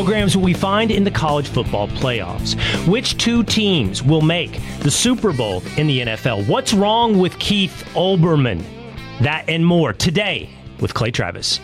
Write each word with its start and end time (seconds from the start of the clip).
programs 0.00 0.34
will 0.34 0.44
we 0.44 0.54
find 0.54 0.90
in 0.90 1.04
the 1.04 1.10
college 1.10 1.46
football 1.46 1.86
playoffs? 1.86 2.56
Which 2.88 3.18
two 3.18 3.44
teams 3.44 4.02
will 4.02 4.22
make 4.22 4.58
the 4.80 4.90
Super 4.90 5.30
Bowl 5.30 5.62
in 5.76 5.86
the 5.88 6.00
NFL? 6.00 6.48
What's 6.48 6.72
wrong 6.72 7.18
with 7.18 7.38
Keith 7.38 7.84
Olbermann? 7.92 8.64
That 9.20 9.44
and 9.46 9.66
more 9.66 9.92
today 9.92 10.48
with 10.80 10.94
Clay 10.94 11.10
Travis. 11.10 11.60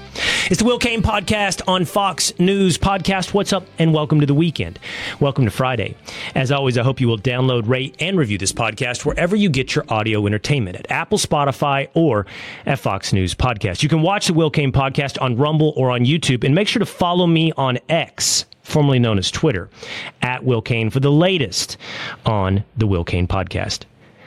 It's 0.49 0.61
the 0.61 0.65
Will 0.65 0.79
Cain 0.79 1.03
podcast 1.03 1.61
on 1.67 1.85
Fox 1.85 2.33
News 2.39 2.79
Podcast. 2.79 3.35
What's 3.35 3.53
up 3.53 3.67
and 3.81 3.93
welcome 3.93 4.21
to 4.21 4.27
the 4.27 4.35
weekend. 4.35 4.79
Welcome 5.19 5.45
to 5.45 5.51
Friday. 5.51 5.97
As 6.37 6.53
always, 6.53 6.79
I 6.79 6.85
hope 6.85 7.01
you 7.01 7.09
will 7.09 7.19
download, 7.19 7.67
rate, 7.69 7.97
and 7.99 8.17
review 8.17 8.39
this 8.39 8.53
podcast 8.53 9.05
wherever 9.05 9.35
you 9.35 9.51
get 9.51 9.75
your 9.75 9.85
audio 9.89 10.25
entertainment 10.25 10.77
at 10.77 10.89
Apple, 10.89 11.19
Spotify, 11.19 11.89
or 11.95 12.27
at 12.65 12.79
Fox 12.79 13.13
News 13.13 13.35
Podcast. 13.35 13.83
You 13.83 13.89
can 13.89 14.03
watch 14.03 14.29
the 14.29 14.35
Will 14.35 14.51
Cain 14.51 14.71
podcast 14.71 15.21
on 15.21 15.37
Rumble 15.37 15.73
or 15.77 15.91
on 15.91 16.05
YouTube, 16.05 16.45
and 16.45 16.55
make 16.55 16.69
sure 16.69 16.79
to 16.79 16.87
follow 16.87 17.27
me 17.27 17.51
on 17.57 17.81
X 17.89 18.45
formerly 18.63 19.01
known 19.01 19.19
as 19.19 19.31
Twitter, 19.33 19.69
at 20.23 20.45
Will 20.45 20.63
Cain 20.63 20.91
for 20.91 21.01
the 21.01 21.11
latest 21.11 21.77
on 22.25 22.63
the 22.77 22.87
Will 22.87 23.05
Cain 23.05 23.27
podcast. 23.27 23.85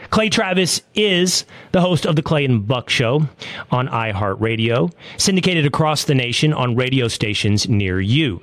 Clay 0.09 0.29
Travis 0.29 0.81
is 0.95 1.45
the 1.71 1.81
host 1.81 2.05
of 2.05 2.15
the 2.15 2.23
Clay 2.23 2.45
and 2.45 2.67
Buck 2.67 2.89
Show 2.89 3.27
on 3.71 3.87
iHeartRadio, 3.87 4.91
syndicated 5.17 5.65
across 5.65 6.03
the 6.03 6.15
nation 6.15 6.51
on 6.51 6.75
radio 6.75 7.07
stations 7.07 7.69
near 7.69 7.99
you. 7.99 8.41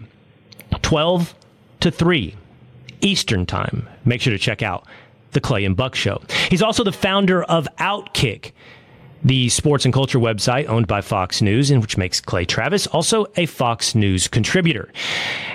12 0.83 1.35
to 1.81 1.91
3 1.91 2.35
Eastern 3.01 3.47
Time. 3.47 3.89
Make 4.05 4.21
sure 4.21 4.33
to 4.33 4.39
check 4.39 4.63
out 4.63 4.87
the 5.33 5.41
Clay 5.41 5.65
and 5.65 5.77
Buck 5.77 5.95
Show. 5.95 6.23
He's 6.49 6.63
also 6.63 6.85
the 6.85 6.93
founder 6.93 7.43
of 7.43 7.69
Outkick, 7.79 8.53
the 9.25 9.49
sports 9.49 9.85
and 9.85 9.93
culture 9.93 10.21
website 10.21 10.69
owned 10.69 10.87
by 10.87 11.01
Fox 11.01 11.43
News, 11.43 11.71
and 11.73 11.83
which 11.83 11.99
makes 11.99 12.21
Clay 12.21 12.45
Travis 12.45 12.87
also 12.87 13.27
a 13.37 13.47
Fox 13.47 13.95
News 13.95 14.29
contributor. 14.29 14.93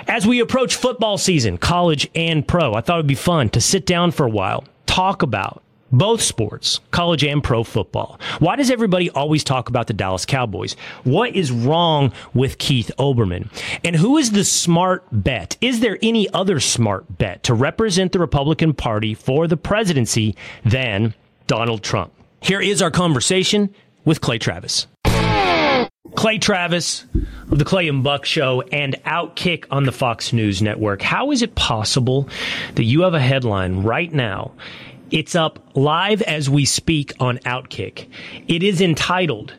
As 0.08 0.26
we 0.26 0.40
approach 0.40 0.76
football 0.76 1.16
season, 1.16 1.56
college 1.56 2.08
and 2.14 2.46
pro, 2.46 2.74
I 2.74 2.82
thought 2.82 2.98
it'd 2.98 3.06
be 3.06 3.14
fun 3.14 3.48
to 3.50 3.60
sit 3.62 3.86
down 3.86 4.10
for 4.10 4.26
a 4.26 4.30
while, 4.30 4.64
talk 4.86 5.22
about 5.22 5.61
both 5.92 6.22
sports, 6.22 6.80
college 6.90 7.22
and 7.22 7.44
pro 7.44 7.62
football. 7.62 8.18
Why 8.38 8.56
does 8.56 8.70
everybody 8.70 9.10
always 9.10 9.44
talk 9.44 9.68
about 9.68 9.86
the 9.86 9.92
Dallas 9.92 10.24
Cowboys? 10.24 10.74
What 11.04 11.36
is 11.36 11.52
wrong 11.52 12.12
with 12.34 12.58
Keith 12.58 12.90
Olbermann? 12.98 13.50
And 13.84 13.94
who 13.94 14.16
is 14.16 14.32
the 14.32 14.44
smart 14.44 15.04
bet? 15.12 15.56
Is 15.60 15.80
there 15.80 15.98
any 16.02 16.28
other 16.32 16.58
smart 16.58 17.18
bet 17.18 17.42
to 17.44 17.54
represent 17.54 18.12
the 18.12 18.18
Republican 18.18 18.74
Party 18.74 19.14
for 19.14 19.46
the 19.46 19.56
presidency 19.56 20.34
than 20.64 21.14
Donald 21.46 21.82
Trump? 21.82 22.12
Here 22.40 22.60
is 22.60 22.82
our 22.82 22.90
conversation 22.90 23.72
with 24.04 24.20
Clay 24.20 24.38
Travis. 24.38 24.86
Clay 26.14 26.38
Travis 26.38 27.06
of 27.50 27.58
the 27.58 27.64
Clay 27.64 27.88
and 27.88 28.04
Buck 28.04 28.24
Show 28.24 28.62
and 28.72 28.94
Outkick 29.04 29.64
on 29.70 29.84
the 29.84 29.92
Fox 29.92 30.32
News 30.32 30.60
Network. 30.60 31.00
How 31.00 31.30
is 31.30 31.42
it 31.42 31.54
possible 31.54 32.28
that 32.74 32.84
you 32.84 33.02
have 33.02 33.14
a 33.14 33.20
headline 33.20 33.82
right 33.82 34.12
now 34.12 34.52
it's 35.12 35.34
up 35.34 35.58
live 35.76 36.22
as 36.22 36.48
we 36.48 36.64
speak 36.64 37.12
on 37.20 37.38
Outkick. 37.38 38.08
It 38.48 38.62
is 38.62 38.80
entitled 38.80 39.54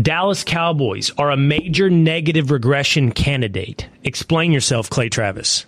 Dallas 0.00 0.42
Cowboys 0.42 1.12
are 1.18 1.30
a 1.30 1.36
major 1.36 1.88
negative 1.88 2.50
regression 2.50 3.12
candidate. 3.12 3.88
Explain 4.02 4.50
yourself, 4.50 4.90
Clay 4.90 5.08
Travis. 5.08 5.66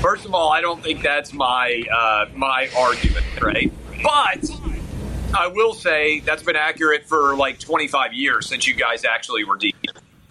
First 0.00 0.24
of 0.24 0.34
all, 0.34 0.50
I 0.50 0.62
don't 0.62 0.82
think 0.82 1.02
that's 1.02 1.34
my 1.34 1.82
uh, 1.92 2.26
my 2.34 2.70
argument, 2.76 3.26
right? 3.42 3.70
But 4.02 4.50
I 5.36 5.48
will 5.48 5.74
say 5.74 6.20
that's 6.20 6.42
been 6.42 6.56
accurate 6.56 7.04
for 7.04 7.36
like 7.36 7.58
25 7.58 8.14
years 8.14 8.48
since 8.48 8.66
you 8.66 8.74
guys 8.74 9.04
actually 9.04 9.44
were 9.44 9.56
deep. 9.56 9.76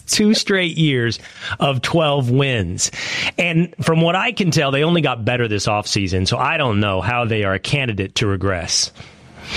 two 0.00 0.34
straight 0.34 0.76
years 0.76 1.18
of 1.60 1.82
12 1.82 2.30
wins. 2.30 2.90
And 3.36 3.74
from 3.80 4.00
what 4.00 4.16
I 4.16 4.32
can 4.32 4.50
tell, 4.50 4.70
they 4.70 4.84
only 4.84 5.00
got 5.00 5.24
better 5.24 5.48
this 5.48 5.66
offseason. 5.66 6.26
So 6.26 6.38
I 6.38 6.56
don't 6.56 6.80
know 6.80 7.00
how 7.00 7.24
they 7.24 7.44
are 7.44 7.54
a 7.54 7.58
candidate 7.58 8.14
to 8.16 8.26
regress. 8.26 8.92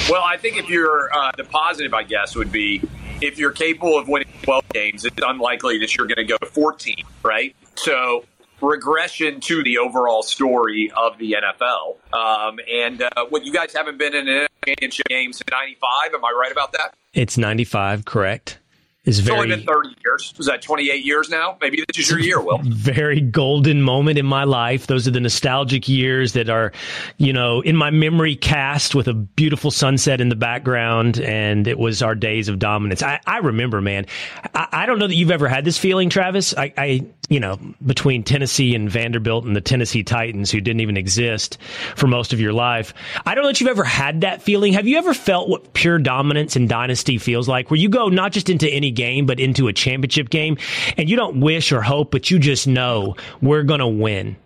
Well, 0.09 0.23
I 0.23 0.37
think 0.37 0.57
if 0.57 0.69
you're 0.69 1.13
uh, 1.13 1.31
the 1.35 1.43
positive, 1.43 1.93
I 1.93 2.03
guess, 2.03 2.35
would 2.35 2.51
be 2.51 2.81
if 3.21 3.37
you're 3.37 3.51
capable 3.51 3.97
of 3.97 4.07
winning 4.07 4.31
12 4.43 4.69
games, 4.69 5.05
it's 5.05 5.17
unlikely 5.21 5.79
that 5.79 5.95
you're 5.95 6.07
going 6.07 6.15
to 6.15 6.23
go 6.25 6.37
to 6.37 6.45
14, 6.45 6.95
right? 7.23 7.55
So 7.75 8.25
regression 8.61 9.41
to 9.41 9.63
the 9.63 9.79
overall 9.79 10.23
story 10.23 10.91
of 10.95 11.17
the 11.17 11.35
NFL. 11.39 11.97
Um, 12.13 12.59
and 12.71 13.01
uh, 13.01 13.25
what 13.29 13.43
you 13.45 13.51
guys 13.51 13.73
haven't 13.73 13.97
been 13.97 14.15
in 14.15 14.27
an 14.27 14.47
championship 14.65 15.07
game 15.07 15.33
since 15.33 15.49
95. 15.49 16.13
Am 16.13 16.23
I 16.23 16.31
right 16.39 16.51
about 16.51 16.71
that? 16.73 16.93
It's 17.13 17.37
95, 17.37 18.05
correct 18.05 18.59
is 19.05 19.19
very. 19.19 19.37
It's 19.37 19.43
only 19.43 19.55
been 19.55 19.65
30 19.65 19.89
years. 20.05 20.33
Was 20.37 20.45
that 20.47 20.61
28 20.61 21.03
years 21.03 21.29
now? 21.29 21.57
Maybe 21.59 21.83
this 21.87 21.97
is 21.97 22.09
your 22.09 22.19
year, 22.19 22.39
Will. 22.39 22.59
Very 22.63 23.19
golden 23.19 23.81
moment 23.81 24.19
in 24.19 24.25
my 24.25 24.43
life. 24.43 24.85
Those 24.85 25.07
are 25.07 25.11
the 25.11 25.19
nostalgic 25.19 25.89
years 25.89 26.33
that 26.33 26.49
are, 26.49 26.71
you 27.17 27.33
know, 27.33 27.61
in 27.61 27.75
my 27.75 27.89
memory 27.89 28.35
cast 28.35 28.93
with 28.93 29.07
a 29.07 29.13
beautiful 29.13 29.71
sunset 29.71 30.21
in 30.21 30.29
the 30.29 30.35
background. 30.35 31.19
And 31.19 31.67
it 31.67 31.79
was 31.79 32.03
our 32.03 32.13
days 32.13 32.47
of 32.47 32.59
dominance. 32.59 33.01
I, 33.01 33.19
I 33.25 33.37
remember, 33.37 33.81
man. 33.81 34.05
I, 34.53 34.67
I, 34.71 34.85
don't 34.85 34.99
know 34.99 35.07
that 35.07 35.15
you've 35.15 35.31
ever 35.31 35.47
had 35.47 35.65
this 35.65 35.79
feeling, 35.79 36.09
Travis. 36.09 36.55
I, 36.55 36.71
I, 36.77 37.05
you 37.29 37.39
know, 37.39 37.57
between 37.83 38.23
Tennessee 38.23 38.75
and 38.75 38.89
Vanderbilt 38.89 39.45
and 39.45 39.55
the 39.55 39.61
Tennessee 39.61 40.03
Titans, 40.03 40.51
who 40.51 40.61
didn't 40.61 40.81
even 40.81 40.97
exist 40.97 41.57
for 41.95 42.05
most 42.05 42.33
of 42.33 42.39
your 42.39 42.53
life. 42.53 42.93
I 43.25 43.33
don't 43.33 43.43
know 43.43 43.49
that 43.49 43.61
you've 43.61 43.69
ever 43.69 43.83
had 43.83 44.21
that 44.21 44.43
feeling. 44.43 44.73
Have 44.73 44.87
you 44.87 44.97
ever 44.97 45.13
felt 45.13 45.49
what 45.49 45.73
pure 45.73 45.97
dominance 45.97 46.55
and 46.55 46.69
dynasty 46.69 47.17
feels 47.17 47.47
like, 47.47 47.71
where 47.71 47.79
you 47.79 47.89
go 47.89 48.09
not 48.09 48.31
just 48.31 48.49
into 48.49 48.69
any 48.69 48.90
game, 48.91 49.25
but 49.25 49.39
into 49.39 49.67
a 49.67 49.73
championship 49.73 50.29
game. 50.29 50.57
And 50.97 51.09
you 51.09 51.15
don't 51.15 51.39
wish 51.39 51.71
or 51.71 51.81
hope, 51.81 52.11
but 52.11 52.29
you 52.31 52.39
just 52.39 52.67
know 52.67 53.15
we're 53.41 53.63
going 53.63 53.79
to 53.79 53.87
win. 53.87 54.37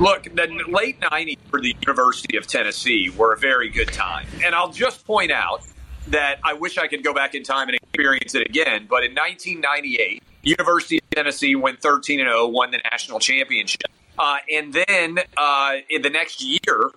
Look, 0.00 0.24
the 0.34 0.64
late 0.68 1.00
90s 1.00 1.38
for 1.50 1.60
the 1.60 1.74
University 1.80 2.36
of 2.36 2.46
Tennessee 2.46 3.10
were 3.10 3.32
a 3.32 3.38
very 3.38 3.68
good 3.68 3.88
time. 3.88 4.26
And 4.44 4.54
I'll 4.54 4.70
just 4.70 5.04
point 5.04 5.32
out 5.32 5.62
that 6.08 6.38
I 6.44 6.52
wish 6.52 6.78
I 6.78 6.86
could 6.86 7.02
go 7.02 7.12
back 7.12 7.34
in 7.34 7.42
time 7.42 7.68
and 7.68 7.76
experience 7.76 8.34
it 8.34 8.46
again. 8.46 8.86
But 8.88 9.04
in 9.04 9.14
1998, 9.14 10.22
University 10.42 10.98
of 10.98 11.10
Tennessee 11.10 11.56
went 11.56 11.80
13 11.80 12.20
and 12.20 12.28
0, 12.28 12.46
won 12.48 12.70
the 12.70 12.78
national 12.90 13.18
championship. 13.18 13.90
Uh, 14.18 14.38
and 14.52 14.72
then 14.72 15.18
uh, 15.36 15.74
in 15.90 16.02
the 16.02 16.10
next 16.10 16.42
year, 16.42 16.90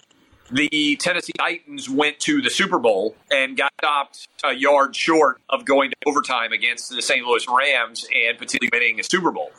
the 0.52 0.96
Tennessee 0.98 1.34
Titans 1.38 1.90
went 1.90 2.20
to 2.22 2.42
the 2.42 2.50
Super 2.50 2.80
Bowl 2.80 3.16
and 3.32 3.58
got 3.58 3.72
stopped 3.80 4.28
a 4.44 4.54
yard 4.54 4.96
short 4.96 5.42
of 5.50 5.66
going 5.66 5.90
to 5.92 5.96
overtime 6.06 6.52
against 6.52 6.90
the 6.90 7.02
St. 7.02 7.26
Louis 7.26 7.46
Rams 7.48 8.08
and 8.14 8.38
potentially 8.38 8.70
winning 8.72 9.00
a 9.00 9.04
Super 9.04 9.32
Bowl. 9.32 9.52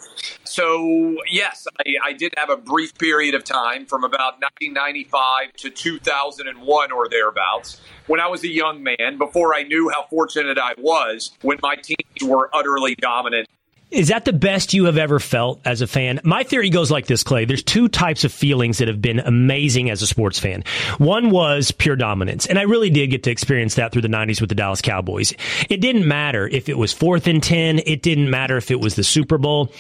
So, 0.44 1.16
yes, 1.30 1.66
I, 1.80 1.94
I 2.04 2.12
did 2.12 2.34
have 2.36 2.50
a 2.50 2.56
brief 2.56 2.96
period 2.98 3.34
of 3.34 3.44
time 3.44 3.86
from 3.86 4.04
about 4.04 4.40
1995 4.40 5.52
to 5.58 5.70
2001 5.70 6.92
or 6.92 7.08
thereabouts 7.08 7.80
when 8.06 8.20
I 8.20 8.28
was 8.28 8.42
a 8.44 8.48
young 8.48 8.82
man, 8.82 9.18
before 9.18 9.54
I 9.54 9.62
knew 9.62 9.88
how 9.88 10.04
fortunate 10.10 10.58
I 10.58 10.74
was 10.78 11.30
when 11.42 11.58
my 11.62 11.76
teams 11.76 12.28
were 12.28 12.50
utterly 12.52 12.94
dominant 12.96 13.48
is 13.92 14.08
that 14.08 14.24
the 14.24 14.32
best 14.32 14.72
you 14.72 14.86
have 14.86 14.96
ever 14.96 15.20
felt 15.20 15.60
as 15.66 15.82
a 15.82 15.86
fan? 15.86 16.18
My 16.24 16.42
theory 16.42 16.70
goes 16.70 16.90
like 16.90 17.06
this, 17.06 17.22
Clay. 17.22 17.44
There's 17.44 17.62
two 17.62 17.88
types 17.88 18.24
of 18.24 18.32
feelings 18.32 18.78
that 18.78 18.88
have 18.88 19.02
been 19.02 19.20
amazing 19.20 19.90
as 19.90 20.00
a 20.00 20.06
sports 20.06 20.38
fan. 20.38 20.64
One 20.96 21.30
was 21.30 21.70
pure 21.70 21.94
dominance, 21.94 22.46
and 22.46 22.58
I 22.58 22.62
really 22.62 22.88
did 22.88 23.08
get 23.08 23.22
to 23.24 23.30
experience 23.30 23.74
that 23.74 23.92
through 23.92 24.02
the 24.02 24.08
90s 24.08 24.40
with 24.40 24.48
the 24.48 24.54
Dallas 24.54 24.80
Cowboys. 24.80 25.34
It 25.68 25.82
didn't 25.82 26.08
matter 26.08 26.48
if 26.48 26.70
it 26.70 26.78
was 26.78 26.92
fourth 26.92 27.26
and 27.26 27.42
10. 27.42 27.80
It 27.80 28.00
didn't 28.00 28.30
matter 28.30 28.56
if 28.56 28.70
it 28.70 28.80
was 28.80 28.94
the 28.94 29.04
Super 29.04 29.36
Bowl. 29.36 29.70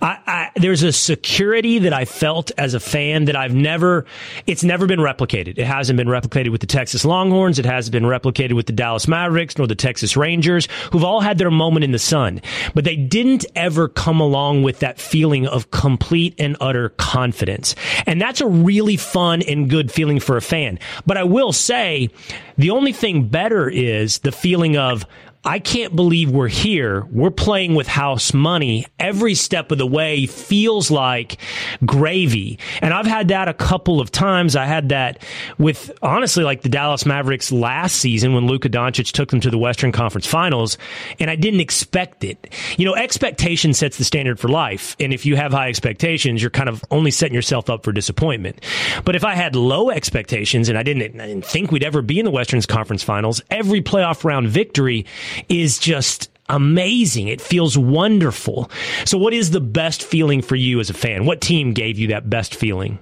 I, 0.00 0.18
I, 0.26 0.50
there's 0.56 0.84
a 0.84 0.92
security 0.92 1.80
that 1.80 1.92
I 1.92 2.04
felt 2.04 2.52
as 2.56 2.74
a 2.74 2.80
fan 2.80 3.24
that 3.24 3.34
I've 3.34 3.54
never, 3.54 4.06
it's 4.46 4.62
never 4.62 4.86
been 4.86 5.00
replicated. 5.00 5.58
It 5.58 5.66
hasn't 5.66 5.96
been 5.96 6.06
replicated 6.08 6.52
with 6.52 6.60
the 6.60 6.68
Texas 6.68 7.04
Longhorns. 7.04 7.58
It 7.58 7.66
hasn't 7.66 7.92
been 7.92 8.04
replicated 8.04 8.52
with 8.52 8.66
the 8.66 8.72
Dallas 8.72 9.08
Mavericks 9.08 9.58
nor 9.58 9.66
the 9.66 9.74
Texas 9.74 10.16
Rangers, 10.16 10.68
who've 10.92 11.04
all 11.04 11.20
had 11.20 11.38
their 11.38 11.50
moment 11.50 11.82
in 11.82 11.90
the 11.90 11.98
sun, 11.98 12.40
but 12.74 12.84
they 12.84 12.94
didn't 12.94 13.44
ever 13.56 13.88
come 13.88 14.20
along 14.20 14.62
with 14.62 14.78
that 14.80 15.00
feeling 15.00 15.46
of 15.46 15.70
complete 15.70 16.34
and 16.38 16.56
utter 16.60 16.90
confidence. 16.90 17.74
And 18.06 18.20
that's 18.20 18.40
a 18.40 18.46
really 18.46 18.96
fun 18.96 19.42
and 19.42 19.68
good 19.68 19.90
feeling 19.90 20.20
for 20.20 20.36
a 20.36 20.42
fan. 20.42 20.78
But 21.06 21.16
I 21.16 21.24
will 21.24 21.52
say 21.52 22.10
the 22.56 22.70
only 22.70 22.92
thing 22.92 23.28
better 23.28 23.68
is 23.68 24.20
the 24.20 24.32
feeling 24.32 24.76
of, 24.76 25.04
I 25.46 25.60
can't 25.60 25.94
believe 25.94 26.32
we're 26.32 26.48
here. 26.48 27.06
We're 27.12 27.30
playing 27.30 27.76
with 27.76 27.86
house 27.86 28.34
money. 28.34 28.84
Every 28.98 29.36
step 29.36 29.70
of 29.70 29.78
the 29.78 29.86
way 29.86 30.26
feels 30.26 30.90
like 30.90 31.38
gravy. 31.84 32.58
And 32.82 32.92
I've 32.92 33.06
had 33.06 33.28
that 33.28 33.46
a 33.46 33.54
couple 33.54 34.00
of 34.00 34.10
times. 34.10 34.56
I 34.56 34.64
had 34.64 34.88
that 34.88 35.22
with 35.56 35.96
honestly 36.02 36.42
like 36.42 36.62
the 36.62 36.68
Dallas 36.68 37.06
Mavericks 37.06 37.52
last 37.52 37.94
season 37.94 38.34
when 38.34 38.48
Luka 38.48 38.68
Doncic 38.68 39.12
took 39.12 39.30
them 39.30 39.40
to 39.40 39.48
the 39.48 39.56
Western 39.56 39.92
Conference 39.92 40.26
Finals, 40.26 40.78
and 41.20 41.30
I 41.30 41.36
didn't 41.36 41.60
expect 41.60 42.24
it. 42.24 42.52
You 42.76 42.84
know, 42.84 42.96
expectation 42.96 43.72
sets 43.72 43.98
the 43.98 44.04
standard 44.04 44.40
for 44.40 44.48
life. 44.48 44.96
And 44.98 45.12
if 45.12 45.24
you 45.24 45.36
have 45.36 45.52
high 45.52 45.68
expectations, 45.68 46.42
you're 46.42 46.50
kind 46.50 46.68
of 46.68 46.84
only 46.90 47.12
setting 47.12 47.34
yourself 47.34 47.70
up 47.70 47.84
for 47.84 47.92
disappointment. 47.92 48.64
But 49.04 49.14
if 49.14 49.22
I 49.22 49.36
had 49.36 49.54
low 49.54 49.90
expectations 49.90 50.68
and 50.68 50.76
I 50.76 50.82
didn't, 50.82 51.20
I 51.20 51.28
didn't 51.28 51.46
think 51.46 51.70
we'd 51.70 51.84
ever 51.84 52.02
be 52.02 52.18
in 52.18 52.24
the 52.24 52.32
Western 52.32 52.60
Conference 52.62 53.04
Finals, 53.04 53.40
every 53.48 53.80
playoff 53.80 54.24
round 54.24 54.48
victory 54.48 55.06
is 55.48 55.78
just 55.78 56.30
amazing. 56.48 57.28
It 57.28 57.40
feels 57.40 57.76
wonderful. 57.76 58.70
So, 59.04 59.18
what 59.18 59.32
is 59.32 59.50
the 59.50 59.60
best 59.60 60.02
feeling 60.02 60.42
for 60.42 60.56
you 60.56 60.80
as 60.80 60.90
a 60.90 60.94
fan? 60.94 61.24
What 61.26 61.40
team 61.40 61.72
gave 61.72 61.98
you 61.98 62.08
that 62.08 62.28
best 62.30 62.54
feeling? 62.54 62.98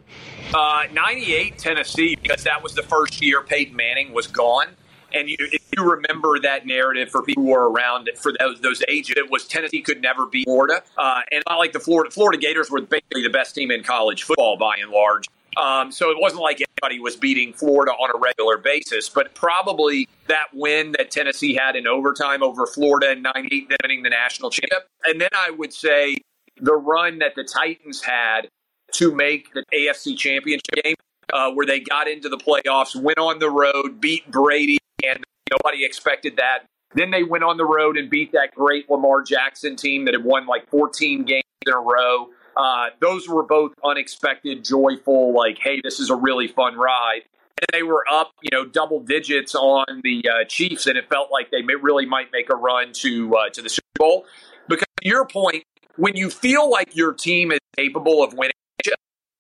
Uh, 0.53 0.85
98 0.93 1.59
Tennessee, 1.59 2.17
because 2.17 2.45
that 2.45 2.63
was 2.63 2.75
the 2.75 2.83
first 2.83 3.21
year 3.21 3.43
Peyton 3.43 3.75
Manning 3.75 4.13
was 4.13 4.27
gone. 4.27 4.69
And 5.13 5.29
you, 5.29 5.37
if 5.39 5.63
you 5.77 5.89
remember 5.89 6.41
that 6.41 6.67
narrative 6.67 7.09
for 7.09 7.23
people 7.23 7.45
who 7.45 7.51
were 7.51 7.71
around 7.71 8.11
for 8.17 8.33
those, 8.39 8.61
those 8.61 8.83
ages, 8.89 9.15
it 9.17 9.31
was 9.31 9.47
Tennessee 9.47 9.81
could 9.81 10.03
never 10.03 10.27
beat 10.27 10.45
Florida. 10.45 10.83
Uh, 10.99 11.21
and 11.31 11.43
not 11.49 11.59
like 11.59 11.73
the 11.73 11.79
Florida, 11.79 12.11
Florida 12.11 12.37
Gators 12.37 12.69
were 12.71 12.81
basically 12.81 13.23
the 13.23 13.31
best 13.31 13.55
team 13.55 13.71
in 13.71 13.85
college 13.85 14.25
football 14.25 14.57
by 14.57 14.77
and 14.81 14.91
large. 14.91 15.27
Um, 15.57 15.93
so 15.93 16.11
it 16.11 16.17
wasn't 16.21 16.43
like 16.43 16.61
anybody 16.61 17.01
was 17.01 17.17
beating 17.17 17.53
Florida 17.53 17.93
on 17.93 18.11
a 18.15 18.19
regular 18.19 18.59
basis, 18.59 19.09
but 19.09 19.35
probably 19.35 20.09
that 20.27 20.47
win 20.53 20.93
that 20.99 21.11
Tennessee 21.11 21.55
had 21.55 21.77
in 21.77 21.87
overtime 21.87 22.43
over 22.43 22.67
Florida 22.67 23.13
in 23.13 23.23
98, 23.23 23.71
winning 23.83 24.03
the 24.03 24.11
national 24.11 24.51
championship. 24.51 24.89
And 25.05 25.21
then 25.21 25.31
I 25.33 25.51
would 25.51 25.73
say 25.73 26.17
the 26.61 26.75
run 26.75 27.19
that 27.19 27.35
the 27.35 27.45
Titans 27.45 28.03
had 28.03 28.49
to 28.93 29.15
make 29.15 29.53
the 29.53 29.65
AFC 29.75 30.17
championship 30.17 30.85
game, 30.85 30.95
uh, 31.33 31.51
where 31.53 31.67
they 31.67 31.81
got 31.81 32.09
into 32.09 32.29
the 32.29 32.39
playoffs, 32.39 32.95
went 32.95 33.19
on 33.19 33.39
the 33.39 33.51
road, 33.51 34.01
beat 34.01 34.31
Brady, 34.31 34.79
and 35.05 35.23
nobody 35.51 35.85
expected 35.85 36.37
that. 36.37 36.61
Then 36.95 37.11
they 37.11 37.25
went 37.25 37.43
on 37.43 37.57
the 37.57 37.65
road 37.65 37.97
and 37.97 38.09
beat 38.09 38.33
that 38.33 38.55
great 38.55 38.89
Lamar 38.89 39.23
Jackson 39.23 39.75
team 39.75 40.05
that 40.05 40.15
had 40.15 40.25
won 40.25 40.47
like 40.47 40.69
14 40.71 41.25
games 41.25 41.43
in 41.67 41.73
a 41.73 41.79
row. 41.79 42.29
Uh, 42.57 42.87
those 43.01 43.29
were 43.29 43.43
both 43.43 43.73
unexpected, 43.85 44.65
joyful, 44.65 45.35
like, 45.35 45.59
hey, 45.59 45.81
this 45.83 46.01
is 46.01 46.11
a 46.11 46.15
really 46.15 46.49
fun 46.49 46.77
ride. 46.77 47.23
And 47.61 47.67
they 47.73 47.83
were 47.83 48.05
up, 48.11 48.33
you 48.43 48.51
know, 48.53 48.65
double 48.65 49.01
digits 49.01 49.55
on 49.55 49.85
the 50.03 50.25
uh, 50.29 50.45
Chiefs, 50.49 50.87
and 50.87 50.99
it 50.99 51.09
felt 51.09 51.31
like 51.31 51.51
they 51.51 51.63
may, 51.63 51.75
really 51.75 52.07
might 52.07 52.33
make 52.33 52.51
a 52.53 52.57
run 52.57 52.93
to 52.95 53.37
uh, 53.37 53.49
to 53.51 53.63
the 53.63 53.69
Super 53.69 53.87
Bowl. 53.97 54.27
Because 54.69 54.87
to 55.03 55.09
your 55.09 55.27
point, 55.27 55.63
when 55.97 56.17
you 56.17 56.31
feel 56.31 56.69
like 56.69 56.97
your 56.97 57.13
team 57.13 57.53
is 57.53 57.61
capable 57.77 58.25
of 58.25 58.35
winning, 58.35 58.51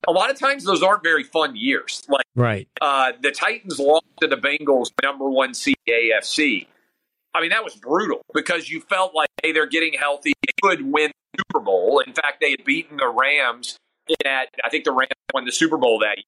a 0.06 0.12
lot 0.12 0.30
of 0.30 0.38
times 0.38 0.64
those 0.64 0.82
aren't 0.82 1.02
very 1.02 1.24
fun 1.24 1.56
years. 1.56 2.02
Like, 2.08 2.26
right, 2.36 2.68
uh, 2.80 3.12
the 3.20 3.32
Titans 3.32 3.78
lost 3.78 4.04
to 4.20 4.28
the 4.28 4.36
Bengals, 4.36 4.90
number 5.02 5.28
one 5.28 5.54
seed 5.54 5.76
AFC. 5.88 6.66
I 7.34 7.40
mean, 7.40 7.50
that 7.50 7.64
was 7.64 7.74
brutal 7.74 8.22
because 8.32 8.70
you 8.70 8.80
felt 8.80 9.14
like, 9.14 9.28
hey, 9.42 9.52
they're 9.52 9.66
getting 9.66 9.94
healthy, 9.94 10.32
they 10.46 10.52
could 10.62 10.92
win 10.92 11.10
Super 11.36 11.60
Bowl. 11.64 12.00
In 12.06 12.12
fact, 12.12 12.40
they 12.40 12.50
had 12.50 12.64
beaten 12.64 12.96
the 12.96 13.08
Rams 13.08 13.76
at, 14.24 14.48
I 14.64 14.68
think 14.68 14.84
the 14.84 14.92
Rams 14.92 15.10
won 15.32 15.44
the 15.44 15.52
Super 15.52 15.76
Bowl 15.76 15.98
that 16.00 16.18
year. 16.18 16.24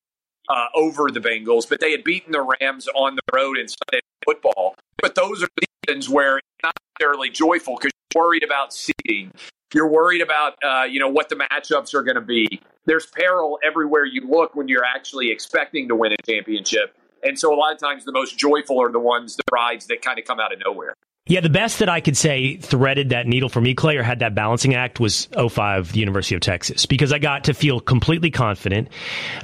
Uh, 0.48 0.66
over 0.76 1.10
the 1.10 1.18
Bengals, 1.18 1.68
but 1.68 1.80
they 1.80 1.90
had 1.90 2.04
beaten 2.04 2.30
the 2.30 2.40
Rams 2.60 2.86
on 2.94 3.16
the 3.16 3.22
road 3.34 3.58
in 3.58 3.66
Sunday 3.66 4.00
football. 4.24 4.76
But 5.02 5.16
those 5.16 5.42
are 5.42 5.48
seasons 5.84 6.08
where 6.08 6.38
it's 6.38 6.46
not 6.62 6.72
necessarily 7.00 7.30
joyful 7.30 7.76
because 7.76 7.90
you're 8.14 8.22
worried 8.22 8.44
about 8.44 8.72
seeding. 8.72 9.32
You're 9.74 9.88
worried 9.88 10.20
about 10.20 10.54
uh, 10.62 10.84
you 10.84 11.00
know 11.00 11.08
what 11.08 11.30
the 11.30 11.34
matchups 11.34 11.94
are 11.94 12.04
going 12.04 12.14
to 12.14 12.20
be. 12.20 12.60
There's 12.84 13.06
peril 13.06 13.58
everywhere 13.64 14.04
you 14.04 14.28
look 14.28 14.54
when 14.54 14.68
you're 14.68 14.84
actually 14.84 15.32
expecting 15.32 15.88
to 15.88 15.96
win 15.96 16.12
a 16.12 16.16
championship. 16.24 16.96
And 17.26 17.36
so 17.36 17.52
a 17.52 17.56
lot 17.56 17.72
of 17.72 17.80
times 17.80 18.04
the 18.04 18.12
most 18.12 18.38
joyful 18.38 18.80
are 18.80 18.92
the 18.92 19.00
ones, 19.00 19.34
the 19.34 19.42
rides 19.52 19.86
that 19.88 20.00
kind 20.00 20.18
of 20.18 20.24
come 20.24 20.38
out 20.38 20.52
of 20.52 20.60
nowhere. 20.64 20.94
Yeah, 21.28 21.40
the 21.40 21.50
best 21.50 21.80
that 21.80 21.88
I 21.88 22.00
could 22.00 22.16
say 22.16 22.56
threaded 22.58 23.08
that 23.08 23.26
needle 23.26 23.48
for 23.48 23.60
me, 23.60 23.74
Clay, 23.74 23.96
or 23.96 24.04
had 24.04 24.20
that 24.20 24.36
balancing 24.36 24.76
act 24.76 25.00
was 25.00 25.26
05, 25.36 25.90
the 25.92 25.98
University 25.98 26.36
of 26.36 26.40
Texas, 26.40 26.86
because 26.86 27.12
I 27.12 27.18
got 27.18 27.42
to 27.44 27.54
feel 27.54 27.80
completely 27.80 28.30
confident. 28.30 28.86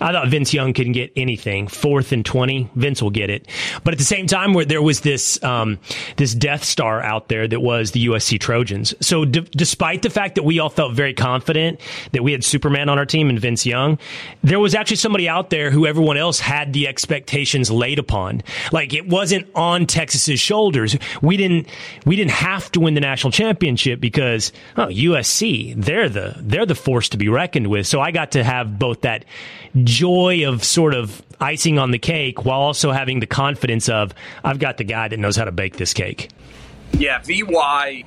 I 0.01 0.13
thought 0.13 0.29
Vince 0.29 0.55
Young 0.55 0.75
couldn't 0.75 0.93
get 0.93 1.11
anything. 1.17 1.67
Fourth 1.67 2.13
and 2.13 2.25
20, 2.25 2.71
Vince 2.77 3.03
will 3.03 3.11
get 3.11 3.31
it. 3.31 3.49
But 3.83 3.95
at 3.95 3.99
the 3.99 4.05
same 4.05 4.29
time, 4.29 4.55
where 4.55 4.65
there 4.65 4.81
was 4.81 5.01
this, 5.01 5.43
um, 5.43 5.81
this 6.19 6.37
Death 6.37 6.63
Star 6.63 7.03
out 7.03 7.27
there 7.27 7.49
that 7.49 7.59
was 7.59 7.91
the 7.91 8.07
USC 8.07 8.39
Trojans. 8.39 8.95
So 9.01 9.25
d- 9.25 9.49
despite 9.51 10.03
the 10.03 10.11
fact 10.11 10.37
that 10.37 10.45
we 10.45 10.61
all 10.61 10.71
felt 10.71 10.95
very 10.95 11.15
confident 11.15 11.81
that 12.13 12.23
we 12.23 12.31
had 12.31 12.45
Superman 12.45 12.91
on 12.91 12.99
our 12.99 13.07
team 13.07 13.29
and 13.29 13.41
Vince 13.41 13.67
Young, 13.67 13.99
there 14.45 14.61
was 14.61 14.77
actually 14.77 14.99
somebody 14.99 15.29
out 15.29 15.51
there 15.51 15.73
who 15.73 15.85
everyone 15.85 16.17
else 16.17 16.39
had 16.39 16.75
the 16.75 16.87
expectations 16.87 17.73
laid 17.73 17.99
upon. 17.99 18.45
Like 18.71 18.95
it 18.95 19.09
wasn't 19.09 19.49
on 19.57 19.87
Texas's 19.87 20.39
shoulders. 20.39 20.97
We 21.23 21.37
didn't, 21.37 21.67
we 22.05 22.17
didn't 22.17 22.33
have 22.33 22.71
to 22.73 22.81
win 22.81 22.95
the 22.95 23.01
national 23.01 23.31
championship 23.31 24.01
because 24.01 24.53
oh, 24.77 24.87
USC 24.87 25.75
they're 25.77 26.09
the 26.09 26.35
they're 26.39 26.67
the 26.67 26.75
force 26.75 27.09
to 27.11 27.17
be 27.17 27.29
reckoned 27.29 27.69
with. 27.69 27.87
So 27.87 28.01
I 28.01 28.11
got 28.11 28.33
to 28.33 28.45
have 28.45 28.79
both 28.79 29.03
that 29.03 29.25
joy 29.85 30.49
of 30.49 30.65
sort 30.65 30.95
of 30.95 31.23
icing 31.41 31.79
on 31.79 31.91
the 31.91 31.99
cake 31.99 32.45
while 32.45 32.61
also 32.61 32.93
having 32.93 33.21
the 33.21 33.27
confidence 33.27 33.89
of 33.89 34.15
I've 34.45 34.59
got 34.59 34.77
the 34.77 34.85
guy 34.85 35.09
that 35.09 35.19
knows 35.19 35.37
how 35.37 35.45
to 35.45 35.53
bake 35.53 35.77
this 35.77 35.93
cake. 35.95 36.31
Yeah, 36.93 37.21
VY 37.21 38.05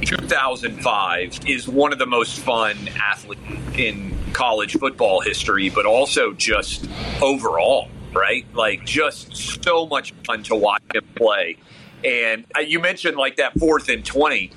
2005 0.00 1.40
is 1.46 1.68
one 1.68 1.92
of 1.92 1.98
the 1.98 2.06
most 2.06 2.40
fun 2.40 2.76
athletes 3.00 3.40
in 3.76 4.16
college 4.32 4.78
football 4.78 5.20
history, 5.20 5.70
but 5.70 5.86
also 5.86 6.32
just 6.32 6.88
overall, 7.20 7.88
right? 8.12 8.44
Like 8.54 8.84
just 8.84 9.36
so 9.62 9.86
much 9.86 10.12
fun 10.24 10.42
to 10.44 10.56
watch 10.56 10.82
him 10.94 11.04
play. 11.14 11.56
And 12.04 12.44
uh, 12.56 12.60
you 12.60 12.80
mentioned 12.80 13.16
like 13.16 13.36
that 13.36 13.58
fourth 13.58 13.88
and 13.88 14.04
20. 14.04 14.50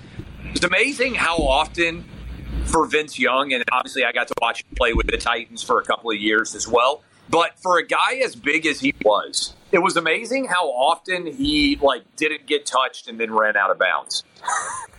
It's 0.53 0.65
amazing 0.65 1.15
how 1.15 1.37
often 1.37 2.05
for 2.65 2.85
Vince 2.85 3.19
Young, 3.19 3.53
and 3.53 3.63
obviously 3.71 4.03
I 4.03 4.11
got 4.11 4.27
to 4.27 4.33
watch 4.41 4.63
him 4.63 4.75
play 4.75 4.93
with 4.93 5.07
the 5.07 5.17
Titans 5.17 5.63
for 5.63 5.79
a 5.79 5.83
couple 5.83 6.11
of 6.11 6.17
years 6.17 6.55
as 6.55 6.67
well. 6.67 7.03
But 7.29 7.57
for 7.59 7.77
a 7.77 7.85
guy 7.85 8.15
as 8.23 8.35
big 8.35 8.65
as 8.65 8.79
he 8.79 8.93
was, 9.03 9.55
it 9.71 9.79
was 9.79 9.97
amazing 9.97 10.45
how 10.45 10.69
often 10.69 11.25
he 11.25 11.77
like 11.81 12.03
didn't 12.15 12.45
get 12.45 12.65
touched 12.65 13.07
and 13.07 13.19
then 13.19 13.33
ran 13.33 13.57
out 13.57 13.71
of 13.71 13.79
bounds. 13.79 14.23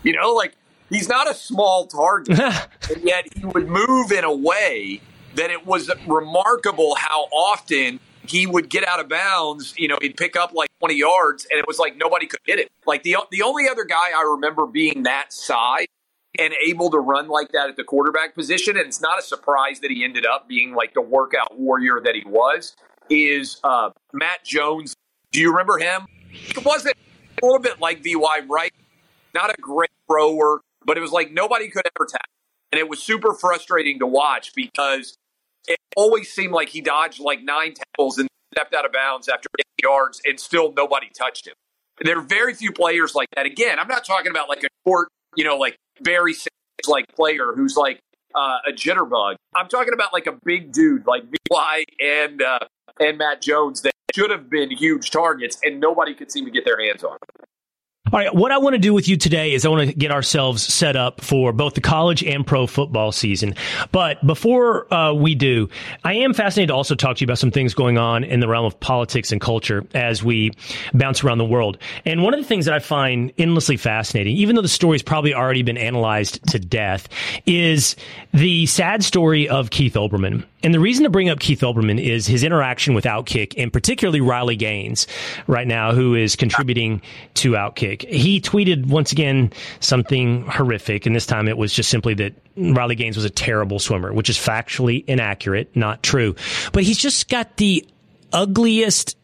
you 0.02 0.12
know, 0.12 0.34
like 0.34 0.56
he's 0.90 1.08
not 1.08 1.30
a 1.30 1.34
small 1.34 1.86
target, 1.86 2.38
and 2.90 3.02
yet 3.02 3.26
he 3.34 3.44
would 3.44 3.68
move 3.68 4.10
in 4.12 4.24
a 4.24 4.34
way 4.34 5.00
that 5.34 5.50
it 5.50 5.66
was 5.66 5.90
remarkable 6.06 6.94
how 6.96 7.24
often 7.24 8.00
he 8.28 8.46
would 8.46 8.68
get 8.68 8.86
out 8.86 9.00
of 9.00 9.08
bounds. 9.08 9.74
You 9.76 9.88
know, 9.88 9.98
he'd 10.00 10.16
pick 10.16 10.36
up 10.36 10.52
like 10.52 10.68
20 10.80 10.94
yards, 10.94 11.46
and 11.50 11.58
it 11.58 11.66
was 11.66 11.78
like 11.78 11.96
nobody 11.96 12.26
could 12.26 12.40
hit 12.46 12.58
it. 12.58 12.68
Like 12.86 13.02
the 13.02 13.16
the 13.30 13.42
only 13.42 13.68
other 13.68 13.84
guy 13.84 14.10
I 14.16 14.22
remember 14.34 14.66
being 14.66 15.04
that 15.04 15.32
size 15.32 15.86
and 16.38 16.52
able 16.64 16.90
to 16.90 16.98
run 16.98 17.28
like 17.28 17.52
that 17.52 17.68
at 17.68 17.76
the 17.76 17.84
quarterback 17.84 18.34
position, 18.34 18.76
and 18.76 18.86
it's 18.86 19.00
not 19.00 19.18
a 19.18 19.22
surprise 19.22 19.80
that 19.80 19.90
he 19.90 20.04
ended 20.04 20.26
up 20.26 20.48
being 20.48 20.74
like 20.74 20.94
the 20.94 21.00
workout 21.00 21.58
warrior 21.58 22.00
that 22.04 22.14
he 22.14 22.22
was, 22.26 22.76
is 23.08 23.60
uh, 23.64 23.90
Matt 24.12 24.44
Jones. 24.44 24.94
Do 25.32 25.40
you 25.40 25.50
remember 25.50 25.78
him? 25.78 26.06
It 26.32 26.64
wasn't 26.64 26.96
a 27.42 27.46
little 27.46 27.60
bit 27.60 27.80
like 27.80 28.02
VY, 28.02 28.44
right? 28.48 28.72
Not 29.34 29.50
a 29.50 29.60
great 29.60 29.90
thrower, 30.10 30.60
but 30.84 30.96
it 30.96 31.00
was 31.00 31.12
like 31.12 31.32
nobody 31.32 31.68
could 31.68 31.84
ever 31.96 32.06
tackle. 32.06 32.30
And 32.72 32.78
it 32.78 32.88
was 32.88 33.02
super 33.02 33.32
frustrating 33.32 33.98
to 34.00 34.06
watch 34.06 34.52
because 34.54 35.16
always 35.96 36.30
seemed 36.30 36.52
like 36.52 36.68
he 36.68 36.80
dodged 36.80 37.20
like 37.20 37.42
nine 37.42 37.74
tackles 37.74 38.18
and 38.18 38.28
stepped 38.54 38.74
out 38.74 38.84
of 38.84 38.92
bounds 38.92 39.28
after 39.28 39.48
eight 39.58 39.66
yards 39.82 40.20
and 40.24 40.38
still 40.38 40.72
nobody 40.76 41.08
touched 41.16 41.46
him. 41.46 41.54
There 42.00 42.18
are 42.18 42.22
very 42.22 42.54
few 42.54 42.72
players 42.72 43.14
like 43.14 43.28
that. 43.34 43.46
Again, 43.46 43.78
I'm 43.78 43.88
not 43.88 44.04
talking 44.04 44.30
about 44.30 44.48
like 44.48 44.62
a 44.62 44.68
short, 44.86 45.08
you 45.34 45.44
know, 45.44 45.56
like 45.56 45.76
Barry 46.00 46.34
Sanders 46.34 46.50
like 46.88 47.06
player 47.14 47.52
who's 47.54 47.76
like 47.76 48.00
uh, 48.34 48.58
a 48.68 48.72
jitterbug. 48.72 49.36
I'm 49.54 49.68
talking 49.68 49.94
about 49.94 50.12
like 50.12 50.26
a 50.26 50.38
big 50.44 50.72
dude 50.72 51.06
like 51.06 51.24
VY 51.50 51.84
and 52.00 52.42
uh, 52.42 52.58
and 53.00 53.18
Matt 53.18 53.40
Jones 53.40 53.82
that 53.82 53.92
should 54.14 54.30
have 54.30 54.50
been 54.50 54.70
huge 54.70 55.10
targets 55.10 55.58
and 55.64 55.80
nobody 55.80 56.14
could 56.14 56.30
seem 56.30 56.44
to 56.44 56.50
get 56.50 56.64
their 56.64 56.78
hands 56.78 57.02
on. 57.02 57.16
All 58.12 58.20
right, 58.20 58.32
what 58.32 58.52
I 58.52 58.58
want 58.58 58.74
to 58.74 58.78
do 58.78 58.94
with 58.94 59.08
you 59.08 59.16
today 59.16 59.52
is 59.52 59.66
I 59.66 59.68
want 59.68 59.88
to 59.88 59.92
get 59.92 60.12
ourselves 60.12 60.62
set 60.62 60.94
up 60.94 61.20
for 61.20 61.52
both 61.52 61.74
the 61.74 61.80
college 61.80 62.22
and 62.22 62.46
pro 62.46 62.68
football 62.68 63.10
season. 63.10 63.56
But 63.90 64.24
before 64.24 64.92
uh, 64.94 65.12
we 65.12 65.34
do, 65.34 65.68
I 66.04 66.14
am 66.14 66.32
fascinated 66.32 66.68
to 66.68 66.74
also 66.74 66.94
talk 66.94 67.16
to 67.16 67.22
you 67.22 67.26
about 67.26 67.38
some 67.38 67.50
things 67.50 67.74
going 67.74 67.98
on 67.98 68.22
in 68.22 68.38
the 68.38 68.46
realm 68.46 68.64
of 68.64 68.78
politics 68.78 69.32
and 69.32 69.40
culture 69.40 69.84
as 69.92 70.22
we 70.22 70.52
bounce 70.94 71.24
around 71.24 71.38
the 71.38 71.44
world. 71.44 71.78
And 72.04 72.22
one 72.22 72.32
of 72.32 72.38
the 72.38 72.46
things 72.46 72.66
that 72.66 72.74
I 72.74 72.78
find 72.78 73.32
endlessly 73.38 73.76
fascinating, 73.76 74.36
even 74.36 74.54
though 74.54 74.62
the 74.62 74.68
story's 74.68 75.02
probably 75.02 75.34
already 75.34 75.64
been 75.64 75.76
analyzed 75.76 76.46
to 76.50 76.60
death, 76.60 77.08
is 77.44 77.96
the 78.32 78.66
sad 78.66 79.02
story 79.02 79.48
of 79.48 79.70
Keith 79.70 79.94
Olbermann. 79.94 80.44
And 80.62 80.72
the 80.72 80.80
reason 80.80 81.04
to 81.04 81.10
bring 81.10 81.28
up 81.28 81.38
Keith 81.38 81.60
Olbermann 81.60 82.02
is 82.02 82.26
his 82.26 82.42
interaction 82.42 82.94
with 82.94 83.04
Outkick 83.04 83.54
and 83.56 83.72
particularly 83.72 84.20
Riley 84.20 84.56
Gaines 84.56 85.06
right 85.46 85.66
now, 85.66 85.92
who 85.92 86.14
is 86.14 86.34
contributing 86.34 87.02
to 87.34 87.52
Outkick. 87.52 88.08
He 88.08 88.40
tweeted 88.40 88.86
once 88.86 89.12
again 89.12 89.52
something 89.80 90.46
horrific, 90.46 91.06
and 91.06 91.14
this 91.14 91.26
time 91.26 91.46
it 91.46 91.56
was 91.56 91.72
just 91.72 91.90
simply 91.90 92.14
that 92.14 92.34
Riley 92.56 92.94
Gaines 92.94 93.16
was 93.16 93.24
a 93.24 93.30
terrible 93.30 93.78
swimmer, 93.78 94.12
which 94.12 94.30
is 94.30 94.38
factually 94.38 95.04
inaccurate, 95.06 95.74
not 95.76 96.02
true. 96.02 96.34
But 96.72 96.84
he's 96.84 96.98
just 96.98 97.28
got 97.28 97.58
the 97.58 97.86
ugliest 98.32 99.16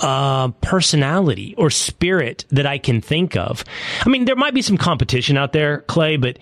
uh, 0.00 0.48
personality 0.60 1.54
or 1.56 1.70
spirit 1.70 2.44
that 2.50 2.66
I 2.66 2.78
can 2.78 3.00
think 3.00 3.36
of. 3.36 3.64
I 4.04 4.08
mean, 4.08 4.24
there 4.24 4.36
might 4.36 4.54
be 4.54 4.62
some 4.62 4.78
competition 4.78 5.36
out 5.36 5.52
there, 5.52 5.82
Clay, 5.82 6.16
but 6.16 6.38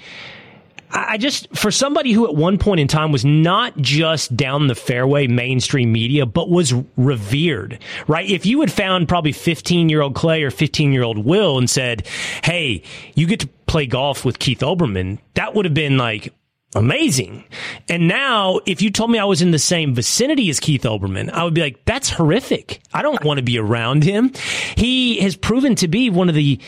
I 0.91 1.19
just, 1.19 1.55
for 1.57 1.71
somebody 1.71 2.13
who 2.13 2.27
at 2.27 2.35
one 2.35 2.59
point 2.59 2.81
in 2.81 2.89
time 2.89 3.13
was 3.13 3.25
not 3.25 3.77
just 3.77 4.37
down 4.37 4.67
the 4.67 4.75
fairway 4.75 5.27
mainstream 5.27 5.93
media, 5.93 6.27
but 6.27 6.49
was 6.49 6.75
revered, 6.97 7.79
right? 8.07 8.29
If 8.29 8.47
you 8.47 8.61
had 8.61 8.73
found 8.73 9.09
probably 9.09 9.33
15 9.33 9.89
year 9.89 10.03
old 10.03 10.15
Clay 10.15 10.43
or 10.43 10.51
15 10.51 10.93
year 10.93 11.03
old 11.03 11.19
Will 11.19 11.59
and 11.59 11.69
said, 11.69 12.07
Hey, 12.45 12.83
you 13.15 13.27
get 13.27 13.41
to 13.41 13.49
play 13.67 13.87
golf 13.87 14.25
with 14.25 14.39
Keith 14.39 14.61
Olbermann, 14.61 15.19
that 15.35 15.55
would 15.55 15.65
have 15.65 15.75
been 15.75 15.99
like, 15.99 16.33
amazing. 16.75 17.45
And 17.89 18.07
now, 18.07 18.61
if 18.67 18.83
you 18.83 18.91
told 18.91 19.11
me 19.11 19.19
I 19.19 19.25
was 19.25 19.43
in 19.43 19.51
the 19.51 19.59
same 19.59 19.95
vicinity 19.95 20.51
as 20.51 20.61
Keith 20.61 20.83
Olbermann, 20.83 21.31
I 21.31 21.45
would 21.45 21.55
be 21.55 21.63
like, 21.63 21.85
that's 21.85 22.11
horrific. 22.11 22.81
I 22.93 23.03
don't 23.03 23.25
want 23.25 23.39
to 23.39 23.43
be 23.43 23.59
around 23.59 24.05
him. 24.05 24.33
He 24.77 25.21
has 25.21 25.37
proven 25.37 25.75
to 25.77 25.89
be 25.89 26.11
one 26.11 26.29
of 26.29 26.35
the 26.35 26.61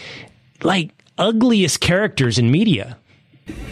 like 0.63 0.91
ugliest 1.19 1.81
characters 1.81 2.39
in 2.39 2.51
media. 2.51 2.97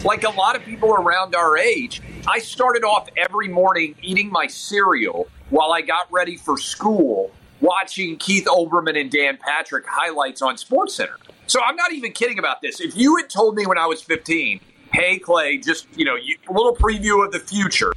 Like 0.03 0.23
a 0.23 0.29
lot 0.29 0.55
of 0.55 0.63
people 0.63 0.93
around 0.93 1.35
our 1.35 1.57
age, 1.57 2.01
I 2.27 2.39
started 2.39 2.83
off 2.83 3.09
every 3.17 3.47
morning 3.47 3.95
eating 4.01 4.29
my 4.31 4.47
cereal 4.47 5.27
while 5.49 5.71
I 5.71 5.81
got 5.81 6.11
ready 6.11 6.37
for 6.37 6.57
school, 6.57 7.31
watching 7.61 8.17
Keith 8.17 8.45
Olbermann 8.45 8.99
and 8.99 9.11
Dan 9.11 9.37
Patrick 9.37 9.85
highlights 9.87 10.41
on 10.41 10.55
SportsCenter. 10.55 11.17
So 11.47 11.61
I'm 11.65 11.75
not 11.75 11.93
even 11.93 12.11
kidding 12.11 12.39
about 12.39 12.61
this. 12.61 12.79
If 12.79 12.97
you 12.97 13.15
had 13.17 13.29
told 13.29 13.55
me 13.55 13.65
when 13.65 13.77
I 13.77 13.85
was 13.85 14.01
15, 14.01 14.59
hey 14.93 15.19
Clay, 15.19 15.57
just 15.57 15.87
you 15.95 16.05
know, 16.05 16.15
you, 16.15 16.37
a 16.49 16.53
little 16.53 16.75
preview 16.75 17.25
of 17.25 17.31
the 17.31 17.39
future. 17.39 17.93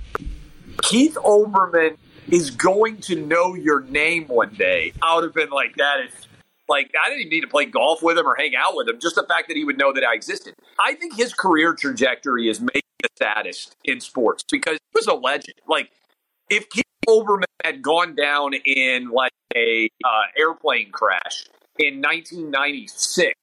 Keith 0.82 1.16
Olbermann 1.16 1.96
is 2.30 2.50
going 2.50 2.99
to 2.99 3.16
know 3.16 3.54
your 3.54 3.82
name 3.82 4.25
one 4.28 4.54
day. 4.54 4.92
I 5.02 5.14
would 5.14 5.25
have 5.25 5.34
been 5.34 5.50
like, 5.50 5.76
that 5.76 6.00
is 6.00 6.12
like 6.70 6.90
I 7.04 7.08
didn't 7.08 7.20
even 7.20 7.30
need 7.30 7.40
to 7.42 7.48
play 7.48 7.66
golf 7.66 8.02
with 8.02 8.16
him 8.16 8.26
or 8.26 8.34
hang 8.36 8.54
out 8.56 8.74
with 8.74 8.88
him. 8.88 8.98
Just 8.98 9.16
the 9.16 9.24
fact 9.24 9.48
that 9.48 9.56
he 9.56 9.64
would 9.64 9.76
know 9.76 9.92
that 9.92 10.04
I 10.04 10.14
existed. 10.14 10.54
I 10.78 10.94
think 10.94 11.16
his 11.16 11.34
career 11.34 11.74
trajectory 11.74 12.48
is 12.48 12.60
maybe 12.60 12.80
the 13.02 13.08
saddest 13.18 13.76
in 13.84 14.00
sports 14.00 14.44
because 14.50 14.74
he 14.74 14.98
was 14.98 15.06
a 15.06 15.14
legend. 15.14 15.58
Like 15.68 15.90
if 16.48 16.70
Keith 16.70 16.84
Olbermann 17.08 17.44
had 17.64 17.82
gone 17.82 18.14
down 18.14 18.54
in 18.64 19.10
like 19.10 19.32
a 19.54 19.88
uh, 20.04 20.22
airplane 20.38 20.90
crash 20.92 21.46
in 21.78 22.00
1996, 22.00 23.34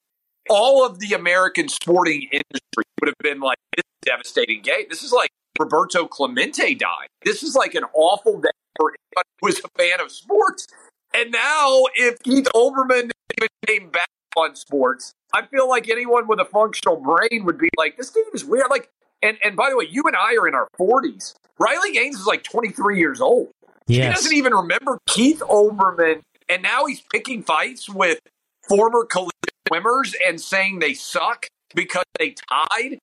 all 0.49 0.85
of 0.85 0.99
the 0.99 1.13
American 1.13 1.67
sporting 1.67 2.23
industry 2.23 2.83
would 2.99 3.07
have 3.07 3.17
been 3.21 3.39
like, 3.39 3.57
this 3.75 3.83
is 3.83 4.09
devastating 4.09 4.61
game. 4.61 4.85
This 4.89 5.03
is 5.03 5.11
like 5.11 5.29
Roberto 5.59 6.05
Clemente 6.05 6.75
died. 6.75 7.07
This 7.23 7.43
is 7.43 7.55
like 7.55 7.75
an 7.75 7.83
awful 7.93 8.39
day 8.39 8.49
for 8.77 8.91
anyone 8.91 9.25
who 9.41 9.47
was 9.47 9.59
a 9.59 9.77
fan 9.77 9.99
of 9.99 10.11
sports. 10.11 10.67
And 11.13 11.31
now, 11.31 11.83
if 11.95 12.19
Keith 12.19 12.47
Olbermann 12.53 13.11
even 13.37 13.47
came 13.65 13.89
back 13.89 14.09
on 14.35 14.55
sports, 14.55 15.13
I 15.33 15.45
feel 15.45 15.67
like 15.67 15.89
anyone 15.89 16.27
with 16.27 16.39
a 16.39 16.45
functional 16.45 16.97
brain 16.97 17.45
would 17.45 17.57
be 17.57 17.69
like, 17.77 17.97
this 17.97 18.09
dude 18.09 18.25
is 18.33 18.45
weird. 18.45 18.67
Like, 18.69 18.89
and, 19.21 19.37
and 19.43 19.55
by 19.55 19.69
the 19.69 19.77
way, 19.77 19.87
you 19.89 20.03
and 20.05 20.15
I 20.15 20.35
are 20.35 20.47
in 20.47 20.53
our 20.53 20.67
40s. 20.79 21.33
Riley 21.59 21.91
Gaines 21.91 22.19
is 22.19 22.25
like 22.25 22.43
23 22.43 22.99
years 22.99 23.19
old. 23.19 23.49
Yes. 23.87 24.05
He 24.05 24.13
doesn't 24.13 24.37
even 24.37 24.53
remember 24.53 24.99
Keith 25.07 25.39
Olbermann. 25.39 26.21
And 26.49 26.63
now 26.63 26.85
he's 26.85 27.01
picking 27.11 27.43
fights 27.43 27.89
with 27.89 28.19
former 28.67 29.03
collegiate 29.05 29.33
swimmers 29.67 30.15
and 30.25 30.39
saying 30.39 30.79
they 30.79 30.93
suck 30.93 31.47
because 31.75 32.05
they 32.19 32.35
tied 32.49 32.99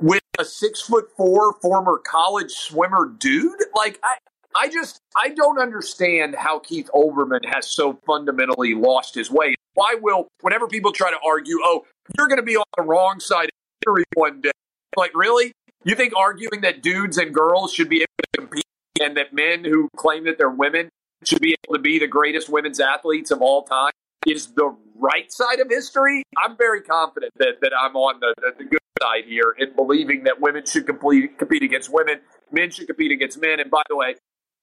with 0.00 0.22
a 0.38 0.44
six 0.44 0.82
foot 0.82 1.08
four 1.16 1.54
former 1.60 1.98
college 1.98 2.50
swimmer 2.50 3.12
dude. 3.18 3.58
Like 3.74 3.98
I, 4.02 4.16
I 4.56 4.68
just 4.68 5.00
I 5.16 5.30
don't 5.30 5.58
understand 5.58 6.36
how 6.36 6.58
Keith 6.60 6.88
Olbermann 6.94 7.44
has 7.52 7.66
so 7.66 7.98
fundamentally 8.06 8.74
lost 8.74 9.14
his 9.14 9.30
way. 9.30 9.54
Why 9.74 9.96
will 10.00 10.28
whenever 10.40 10.68
people 10.68 10.92
try 10.92 11.10
to 11.10 11.18
argue, 11.26 11.58
oh, 11.62 11.84
you're 12.16 12.28
going 12.28 12.38
to 12.38 12.44
be 12.44 12.56
on 12.56 12.64
the 12.76 12.84
wrong 12.84 13.20
side 13.20 13.46
of 13.46 13.50
history 13.80 14.04
one 14.14 14.40
day? 14.40 14.50
Like 14.96 15.12
really? 15.14 15.52
You 15.84 15.94
think 15.94 16.14
arguing 16.16 16.62
that 16.62 16.82
dudes 16.82 17.18
and 17.18 17.34
girls 17.34 17.74
should 17.74 17.88
be 17.88 17.98
able 17.98 18.06
to 18.22 18.40
compete 18.40 18.64
and 19.00 19.16
that 19.16 19.32
men 19.32 19.64
who 19.64 19.88
claim 19.96 20.24
that 20.24 20.38
they're 20.38 20.48
women 20.48 20.88
should 21.24 21.40
be 21.40 21.56
able 21.66 21.76
to 21.76 21.82
be 21.82 21.98
the 21.98 22.06
greatest 22.06 22.48
women's 22.48 22.80
athletes 22.80 23.30
of 23.30 23.42
all 23.42 23.64
time 23.64 23.92
is 24.26 24.48
the 24.48 24.74
right 24.94 25.30
side 25.30 25.60
of 25.60 25.68
history, 25.68 26.22
I'm 26.36 26.56
very 26.56 26.80
confident 26.80 27.32
that, 27.36 27.60
that 27.60 27.72
I'm 27.78 27.96
on 27.96 28.20
the, 28.20 28.34
the, 28.38 28.52
the 28.58 28.64
good 28.64 28.80
side 29.02 29.24
here 29.26 29.54
in 29.58 29.74
believing 29.74 30.24
that 30.24 30.40
women 30.40 30.64
should 30.64 30.86
complete, 30.86 31.38
compete 31.38 31.62
against 31.62 31.92
women, 31.92 32.20
men 32.52 32.70
should 32.70 32.86
compete 32.86 33.12
against 33.12 33.40
men. 33.40 33.60
And 33.60 33.70
by 33.70 33.82
the 33.88 33.96
way, 33.96 34.16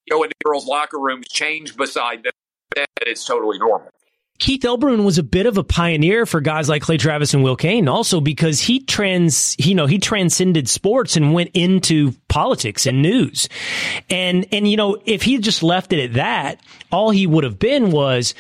go 0.10 0.24
into 0.24 0.36
girls' 0.44 0.68
locker 0.68 1.00
rooms, 1.00 1.28
change 1.28 1.76
beside 1.76 2.24
them, 2.24 2.34
that 2.76 3.08
is 3.08 3.24
totally 3.24 3.60
normal. 3.60 3.90
Keith 4.40 4.62
Olbermann 4.62 5.06
was 5.06 5.20
a 5.20 5.24
bit 5.24 5.46
of 5.46 5.60
a 5.60 5.64
pioneer 5.64 6.26
for 6.26 6.42
guys 6.42 6.68
like 6.68 6.82
Clay 6.82 6.98
Travis 6.98 7.36
and 7.36 7.44
Will 7.44 7.56
Cain, 7.56 7.88
also 7.88 8.20
because 8.20 8.60
he 8.60 8.80
trans, 8.80 9.56
you 9.60 9.76
know, 9.76 9.86
he 9.86 10.00
transcended 10.00 10.68
sports 10.68 11.16
and 11.16 11.36
went 11.36 11.52
into 11.54 12.14
politics 12.28 12.88
and 12.88 13.04
news. 13.04 13.48
And, 14.10 14.48
and, 14.52 14.68
you 14.68 14.78
know, 14.78 15.00
if 15.06 15.22
he 15.22 15.38
just 15.38 15.62
left 15.62 15.94
it 15.94 16.04
at 16.04 16.14
that, 16.14 16.60
all 16.92 17.12
he 17.12 17.28
would 17.28 17.44
have 17.44 17.60
been 17.60 17.92
was 17.92 18.34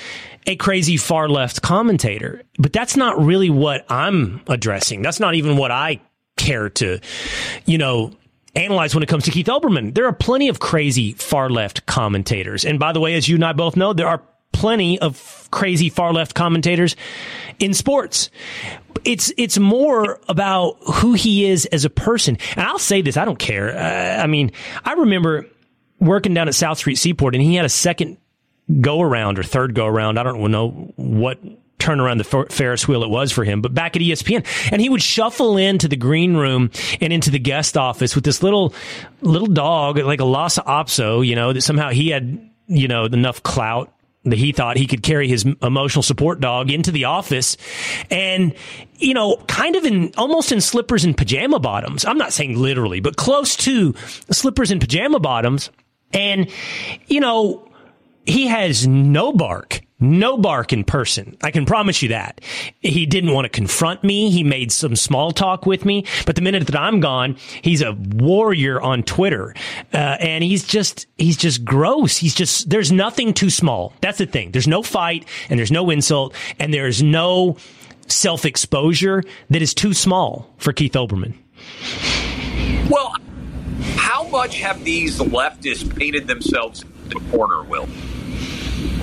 a 0.47 0.55
crazy 0.55 0.97
far 0.97 1.29
left 1.29 1.61
commentator. 1.61 2.41
But 2.57 2.73
that's 2.73 2.97
not 2.97 3.23
really 3.23 3.51
what 3.51 3.85
I'm 3.87 4.41
addressing. 4.47 5.03
That's 5.03 5.19
not 5.19 5.35
even 5.35 5.55
what 5.55 5.69
I 5.69 6.01
care 6.35 6.69
to, 6.71 6.99
you 7.67 7.77
know, 7.77 8.11
analyze 8.55 8.93
when 8.93 9.03
it 9.03 9.07
comes 9.07 9.25
to 9.25 9.31
Keith 9.31 9.47
Olbermann. 9.47 9.93
There 9.93 10.05
are 10.05 10.13
plenty 10.13 10.47
of 10.47 10.59
crazy 10.59 11.13
far 11.13 11.49
left 11.49 11.85
commentators. 11.85 12.65
And 12.65 12.79
by 12.79 12.91
the 12.91 12.99
way, 12.99 13.15
as 13.15 13.27
you 13.27 13.35
and 13.35 13.45
I 13.45 13.53
both 13.53 13.75
know, 13.75 13.93
there 13.93 14.07
are 14.07 14.21
plenty 14.51 14.99
of 14.99 15.47
crazy 15.51 15.89
far 15.89 16.13
left 16.13 16.35
commentators 16.35 16.95
in 17.59 17.73
sports. 17.73 18.29
It's 19.03 19.31
it's 19.37 19.57
more 19.57 20.19
about 20.27 20.77
who 20.81 21.13
he 21.13 21.49
is 21.49 21.65
as 21.67 21.85
a 21.85 21.89
person. 21.89 22.37
And 22.55 22.65
I'll 22.65 22.79
say 22.79 23.01
this, 23.01 23.17
I 23.17 23.25
don't 23.25 23.39
care. 23.39 23.75
Uh, 23.75 24.21
I 24.21 24.27
mean, 24.27 24.51
I 24.83 24.93
remember 24.93 25.47
working 25.99 26.33
down 26.33 26.47
at 26.47 26.55
South 26.55 26.77
Street 26.77 26.95
Seaport 26.95 27.35
and 27.35 27.43
he 27.43 27.55
had 27.55 27.65
a 27.65 27.69
second 27.69 28.17
go 28.79 29.01
around 29.01 29.39
or 29.39 29.43
third 29.43 29.73
go 29.73 29.85
around. 29.85 30.17
I 30.17 30.23
don't 30.23 30.51
know 30.51 30.93
what 30.95 31.39
turn 31.81 31.99
around 31.99 32.19
the 32.19 32.45
Ferris 32.49 32.87
wheel 32.87 33.03
it 33.03 33.09
was 33.09 33.31
for 33.31 33.43
him, 33.43 33.61
but 33.61 33.73
back 33.73 33.95
at 33.95 34.01
ESPN. 34.01 34.45
And 34.71 34.81
he 34.81 34.89
would 34.89 35.01
shuffle 35.01 35.57
into 35.57 35.87
the 35.87 35.95
green 35.95 36.37
room 36.37 36.71
and 37.01 37.11
into 37.11 37.31
the 37.31 37.39
guest 37.39 37.77
office 37.77 38.15
with 38.15 38.23
this 38.23 38.43
little, 38.43 38.73
little 39.21 39.47
dog, 39.47 39.97
like 39.97 40.19
a 40.19 40.25
Lhasa 40.25 40.61
Apso, 40.61 41.25
you 41.25 41.35
know, 41.35 41.53
that 41.53 41.61
somehow 41.61 41.89
he 41.89 42.09
had, 42.09 42.49
you 42.67 42.87
know, 42.87 43.05
enough 43.05 43.43
clout 43.43 43.93
that 44.23 44.37
he 44.37 44.51
thought 44.51 44.77
he 44.77 44.85
could 44.85 45.01
carry 45.01 45.27
his 45.27 45.45
emotional 45.63 46.03
support 46.03 46.39
dog 46.39 46.69
into 46.69 46.91
the 46.91 47.05
office. 47.05 47.57
And 48.11 48.53
you 49.01 49.13
know 49.13 49.35
kind 49.47 49.75
of 49.75 49.83
in 49.83 50.11
almost 50.17 50.51
in 50.51 50.61
slippers 50.61 51.03
and 51.03 51.17
pajama 51.17 51.59
bottoms. 51.59 52.05
I'm 52.05 52.17
not 52.17 52.31
saying 52.31 52.57
literally 52.57 52.99
but 52.99 53.17
close 53.17 53.55
to 53.57 53.93
slippers 54.29 54.71
and 54.71 54.79
pajama 54.79 55.19
bottoms. 55.19 55.71
And 56.13 56.49
you 57.07 57.19
know 57.19 57.67
he 58.25 58.47
has 58.47 58.87
no 58.87 59.33
bark 59.33 59.81
no 60.01 60.37
bark 60.37 60.73
in 60.73 60.83
person. 60.83 61.37
I 61.41 61.51
can 61.51 61.65
promise 61.65 62.01
you 62.01 62.09
that. 62.09 62.41
He 62.79 63.05
didn't 63.05 63.33
want 63.33 63.45
to 63.45 63.49
confront 63.49 64.03
me. 64.03 64.31
He 64.31 64.43
made 64.43 64.71
some 64.71 64.95
small 64.95 65.31
talk 65.31 65.65
with 65.65 65.85
me. 65.85 66.05
But 66.25 66.35
the 66.35 66.41
minute 66.41 66.65
that 66.65 66.75
I'm 66.75 66.99
gone, 66.99 67.37
he's 67.61 67.81
a 67.81 67.93
warrior 67.93 68.81
on 68.81 69.03
Twitter. 69.03 69.55
Uh, 69.93 70.17
and 70.19 70.43
he's 70.43 70.65
just, 70.65 71.05
he's 71.17 71.37
just 71.37 71.63
gross. 71.63 72.17
He's 72.17 72.33
just, 72.33 72.69
there's 72.69 72.91
nothing 72.91 73.33
too 73.33 73.49
small. 73.49 73.93
That's 74.01 74.17
the 74.17 74.25
thing. 74.25 74.51
There's 74.51 74.67
no 74.67 74.81
fight 74.81 75.27
and 75.49 75.59
there's 75.59 75.71
no 75.71 75.89
insult 75.89 76.35
and 76.59 76.73
there's 76.73 77.03
no 77.03 77.57
self 78.07 78.45
exposure 78.45 79.23
that 79.49 79.61
is 79.61 79.73
too 79.73 79.93
small 79.93 80.49
for 80.57 80.73
Keith 80.73 80.93
Olbermann. 80.93 81.35
Well, 82.89 83.15
how 83.95 84.27
much 84.27 84.59
have 84.59 84.83
these 84.83 85.19
leftists 85.19 85.95
painted 85.95 86.27
themselves 86.27 86.81
in 86.83 87.09
the 87.09 87.19
corner, 87.31 87.63
Will? 87.63 87.87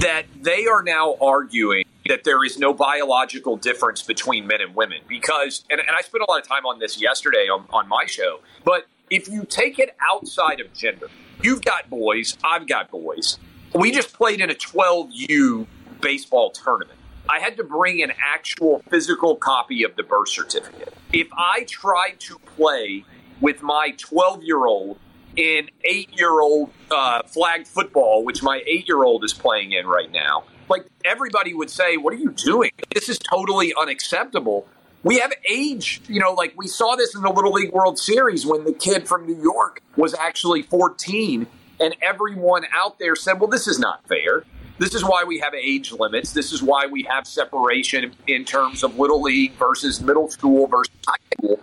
That 0.00 0.26
they 0.40 0.66
are 0.66 0.82
now 0.82 1.16
arguing 1.20 1.84
that 2.06 2.22
there 2.24 2.44
is 2.44 2.58
no 2.58 2.72
biological 2.72 3.56
difference 3.56 4.02
between 4.02 4.46
men 4.46 4.60
and 4.60 4.74
women 4.74 4.98
because 5.08 5.64
and, 5.70 5.80
and 5.80 5.90
i 5.90 6.00
spent 6.02 6.22
a 6.26 6.30
lot 6.30 6.40
of 6.40 6.46
time 6.46 6.64
on 6.64 6.78
this 6.78 7.00
yesterday 7.00 7.48
on, 7.48 7.64
on 7.70 7.88
my 7.88 8.04
show 8.06 8.38
but 8.64 8.86
if 9.10 9.28
you 9.28 9.44
take 9.44 9.78
it 9.78 9.96
outside 10.00 10.60
of 10.60 10.72
gender 10.72 11.08
you've 11.42 11.62
got 11.62 11.90
boys 11.90 12.36
i've 12.44 12.66
got 12.68 12.90
boys. 12.90 13.38
We 13.74 13.90
just 13.90 14.14
played 14.14 14.40
in 14.40 14.50
a 14.50 14.54
12u 14.54 15.66
baseball 16.00 16.50
tournament. 16.50 16.98
I 17.28 17.38
had 17.38 17.56
to 17.58 17.64
bring 17.64 18.02
an 18.02 18.12
actual 18.18 18.82
physical 18.88 19.36
copy 19.36 19.82
of 19.82 19.94
the 19.96 20.02
birth 20.02 20.30
certificate. 20.30 20.94
If 21.12 21.28
i 21.36 21.64
tried 21.68 22.20
to 22.20 22.38
play 22.56 23.04
with 23.40 23.62
my 23.62 23.94
12 23.98 24.42
year 24.42 24.64
old 24.64 24.98
in 25.38 25.70
eight 25.84 26.10
year 26.18 26.40
old 26.40 26.70
uh, 26.90 27.22
flag 27.22 27.66
football, 27.66 28.24
which 28.24 28.42
my 28.42 28.60
eight 28.66 28.86
year 28.88 29.04
old 29.04 29.24
is 29.24 29.32
playing 29.32 29.72
in 29.72 29.86
right 29.86 30.10
now, 30.10 30.44
like 30.68 30.84
everybody 31.04 31.54
would 31.54 31.70
say, 31.70 31.96
What 31.96 32.12
are 32.12 32.18
you 32.18 32.32
doing? 32.32 32.72
This 32.92 33.08
is 33.08 33.18
totally 33.18 33.72
unacceptable. 33.80 34.66
We 35.04 35.20
have 35.20 35.32
age, 35.48 36.02
you 36.08 36.18
know, 36.18 36.32
like 36.32 36.54
we 36.56 36.66
saw 36.66 36.96
this 36.96 37.14
in 37.14 37.22
the 37.22 37.30
Little 37.30 37.52
League 37.52 37.72
World 37.72 37.98
Series 37.98 38.44
when 38.44 38.64
the 38.64 38.72
kid 38.72 39.06
from 39.06 39.26
New 39.26 39.40
York 39.40 39.80
was 39.96 40.12
actually 40.12 40.62
14, 40.62 41.46
and 41.80 41.96
everyone 42.02 42.64
out 42.74 42.98
there 42.98 43.14
said, 43.14 43.40
Well, 43.40 43.48
this 43.48 43.68
is 43.68 43.78
not 43.78 44.06
fair. 44.08 44.42
This 44.78 44.94
is 44.94 45.04
why 45.04 45.24
we 45.24 45.38
have 45.38 45.54
age 45.54 45.92
limits. 45.92 46.32
This 46.32 46.52
is 46.52 46.62
why 46.62 46.86
we 46.86 47.04
have 47.04 47.26
separation 47.26 48.12
in 48.26 48.44
terms 48.44 48.82
of 48.84 48.98
Little 48.98 49.22
League 49.22 49.52
versus 49.54 50.00
middle 50.00 50.28
school 50.28 50.66
versus 50.66 50.94
high 51.06 51.16
school. 51.34 51.60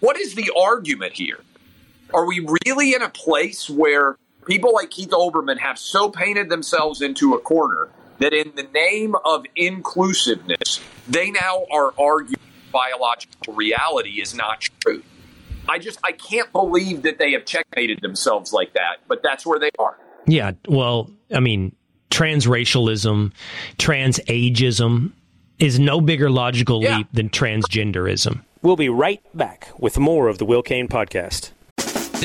What 0.00 0.18
is 0.18 0.34
the 0.34 0.50
argument 0.58 1.14
here? 1.14 1.40
Are 2.14 2.24
we 2.26 2.46
really 2.64 2.94
in 2.94 3.02
a 3.02 3.08
place 3.08 3.68
where 3.68 4.16
people 4.46 4.72
like 4.72 4.90
Keith 4.90 5.10
Olbermann 5.10 5.58
have 5.58 5.78
so 5.78 6.08
painted 6.08 6.48
themselves 6.48 7.02
into 7.02 7.34
a 7.34 7.38
corner 7.40 7.88
that 8.18 8.32
in 8.32 8.52
the 8.54 8.62
name 8.62 9.16
of 9.24 9.44
inclusiveness, 9.56 10.80
they 11.08 11.30
now 11.30 11.64
are 11.72 11.92
arguing 11.98 12.36
biological 12.72 13.54
reality 13.54 14.20
is 14.20 14.34
not 14.34 14.60
true? 14.80 15.02
I 15.68 15.78
just 15.78 15.98
I 16.04 16.12
can't 16.12 16.50
believe 16.52 17.02
that 17.02 17.18
they 17.18 17.32
have 17.32 17.44
checkmated 17.44 18.00
themselves 18.02 18.52
like 18.52 18.74
that, 18.74 18.96
but 19.08 19.22
that's 19.22 19.44
where 19.46 19.58
they 19.58 19.70
are. 19.78 19.96
Yeah, 20.26 20.52
well, 20.68 21.10
I 21.34 21.40
mean, 21.40 21.74
transracialism, 22.10 23.32
transageism 23.78 25.12
is 25.58 25.78
no 25.78 26.00
bigger 26.00 26.30
logical 26.30 26.82
Yeah. 26.82 26.98
leap 26.98 27.06
than 27.12 27.30
transgenderism. 27.30 28.42
We'll 28.62 28.76
be 28.76 28.88
right 28.88 29.20
back 29.34 29.68
with 29.78 29.98
more 29.98 30.28
of 30.28 30.38
the 30.38 30.44
Will 30.44 30.62
Cain 30.62 30.88
podcast. 30.88 31.50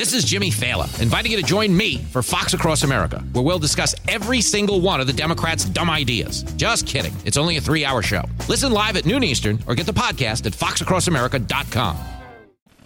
This 0.00 0.14
is 0.14 0.24
Jimmy 0.24 0.50
Fallon, 0.50 0.88
inviting 0.98 1.30
you 1.30 1.36
to 1.36 1.42
join 1.42 1.76
me 1.76 1.98
for 1.98 2.22
Fox 2.22 2.54
Across 2.54 2.84
America, 2.84 3.18
where 3.34 3.44
we'll 3.44 3.58
discuss 3.58 3.94
every 4.08 4.40
single 4.40 4.80
one 4.80 4.98
of 4.98 5.06
the 5.06 5.12
Democrats' 5.12 5.66
dumb 5.66 5.90
ideas. 5.90 6.42
Just 6.56 6.86
kidding. 6.86 7.14
It's 7.26 7.36
only 7.36 7.58
a 7.58 7.60
three 7.60 7.84
hour 7.84 8.00
show. 8.00 8.24
Listen 8.48 8.72
live 8.72 8.96
at 8.96 9.04
noon 9.04 9.22
Eastern 9.22 9.58
or 9.66 9.74
get 9.74 9.84
the 9.84 9.92
podcast 9.92 10.46
at 10.46 10.54
foxacrossamerica.com. 10.54 11.96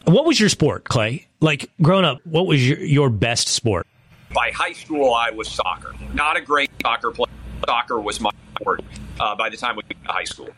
What 0.06 0.25
was 0.25 0.40
your 0.40 0.49
sport, 0.49 0.88
Clay? 0.88 1.28
Like 1.38 1.71
growing 1.80 2.04
up, 2.04 2.18
what 2.26 2.49
was 2.49 2.68
your, 2.68 2.80
your 2.80 3.11
best 3.11 3.47
sport? 3.47 3.87
By 4.35 4.50
high 4.50 4.73
school, 4.73 5.14
I 5.14 5.30
was 5.30 5.49
soccer. 5.49 5.94
Not 6.14 6.37
a 6.37 6.40
great 6.40 6.73
soccer 6.83 7.12
player. 7.12 7.30
Soccer 7.64 8.00
was 8.00 8.18
my 8.18 8.33
sport 8.56 8.80
uh, 9.21 9.37
by 9.37 9.50
the 9.50 9.56
time 9.56 9.76
we 9.76 9.83
got 9.83 10.02
to 10.04 10.12
high 10.12 10.25
school. 10.25 10.49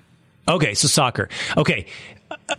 Okay, 0.49 0.75
so 0.75 0.87
soccer. 0.89 1.29
Okay, 1.57 1.87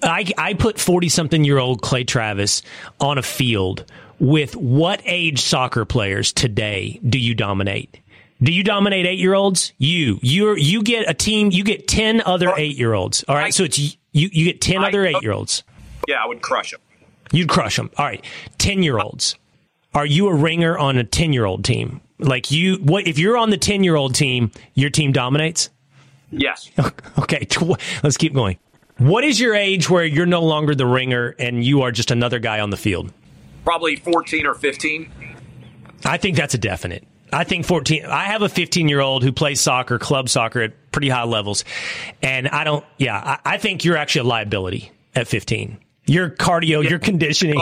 I, 0.03 0.31
I 0.37 0.53
put 0.53 0.79
40 0.79 1.09
something 1.09 1.43
year 1.43 1.57
old 1.57 1.81
Clay 1.81 2.03
Travis 2.03 2.61
on 2.99 3.17
a 3.17 3.23
field 3.23 3.85
with 4.19 4.55
what 4.55 5.01
age 5.05 5.41
soccer 5.41 5.85
players 5.85 6.31
today 6.33 6.99
do 7.07 7.19
you 7.19 7.35
dominate? 7.35 7.99
Do 8.41 8.51
you 8.51 8.63
dominate 8.63 9.05
eight 9.05 9.19
year 9.19 9.33
olds? 9.33 9.73
You, 9.77 10.19
you, 10.21 10.55
you 10.55 10.83
get 10.83 11.09
a 11.09 11.13
team, 11.13 11.51
you 11.51 11.63
get 11.63 11.87
10 11.87 12.21
other 12.21 12.53
eight 12.55 12.77
year 12.77 12.93
olds. 12.93 13.23
All 13.27 13.35
right, 13.35 13.53
so 13.53 13.63
it's 13.63 13.77
you, 13.77 13.89
you 14.11 14.45
get 14.45 14.61
10 14.61 14.83
other 14.83 15.05
eight 15.05 15.21
year 15.21 15.31
olds. 15.31 15.63
Yeah, 16.07 16.23
I 16.23 16.27
would 16.27 16.41
crush 16.41 16.71
them. 16.71 16.81
You'd 17.31 17.49
crush 17.49 17.75
them. 17.75 17.89
All 17.97 18.05
right, 18.05 18.23
10 18.59 18.83
year 18.83 18.99
olds. 18.99 19.35
Are 19.93 20.05
you 20.05 20.27
a 20.27 20.35
ringer 20.35 20.77
on 20.77 20.97
a 20.97 21.03
10 21.03 21.33
year 21.33 21.45
old 21.45 21.65
team? 21.65 22.01
Like 22.19 22.51
you, 22.51 22.75
what 22.77 23.07
if 23.07 23.17
you're 23.17 23.37
on 23.37 23.49
the 23.49 23.57
10 23.57 23.83
year 23.83 23.95
old 23.95 24.13
team, 24.15 24.51
your 24.75 24.89
team 24.91 25.11
dominates? 25.11 25.69
Yes. 26.31 26.69
Okay, 27.19 27.45
tw- 27.45 27.79
let's 28.03 28.15
keep 28.15 28.33
going. 28.33 28.57
What 28.97 29.23
is 29.23 29.39
your 29.39 29.53
age 29.53 29.89
where 29.89 30.05
you're 30.05 30.25
no 30.25 30.41
longer 30.43 30.73
the 30.73 30.85
ringer 30.85 31.35
and 31.37 31.63
you 31.63 31.83
are 31.83 31.91
just 31.91 32.09
another 32.09 32.39
guy 32.39 32.59
on 32.59 32.71
the 32.71 32.77
field? 32.77 33.13
Probably 33.63 33.95
14 33.95 34.47
or 34.47 34.55
15. 34.55 35.11
I 36.03 36.17
think 36.17 36.35
that's 36.35 36.55
a 36.55 36.57
definite. 36.57 37.05
I 37.31 37.43
think 37.43 37.65
14. 37.65 38.05
I 38.05 38.25
have 38.25 38.41
a 38.41 38.49
15 38.49 38.89
year 38.89 39.01
old 39.01 39.23
who 39.23 39.31
plays 39.31 39.61
soccer, 39.61 39.99
club 39.99 40.29
soccer 40.29 40.61
at 40.61 40.91
pretty 40.91 41.09
high 41.09 41.25
levels. 41.25 41.63
And 42.23 42.47
I 42.47 42.63
don't, 42.63 42.83
yeah, 42.97 43.17
I, 43.17 43.53
I 43.53 43.57
think 43.57 43.85
you're 43.85 43.97
actually 43.97 44.21
a 44.21 44.29
liability 44.29 44.91
at 45.15 45.27
15. 45.27 45.77
Your 46.05 46.29
cardio, 46.31 46.87
your 46.87 46.99
conditioning. 46.99 47.61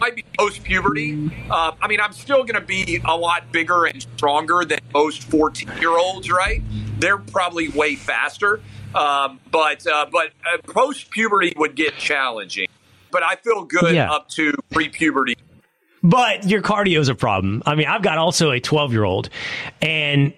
might 0.00 0.16
be 0.16 0.24
post 0.36 0.64
puberty. 0.64 1.30
Uh, 1.48 1.72
I 1.80 1.86
mean, 1.86 2.00
I'm 2.00 2.12
still 2.12 2.42
going 2.42 2.60
to 2.60 2.66
be 2.66 3.00
a 3.04 3.16
lot 3.16 3.52
bigger 3.52 3.84
and 3.84 4.02
stronger 4.02 4.64
than 4.64 4.80
most 4.92 5.22
14 5.24 5.70
year 5.78 5.96
olds, 5.96 6.30
right? 6.30 6.62
They're 6.98 7.18
probably 7.18 7.68
way 7.68 7.94
faster. 7.94 8.60
Um, 8.94 9.40
but 9.50 9.86
uh, 9.86 10.06
but 10.10 10.30
uh, 10.44 10.58
post 10.72 11.10
puberty 11.10 11.52
would 11.56 11.74
get 11.74 11.96
challenging. 11.96 12.66
But 13.12 13.22
I 13.22 13.36
feel 13.36 13.64
good 13.64 13.94
Yeah. 13.94 14.10
up 14.12 14.28
to 14.30 14.52
pre 14.70 14.88
puberty. 14.88 15.34
But 16.02 16.46
your 16.46 16.62
cardio 16.62 16.98
is 17.00 17.08
a 17.08 17.14
problem. 17.14 17.62
I 17.66 17.74
mean, 17.74 17.86
I've 17.86 18.02
got 18.02 18.16
also 18.18 18.50
a 18.52 18.60
12 18.60 18.92
year 18.92 19.04
old, 19.04 19.28
and 19.82 20.32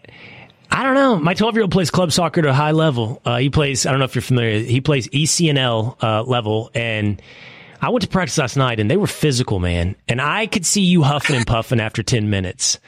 I 0.71 0.83
don't 0.83 0.95
know. 0.95 1.17
My 1.19 1.35
12 1.35 1.55
year 1.55 1.63
old 1.63 1.71
plays 1.71 1.91
club 1.91 2.11
soccer 2.13 2.41
at 2.41 2.47
a 2.47 2.53
high 2.55 2.73
level. 2.73 3.21
Uh, 3.25 3.37
he 3.39 3.49
plays, 3.51 3.87
I 3.87 3.91
don't 3.91 3.99
know 4.01 4.07
if 4.07 4.15
you're 4.15 4.23
familiar, 4.23 4.59
he 4.59 4.81
plays 4.81 5.07
ECNL 5.09 6.03
uh, 6.03 6.23
level. 6.25 6.71
And 6.75 7.23
I 7.81 7.91
went 7.91 8.03
to 8.03 8.09
practice 8.09 8.39
last 8.39 8.57
night, 8.57 8.81
and 8.81 8.91
they 8.91 8.97
were 8.97 9.07
physical, 9.07 9.61
man. 9.61 9.95
And 10.09 10.21
I 10.21 10.47
could 10.47 10.67
see 10.67 10.81
you 10.83 11.03
huffing 11.03 11.37
and 11.37 11.47
puffing 11.47 11.79
after 11.79 12.03
10 12.03 12.29
minutes. 12.31 12.79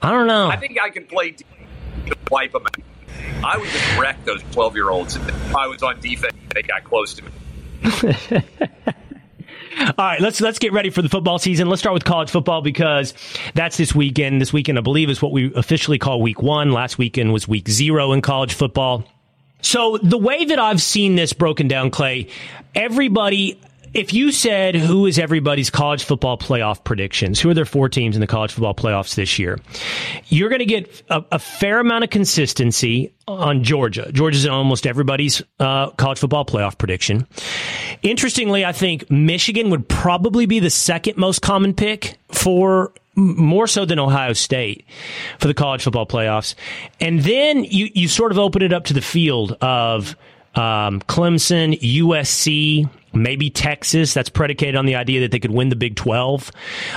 I 0.00 0.10
don't 0.10 0.26
know. 0.26 0.48
I 0.48 0.56
think 0.56 0.78
I 0.82 0.90
can 0.90 1.04
play 1.06 1.32
d- 1.32 1.44
to 2.06 2.16
wipe 2.30 2.52
them 2.52 2.62
out. 2.62 2.76
I 3.44 3.58
would 3.58 3.68
just 3.68 3.98
wreck 3.98 4.24
those 4.24 4.42
12 4.52 4.74
year 4.74 4.90
olds 4.90 5.16
if 5.16 5.54
I 5.54 5.66
was 5.66 5.82
on 5.82 6.00
defense. 6.00 6.32
And 6.32 6.52
they 6.52 6.62
got 6.62 6.84
close 6.84 7.14
to 7.14 7.24
me. 7.24 7.30
All 9.78 9.92
right, 9.98 10.20
let's 10.20 10.40
let's 10.40 10.58
get 10.58 10.72
ready 10.72 10.90
for 10.90 11.02
the 11.02 11.08
football 11.08 11.38
season. 11.38 11.68
Let's 11.68 11.80
start 11.80 11.94
with 11.94 12.04
college 12.04 12.30
football 12.30 12.62
because 12.62 13.12
that's 13.54 13.76
this 13.76 13.94
weekend. 13.94 14.40
This 14.40 14.52
weekend, 14.52 14.78
I 14.78 14.82
believe, 14.82 15.10
is 15.10 15.20
what 15.20 15.32
we 15.32 15.52
officially 15.54 15.98
call 15.98 16.22
week 16.22 16.40
one. 16.40 16.72
Last 16.72 16.96
weekend 16.96 17.32
was 17.32 17.48
week 17.48 17.68
zero 17.68 18.12
in 18.12 18.22
college 18.22 18.54
football. 18.54 19.04
So 19.62 19.98
the 19.98 20.18
way 20.18 20.44
that 20.44 20.58
I've 20.58 20.80
seen 20.80 21.16
this 21.16 21.32
broken 21.32 21.68
down, 21.68 21.90
Clay, 21.90 22.28
everybody. 22.74 23.60
If 23.94 24.12
you 24.12 24.32
said 24.32 24.74
who 24.74 25.06
is 25.06 25.20
everybody's 25.20 25.70
college 25.70 26.02
football 26.02 26.36
playoff 26.36 26.82
predictions, 26.82 27.40
who 27.40 27.48
are 27.48 27.54
their 27.54 27.64
four 27.64 27.88
teams 27.88 28.16
in 28.16 28.20
the 28.20 28.26
college 28.26 28.52
football 28.52 28.74
playoffs 28.74 29.14
this 29.14 29.38
year, 29.38 29.60
you're 30.26 30.48
going 30.48 30.58
to 30.58 30.66
get 30.66 31.02
a, 31.08 31.24
a 31.32 31.38
fair 31.38 31.78
amount 31.78 32.02
of 32.02 32.10
consistency 32.10 33.14
on 33.28 33.62
Georgia. 33.62 34.10
Georgia's 34.12 34.44
in 34.44 34.50
almost 34.50 34.84
everybody's 34.86 35.42
uh, 35.60 35.90
college 35.90 36.18
football 36.18 36.44
playoff 36.44 36.76
prediction. 36.76 37.26
Interestingly, 38.02 38.64
I 38.64 38.72
think 38.72 39.08
Michigan 39.10 39.70
would 39.70 39.88
probably 39.88 40.46
be 40.46 40.58
the 40.58 40.70
second 40.70 41.16
most 41.16 41.40
common 41.40 41.72
pick 41.72 42.18
for 42.32 42.92
more 43.14 43.68
so 43.68 43.84
than 43.84 44.00
Ohio 44.00 44.32
State 44.32 44.84
for 45.38 45.46
the 45.46 45.54
college 45.54 45.84
football 45.84 46.06
playoffs. 46.06 46.56
And 47.00 47.20
then 47.20 47.62
you, 47.62 47.88
you 47.94 48.08
sort 48.08 48.32
of 48.32 48.40
open 48.40 48.60
it 48.60 48.72
up 48.72 48.86
to 48.86 48.92
the 48.92 49.00
field 49.00 49.52
of 49.60 50.16
um, 50.56 51.00
Clemson, 51.00 51.78
USC, 51.80 52.88
maybe 53.12 53.50
Texas. 53.50 54.14
That's 54.14 54.28
predicated 54.28 54.76
on 54.76 54.86
the 54.86 54.96
idea 54.96 55.20
that 55.20 55.30
they 55.30 55.38
could 55.40 55.52
win 55.52 55.68
the 55.68 55.76
Big 55.76 55.96
12 55.96 56.50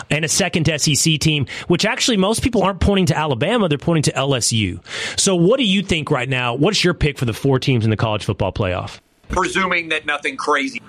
and 0.10 0.26
a 0.26 0.28
second 0.28 0.66
SEC 0.80 1.20
team, 1.20 1.48
which 1.68 1.86
actually 1.86 2.18
most 2.18 2.42
people 2.44 2.64
aren't 2.64 2.80
pointing 2.80 3.08
to 3.08 3.18
Alabama. 3.18 3.70
They're 3.70 3.78
pointing 3.78 4.12
to 4.12 4.18
LSU. 4.18 4.80
So 5.20 5.36
what 5.36 5.58
do 5.58 5.64
you 5.64 5.82
think 5.82 6.12
right 6.12 6.30
now? 6.30 6.56
What's 6.56 6.84
your 6.84 6.94
pick 6.94 7.18
for 7.18 7.26
the 7.26 7.34
four 7.34 7.60
teams 7.60 7.84
in 7.84 7.90
the 7.90 7.98
college 7.98 8.24
football 8.24 8.52
playoff? 8.52 9.00
presuming 9.30 9.90
that 9.90 10.06
nothing 10.06 10.38
crazy 10.38 10.82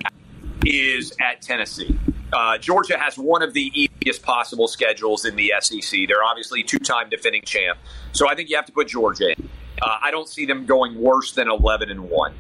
is 0.65 1.13
at 1.21 1.43
Tennessee. 1.43 1.99
Uh, 2.33 2.59
Georgia 2.59 2.99
has 2.99 3.17
one 3.17 3.43
of 3.43 3.55
the 3.55 3.71
easiest 3.75 4.23
possible 4.23 4.69
schedules 4.69 5.25
in 5.25 5.37
the 5.37 5.53
SEC. 5.61 6.01
They're 6.07 6.25
obviously 6.25 6.63
two-time 6.63 7.09
defending 7.09 7.43
champ, 7.43 7.79
so 8.13 8.29
I 8.29 8.35
think 8.35 8.51
you 8.51 8.57
have 8.57 8.67
to 8.67 8.73
put 8.73 8.89
Georgia 8.89 9.31
in. 9.31 9.49
Uh, 9.81 9.99
I 10.03 10.11
don't 10.11 10.29
see 10.29 10.47
them 10.47 10.67
going 10.67 11.01
worse 11.01 11.33
than 11.33 11.49
eleven 11.49 11.91
and 11.91 12.09
one. 12.09 12.35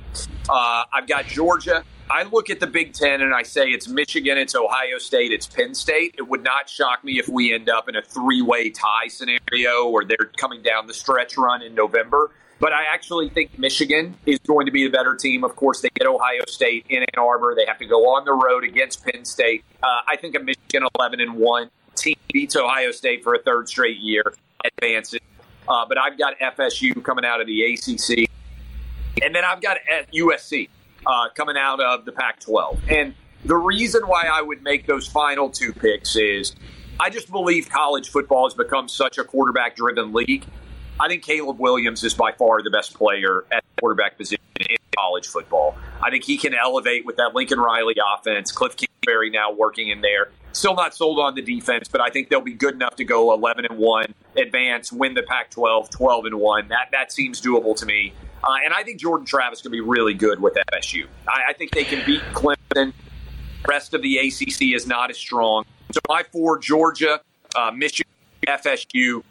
Uh, 0.48 0.84
I've 0.92 1.06
got 1.06 1.26
Georgia. 1.26 1.84
I 2.10 2.22
look 2.22 2.48
at 2.48 2.58
the 2.58 2.66
Big 2.66 2.94
Ten 2.94 3.20
and 3.20 3.34
I 3.34 3.42
say 3.42 3.66
it's 3.68 3.86
Michigan, 3.86 4.38
it's 4.38 4.54
Ohio 4.54 4.96
State, 4.96 5.30
it's 5.30 5.46
Penn 5.46 5.74
State. 5.74 6.14
It 6.16 6.22
would 6.22 6.42
not 6.42 6.68
shock 6.68 7.04
me 7.04 7.18
if 7.18 7.28
we 7.28 7.52
end 7.52 7.68
up 7.68 7.86
in 7.86 7.96
a 7.96 8.02
three-way 8.02 8.70
tie 8.70 9.08
scenario 9.08 9.88
where 9.90 10.06
they're 10.06 10.30
coming 10.38 10.62
down 10.62 10.86
the 10.86 10.94
stretch 10.94 11.36
run 11.36 11.60
in 11.60 11.74
November. 11.74 12.30
But 12.60 12.72
I 12.72 12.84
actually 12.92 13.28
think 13.28 13.58
Michigan 13.58 14.16
is 14.26 14.38
going 14.40 14.66
to 14.66 14.72
be 14.72 14.84
the 14.84 14.90
better 14.90 15.14
team. 15.14 15.44
Of 15.44 15.54
course, 15.54 15.80
they 15.80 15.90
get 15.94 16.08
Ohio 16.08 16.42
State 16.48 16.86
in 16.88 17.02
Ann 17.02 17.18
Arbor. 17.18 17.54
They 17.54 17.66
have 17.66 17.78
to 17.78 17.86
go 17.86 18.08
on 18.16 18.24
the 18.24 18.32
road 18.32 18.64
against 18.64 19.04
Penn 19.04 19.24
State. 19.24 19.64
Uh, 19.82 19.86
I 20.08 20.16
think 20.16 20.34
a 20.34 20.40
Michigan 20.40 20.88
11 20.98 21.20
and 21.20 21.34
1 21.34 21.70
team 21.94 22.16
beats 22.32 22.56
Ohio 22.56 22.90
State 22.90 23.22
for 23.22 23.34
a 23.34 23.38
third 23.42 23.68
straight 23.68 23.98
year, 23.98 24.34
advances. 24.64 25.20
Uh, 25.68 25.84
but 25.86 25.98
I've 25.98 26.18
got 26.18 26.38
FSU 26.38 27.02
coming 27.04 27.24
out 27.24 27.40
of 27.40 27.46
the 27.46 27.62
ACC. 27.62 28.28
And 29.22 29.34
then 29.34 29.44
I've 29.44 29.60
got 29.60 29.76
USC 30.14 30.68
uh, 31.06 31.28
coming 31.34 31.56
out 31.58 31.80
of 31.80 32.04
the 32.04 32.12
Pac 32.12 32.40
12. 32.40 32.80
And 32.88 33.14
the 33.44 33.56
reason 33.56 34.02
why 34.06 34.24
I 34.32 34.40
would 34.40 34.62
make 34.62 34.86
those 34.86 35.06
final 35.06 35.50
two 35.50 35.72
picks 35.72 36.16
is 36.16 36.54
I 36.98 37.10
just 37.10 37.30
believe 37.30 37.68
college 37.68 38.08
football 38.08 38.48
has 38.48 38.54
become 38.54 38.88
such 38.88 39.18
a 39.18 39.24
quarterback 39.24 39.76
driven 39.76 40.12
league. 40.12 40.44
I 41.00 41.06
think 41.06 41.22
Caleb 41.22 41.60
Williams 41.60 42.02
is 42.02 42.14
by 42.14 42.32
far 42.32 42.62
the 42.62 42.70
best 42.70 42.94
player 42.94 43.44
at 43.52 43.62
the 43.62 43.80
quarterback 43.80 44.18
position 44.18 44.42
in 44.58 44.76
college 44.96 45.28
football. 45.28 45.76
I 46.02 46.10
think 46.10 46.24
he 46.24 46.36
can 46.36 46.54
elevate 46.54 47.06
with 47.06 47.16
that 47.16 47.34
Lincoln 47.34 47.60
Riley 47.60 47.94
offense. 48.14 48.50
Cliff 48.50 48.76
Kingsbury 48.76 49.30
now 49.30 49.52
working 49.52 49.88
in 49.88 50.00
there. 50.00 50.30
Still 50.52 50.74
not 50.74 50.94
sold 50.94 51.20
on 51.20 51.36
the 51.36 51.42
defense, 51.42 51.86
but 51.86 52.00
I 52.00 52.10
think 52.10 52.30
they'll 52.30 52.40
be 52.40 52.54
good 52.54 52.74
enough 52.74 52.96
to 52.96 53.04
go 53.04 53.32
11 53.32 53.66
and 53.66 53.78
one, 53.78 54.12
advance, 54.36 54.92
win 54.92 55.14
the 55.14 55.22
Pac-12, 55.22 55.90
12 55.90 56.24
and 56.26 56.34
one. 56.40 56.68
That 56.68 56.88
that 56.90 57.12
seems 57.12 57.40
doable 57.40 57.76
to 57.76 57.86
me. 57.86 58.12
Uh, 58.42 58.56
and 58.64 58.74
I 58.74 58.82
think 58.82 58.98
Jordan 58.98 59.26
Travis 59.26 59.62
can 59.62 59.70
be 59.70 59.80
really 59.80 60.14
good 60.14 60.40
with 60.40 60.56
FSU. 60.72 61.06
I, 61.28 61.50
I 61.50 61.52
think 61.52 61.72
they 61.72 61.84
can 61.84 62.04
beat 62.04 62.22
Clemson. 62.32 62.92
Rest 63.68 63.94
of 63.94 64.02
the 64.02 64.18
ACC 64.18 64.74
is 64.74 64.86
not 64.86 65.10
as 65.10 65.18
strong. 65.18 65.64
So 65.92 66.00
my 66.08 66.24
four: 66.32 66.58
Georgia, 66.58 67.20
uh, 67.54 67.70
Michigan, 67.70 68.10
FSU, 68.46 69.22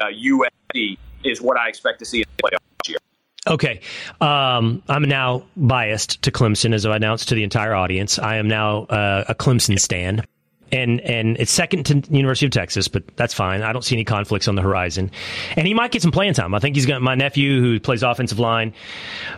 uh, 0.00 0.06
USC 0.06 0.98
is 1.24 1.40
what 1.40 1.58
I 1.58 1.68
expect 1.68 1.98
to 2.00 2.04
see 2.04 2.18
in 2.18 2.24
the 2.36 2.42
playoff 2.42 2.60
this 2.82 2.90
year. 2.90 2.98
Okay. 3.46 3.80
Um, 4.20 4.82
I'm 4.88 5.02
now 5.02 5.44
biased 5.56 6.22
to 6.22 6.30
Clemson, 6.30 6.74
as 6.74 6.86
I 6.86 6.96
announced 6.96 7.28
to 7.28 7.34
the 7.34 7.42
entire 7.42 7.74
audience. 7.74 8.18
I 8.18 8.36
am 8.36 8.48
now 8.48 8.84
uh, 8.84 9.24
a 9.28 9.34
Clemson 9.34 9.78
stan. 9.78 10.24
And, 10.72 11.00
and 11.02 11.36
it's 11.38 11.52
second 11.52 11.86
to 11.86 12.02
University 12.10 12.46
of 12.46 12.52
Texas, 12.52 12.88
but 12.88 13.04
that's 13.16 13.32
fine. 13.32 13.62
I 13.62 13.72
don't 13.72 13.84
see 13.84 13.94
any 13.94 14.02
conflicts 14.04 14.48
on 14.48 14.56
the 14.56 14.62
horizon. 14.62 15.10
And 15.56 15.68
he 15.68 15.74
might 15.74 15.92
get 15.92 16.02
some 16.02 16.10
playing 16.10 16.34
time. 16.34 16.52
I 16.52 16.58
think 16.58 16.74
he's 16.74 16.86
got 16.86 17.00
my 17.00 17.14
nephew 17.14 17.60
who 17.60 17.78
plays 17.78 18.02
offensive 18.02 18.40
line 18.40 18.72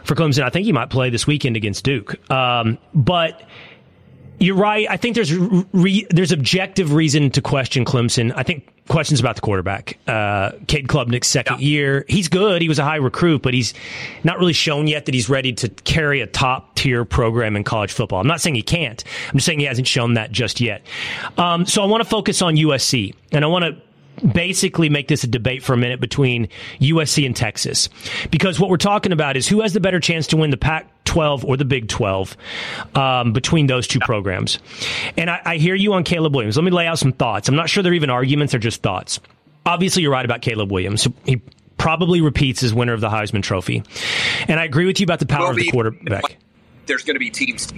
for 0.02 0.14
Clemson. 0.14 0.44
I 0.44 0.50
think 0.50 0.64
he 0.64 0.72
might 0.72 0.88
play 0.88 1.10
this 1.10 1.26
weekend 1.26 1.56
against 1.56 1.84
Duke. 1.84 2.30
Um, 2.30 2.78
but 2.94 3.42
you're 4.38 4.56
right. 4.56 4.86
I 4.88 4.96
think 4.96 5.14
there's 5.14 5.34
re, 5.34 6.06
there's 6.10 6.32
objective 6.32 6.92
reason 6.92 7.30
to 7.32 7.42
question 7.42 7.84
Clemson. 7.84 8.32
I 8.36 8.42
think 8.42 8.68
questions 8.88 9.18
about 9.18 9.34
the 9.34 9.40
quarterback. 9.40 9.98
Uh, 10.06 10.52
Cade 10.66 10.88
Klubnik's 10.88 11.26
second 11.26 11.60
yeah. 11.60 11.68
year. 11.68 12.04
He's 12.08 12.28
good. 12.28 12.62
He 12.62 12.68
was 12.68 12.78
a 12.78 12.84
high 12.84 12.96
recruit, 12.96 13.42
but 13.42 13.54
he's 13.54 13.74
not 14.24 14.38
really 14.38 14.52
shown 14.52 14.86
yet 14.86 15.06
that 15.06 15.14
he's 15.14 15.28
ready 15.28 15.52
to 15.54 15.68
carry 15.68 16.20
a 16.20 16.26
top 16.26 16.74
tier 16.76 17.04
program 17.04 17.56
in 17.56 17.64
college 17.64 17.92
football. 17.92 18.20
I'm 18.20 18.26
not 18.26 18.40
saying 18.40 18.54
he 18.54 18.62
can't. 18.62 19.02
I'm 19.28 19.34
just 19.34 19.46
saying 19.46 19.60
he 19.60 19.66
hasn't 19.66 19.88
shown 19.88 20.14
that 20.14 20.32
just 20.32 20.60
yet. 20.60 20.82
Um, 21.38 21.66
so 21.66 21.82
I 21.82 21.86
want 21.86 22.02
to 22.02 22.08
focus 22.08 22.42
on 22.42 22.56
USC, 22.56 23.14
and 23.32 23.44
I 23.44 23.48
want 23.48 23.64
to 23.64 24.26
basically 24.26 24.88
make 24.88 25.08
this 25.08 25.24
a 25.24 25.26
debate 25.26 25.62
for 25.62 25.74
a 25.74 25.76
minute 25.76 26.00
between 26.00 26.48
USC 26.80 27.26
and 27.26 27.36
Texas. 27.36 27.88
Because 28.30 28.58
what 28.58 28.70
we're 28.70 28.76
talking 28.76 29.12
about 29.12 29.36
is 29.36 29.46
who 29.46 29.60
has 29.60 29.72
the 29.72 29.80
better 29.80 30.00
chance 30.00 30.26
to 30.28 30.36
win 30.36 30.50
the 30.50 30.56
Pac 30.56 30.90
12 31.06 31.44
or 31.44 31.56
the 31.56 31.64
Big 31.64 31.88
12 31.88 32.36
um, 32.94 33.32
between 33.32 33.66
those 33.66 33.86
two 33.86 34.00
programs. 34.00 34.58
And 35.16 35.30
I, 35.30 35.40
I 35.44 35.56
hear 35.56 35.74
you 35.74 35.94
on 35.94 36.04
Caleb 36.04 36.34
Williams. 36.34 36.56
Let 36.56 36.64
me 36.64 36.70
lay 36.70 36.86
out 36.86 36.98
some 36.98 37.12
thoughts. 37.12 37.48
I'm 37.48 37.56
not 37.56 37.70
sure 37.70 37.82
they're 37.82 37.94
even 37.94 38.10
arguments, 38.10 38.52
they're 38.52 38.60
just 38.60 38.82
thoughts. 38.82 39.20
Obviously, 39.64 40.02
you're 40.02 40.12
right 40.12 40.24
about 40.24 40.42
Caleb 40.42 40.70
Williams. 40.70 41.08
He 41.24 41.40
probably 41.78 42.20
repeats 42.20 42.62
as 42.62 42.72
winner 42.72 42.92
of 42.92 43.00
the 43.00 43.08
Heisman 43.08 43.42
Trophy. 43.42 43.82
And 44.48 44.60
I 44.60 44.64
agree 44.64 44.86
with 44.86 45.00
you 45.00 45.04
about 45.04 45.18
the 45.18 45.26
power 45.26 45.50
of 45.50 45.56
the 45.56 45.70
quarterback. 45.70 46.36
There's 46.86 47.02
going 47.02 47.16
to 47.16 47.20
be 47.20 47.30
teams 47.30 47.72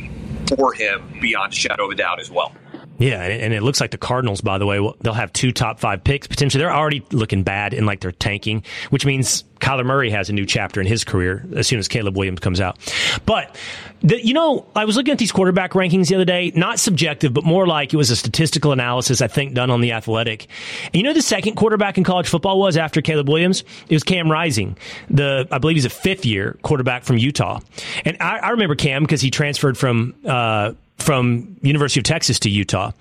for 0.56 0.72
him 0.72 1.18
beyond 1.20 1.52
a 1.52 1.56
shadow 1.56 1.86
of 1.86 1.90
a 1.90 1.94
doubt 1.94 2.20
as 2.20 2.30
well. 2.30 2.52
Yeah, 2.98 3.22
and 3.22 3.54
it 3.54 3.62
looks 3.62 3.80
like 3.80 3.92
the 3.92 3.98
Cardinals, 3.98 4.40
by 4.40 4.58
the 4.58 4.66
way, 4.66 4.78
they'll 5.00 5.14
have 5.14 5.32
two 5.32 5.52
top 5.52 5.78
five 5.78 6.02
picks 6.02 6.26
potentially. 6.26 6.62
They're 6.62 6.74
already 6.74 7.04
looking 7.12 7.44
bad 7.44 7.72
and 7.72 7.86
like 7.86 8.00
they're 8.00 8.10
tanking, 8.10 8.64
which 8.90 9.06
means 9.06 9.44
Kyler 9.60 9.86
Murray 9.86 10.10
has 10.10 10.28
a 10.28 10.32
new 10.32 10.44
chapter 10.44 10.80
in 10.80 10.86
his 10.86 11.04
career 11.04 11.46
as 11.54 11.68
soon 11.68 11.78
as 11.78 11.86
Caleb 11.86 12.16
Williams 12.16 12.40
comes 12.40 12.60
out. 12.60 12.76
But 13.24 13.56
the, 14.02 14.24
you 14.24 14.34
know, 14.34 14.66
I 14.74 14.84
was 14.84 14.96
looking 14.96 15.12
at 15.12 15.18
these 15.18 15.30
quarterback 15.30 15.72
rankings 15.72 16.08
the 16.08 16.16
other 16.16 16.24
day, 16.24 16.50
not 16.56 16.80
subjective, 16.80 17.32
but 17.32 17.44
more 17.44 17.68
like 17.68 17.94
it 17.94 17.96
was 17.96 18.10
a 18.10 18.16
statistical 18.16 18.72
analysis, 18.72 19.20
I 19.20 19.28
think, 19.28 19.54
done 19.54 19.70
on 19.70 19.80
the 19.80 19.92
Athletic. 19.92 20.48
And 20.86 20.96
you 20.96 21.02
know, 21.04 21.12
the 21.12 21.22
second 21.22 21.54
quarterback 21.54 21.98
in 21.98 22.04
college 22.04 22.28
football 22.28 22.58
was 22.58 22.76
after 22.76 23.00
Caleb 23.00 23.28
Williams. 23.28 23.62
It 23.88 23.94
was 23.94 24.02
Cam 24.02 24.30
Rising, 24.30 24.76
the 25.08 25.46
I 25.52 25.58
believe 25.58 25.76
he's 25.76 25.84
a 25.84 25.90
fifth 25.90 26.26
year 26.26 26.58
quarterback 26.62 27.04
from 27.04 27.18
Utah. 27.18 27.60
And 28.04 28.16
I, 28.20 28.38
I 28.38 28.50
remember 28.50 28.74
Cam 28.74 29.04
because 29.04 29.20
he 29.20 29.30
transferred 29.30 29.78
from. 29.78 30.14
Uh, 30.24 30.72
from 30.98 31.56
University 31.62 32.00
of 32.00 32.04
Texas 32.04 32.38
to 32.40 32.50
Utah. 32.50 32.92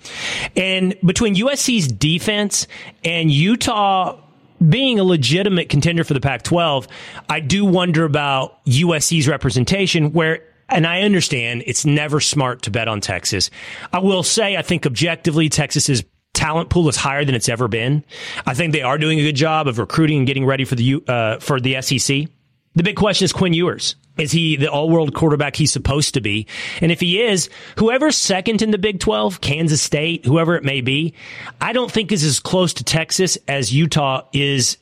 And 0.56 0.96
between 1.04 1.34
USC's 1.34 1.88
defense 1.88 2.66
and 3.04 3.30
Utah 3.30 4.20
being 4.66 4.98
a 4.98 5.04
legitimate 5.04 5.68
contender 5.68 6.04
for 6.04 6.14
the 6.14 6.20
Pac 6.20 6.42
12, 6.42 6.88
I 7.28 7.40
do 7.40 7.64
wonder 7.64 8.04
about 8.04 8.64
USC's 8.66 9.28
representation 9.28 10.12
where 10.12 10.40
and 10.70 10.86
I 10.86 11.00
understand 11.00 11.64
it's 11.66 11.86
never 11.86 12.20
smart 12.20 12.62
to 12.62 12.70
bet 12.70 12.88
on 12.88 13.00
Texas. 13.00 13.50
I 13.90 14.00
will 14.00 14.22
say, 14.22 14.54
I 14.56 14.60
think 14.60 14.84
objectively, 14.84 15.48
Texas's 15.48 16.04
talent 16.34 16.68
pool 16.68 16.88
is 16.88 16.96
higher 16.96 17.24
than 17.24 17.34
it's 17.34 17.48
ever 17.48 17.68
been. 17.68 18.04
I 18.46 18.52
think 18.52 18.72
they 18.72 18.82
are 18.82 18.98
doing 18.98 19.18
a 19.18 19.22
good 19.22 19.34
job 19.36 19.66
of 19.66 19.78
recruiting 19.78 20.18
and 20.18 20.26
getting 20.26 20.44
ready 20.44 20.64
for 20.64 20.74
the 20.74 21.02
uh, 21.08 21.38
for 21.38 21.58
the 21.58 21.80
SEC. 21.80 22.26
The 22.74 22.82
big 22.82 22.96
question 22.96 23.24
is 23.24 23.32
Quinn 23.32 23.54
Ewers. 23.54 23.96
Is 24.18 24.32
he 24.32 24.56
the 24.56 24.70
all 24.70 24.90
world 24.90 25.14
quarterback 25.14 25.56
he's 25.56 25.72
supposed 25.72 26.14
to 26.14 26.20
be? 26.20 26.46
And 26.80 26.90
if 26.90 27.00
he 27.00 27.22
is, 27.22 27.48
whoever's 27.78 28.16
second 28.16 28.62
in 28.62 28.72
the 28.72 28.78
Big 28.78 28.98
12, 29.00 29.40
Kansas 29.40 29.80
State, 29.80 30.26
whoever 30.26 30.56
it 30.56 30.64
may 30.64 30.80
be, 30.80 31.14
I 31.60 31.72
don't 31.72 31.90
think 31.90 32.10
is 32.10 32.24
as 32.24 32.40
close 32.40 32.74
to 32.74 32.84
Texas 32.84 33.38
as 33.46 33.72
Utah 33.72 34.22
is 34.32 34.76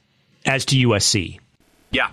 as 0.47 0.65
to 0.67 0.77
USC. 0.89 1.39
Yeah. 1.91 2.11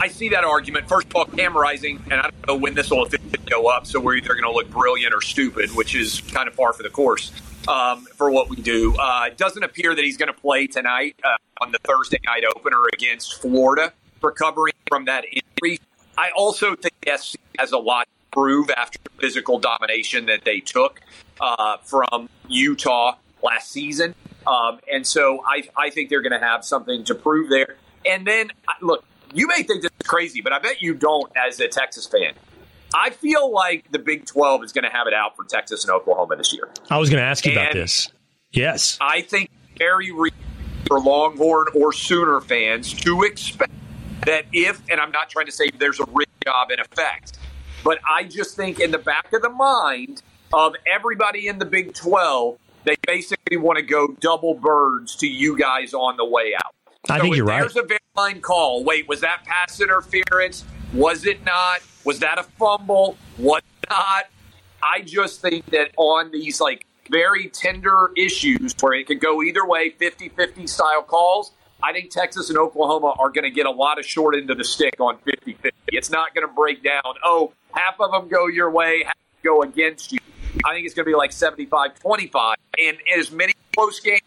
I 0.00 0.08
see 0.08 0.28
that 0.28 0.44
argument. 0.44 0.88
First 0.88 1.08
of 1.08 1.16
all, 1.16 1.24
Cam 1.24 1.56
Rising, 1.56 2.02
and 2.10 2.20
I 2.20 2.22
don't 2.24 2.46
know 2.46 2.56
when 2.56 2.74
this 2.74 2.90
will 2.90 3.08
go 3.46 3.66
up, 3.66 3.86
so 3.86 3.98
we're 3.98 4.16
either 4.16 4.34
going 4.34 4.44
to 4.44 4.52
look 4.52 4.70
brilliant 4.70 5.14
or 5.14 5.20
stupid, 5.20 5.70
which 5.70 5.94
is 5.94 6.20
kind 6.32 6.48
of 6.48 6.54
far 6.54 6.72
for 6.72 6.82
the 6.82 6.90
course 6.90 7.32
um, 7.66 8.04
for 8.14 8.30
what 8.30 8.48
we 8.48 8.56
do. 8.56 8.94
Uh, 8.98 9.24
it 9.28 9.36
doesn't 9.36 9.62
appear 9.62 9.94
that 9.94 10.04
he's 10.04 10.16
going 10.16 10.32
to 10.32 10.38
play 10.38 10.66
tonight 10.66 11.16
uh, 11.24 11.36
on 11.60 11.72
the 11.72 11.78
Thursday 11.78 12.20
night 12.24 12.44
opener 12.44 12.78
against 12.92 13.40
Florida, 13.40 13.92
recovering 14.22 14.74
from 14.88 15.06
that 15.06 15.24
injury. 15.24 15.80
I 16.18 16.30
also 16.36 16.74
think 16.76 16.94
SC 17.06 17.36
has 17.58 17.72
a 17.72 17.78
lot 17.78 18.04
to 18.04 18.30
prove 18.32 18.70
after 18.70 18.98
the 19.04 19.10
physical 19.20 19.58
domination 19.58 20.26
that 20.26 20.44
they 20.44 20.60
took 20.60 21.00
uh, 21.40 21.76
from 21.78 22.28
Utah 22.48 23.16
last 23.42 23.70
season. 23.70 24.14
Um, 24.46 24.78
and 24.92 25.06
so 25.06 25.42
I, 25.46 25.68
I 25.76 25.90
think 25.90 26.10
they're 26.10 26.22
going 26.22 26.38
to 26.38 26.44
have 26.46 26.64
something 26.64 27.04
to 27.04 27.14
prove 27.14 27.50
there. 27.50 27.76
And 28.04 28.26
then, 28.26 28.50
look, 28.80 29.04
you 29.34 29.48
may 29.48 29.62
think 29.62 29.82
this 29.82 29.90
is 30.00 30.06
crazy, 30.06 30.40
but 30.40 30.52
I 30.52 30.58
bet 30.58 30.80
you 30.80 30.94
don't 30.94 31.30
as 31.36 31.58
a 31.60 31.68
Texas 31.68 32.06
fan. 32.06 32.34
I 32.94 33.10
feel 33.10 33.50
like 33.52 33.90
the 33.90 33.98
Big 33.98 34.26
12 34.26 34.64
is 34.64 34.72
going 34.72 34.84
to 34.84 34.90
have 34.90 35.06
it 35.06 35.14
out 35.14 35.36
for 35.36 35.44
Texas 35.44 35.84
and 35.84 35.92
Oklahoma 35.92 36.36
this 36.36 36.52
year. 36.52 36.68
I 36.88 36.98
was 36.98 37.10
going 37.10 37.20
to 37.20 37.26
ask 37.28 37.44
you 37.44 37.52
and 37.52 37.60
about 37.60 37.72
this. 37.72 38.10
Yes. 38.52 38.96
I 39.00 39.22
think 39.22 39.50
very 39.76 40.12
for 40.86 41.00
Longhorn 41.00 41.66
or 41.74 41.92
Sooner 41.92 42.40
fans 42.40 42.92
to 42.94 43.22
expect 43.22 43.72
that 44.26 44.44
if, 44.52 44.80
and 44.90 45.00
I'm 45.00 45.10
not 45.10 45.30
trying 45.30 45.46
to 45.46 45.52
say 45.52 45.70
there's 45.78 46.00
a 46.00 46.04
rig 46.12 46.28
job 46.44 46.70
in 46.70 46.80
effect, 46.80 47.38
but 47.82 47.98
I 48.08 48.24
just 48.24 48.56
think 48.56 48.80
in 48.80 48.90
the 48.90 48.98
back 48.98 49.32
of 49.32 49.42
the 49.42 49.50
mind 49.50 50.22
of 50.52 50.74
everybody 50.92 51.48
in 51.48 51.58
the 51.58 51.64
Big 51.64 51.94
12, 51.94 52.58
they 52.84 52.96
basically 53.06 53.56
want 53.56 53.78
to 53.78 53.82
go 53.82 54.08
double 54.20 54.54
birds 54.54 55.16
to 55.16 55.26
you 55.26 55.58
guys 55.58 55.94
on 55.94 56.16
the 56.16 56.24
way 56.24 56.54
out. 56.54 56.74
I 57.08 57.18
so 57.18 57.22
think 57.22 57.36
you're 57.36 57.46
right. 57.46 57.60
There's 57.60 57.76
a 57.76 57.82
very 57.82 58.00
line 58.16 58.40
call. 58.40 58.84
Wait, 58.84 59.08
was 59.08 59.20
that 59.20 59.44
pass 59.44 59.80
interference? 59.80 60.64
Was 60.92 61.26
it 61.26 61.44
not? 61.44 61.80
Was 62.04 62.20
that 62.20 62.38
a 62.38 62.42
fumble? 62.42 63.16
What 63.36 63.64
not? 63.88 64.26
I 64.82 65.02
just 65.02 65.40
think 65.40 65.66
that 65.66 65.90
on 65.96 66.30
these 66.30 66.60
like 66.60 66.86
very 67.10 67.48
tender 67.48 68.10
issues 68.16 68.74
where 68.80 68.94
it 68.94 69.06
could 69.06 69.20
go 69.20 69.42
either 69.42 69.66
way, 69.66 69.90
50 69.90 70.28
50 70.30 70.66
style 70.66 71.02
calls, 71.02 71.52
I 71.86 71.92
think 71.92 72.10
Texas 72.10 72.48
and 72.48 72.58
Oklahoma 72.58 73.14
are 73.16 73.30
going 73.30 73.44
to 73.44 73.50
get 73.50 73.64
a 73.64 73.70
lot 73.70 74.00
of 74.00 74.04
short 74.04 74.34
end 74.34 74.50
of 74.50 74.58
the 74.58 74.64
stick 74.64 74.96
on 74.98 75.18
50 75.18 75.52
50. 75.52 75.70
It's 75.88 76.10
not 76.10 76.34
going 76.34 76.44
to 76.44 76.52
break 76.52 76.82
down, 76.82 77.02
oh, 77.22 77.52
half 77.70 78.00
of 78.00 78.10
them 78.10 78.28
go 78.28 78.48
your 78.48 78.72
way, 78.72 79.04
half 79.04 79.14
go 79.44 79.62
against 79.62 80.10
you. 80.10 80.18
I 80.64 80.74
think 80.74 80.84
it's 80.84 80.96
going 80.96 81.04
to 81.04 81.10
be 81.10 81.14
like 81.14 81.30
75 81.30 82.00
25. 82.00 82.56
And 82.80 82.98
as 83.16 83.30
many 83.30 83.52
close 83.76 84.00
games 84.00 84.20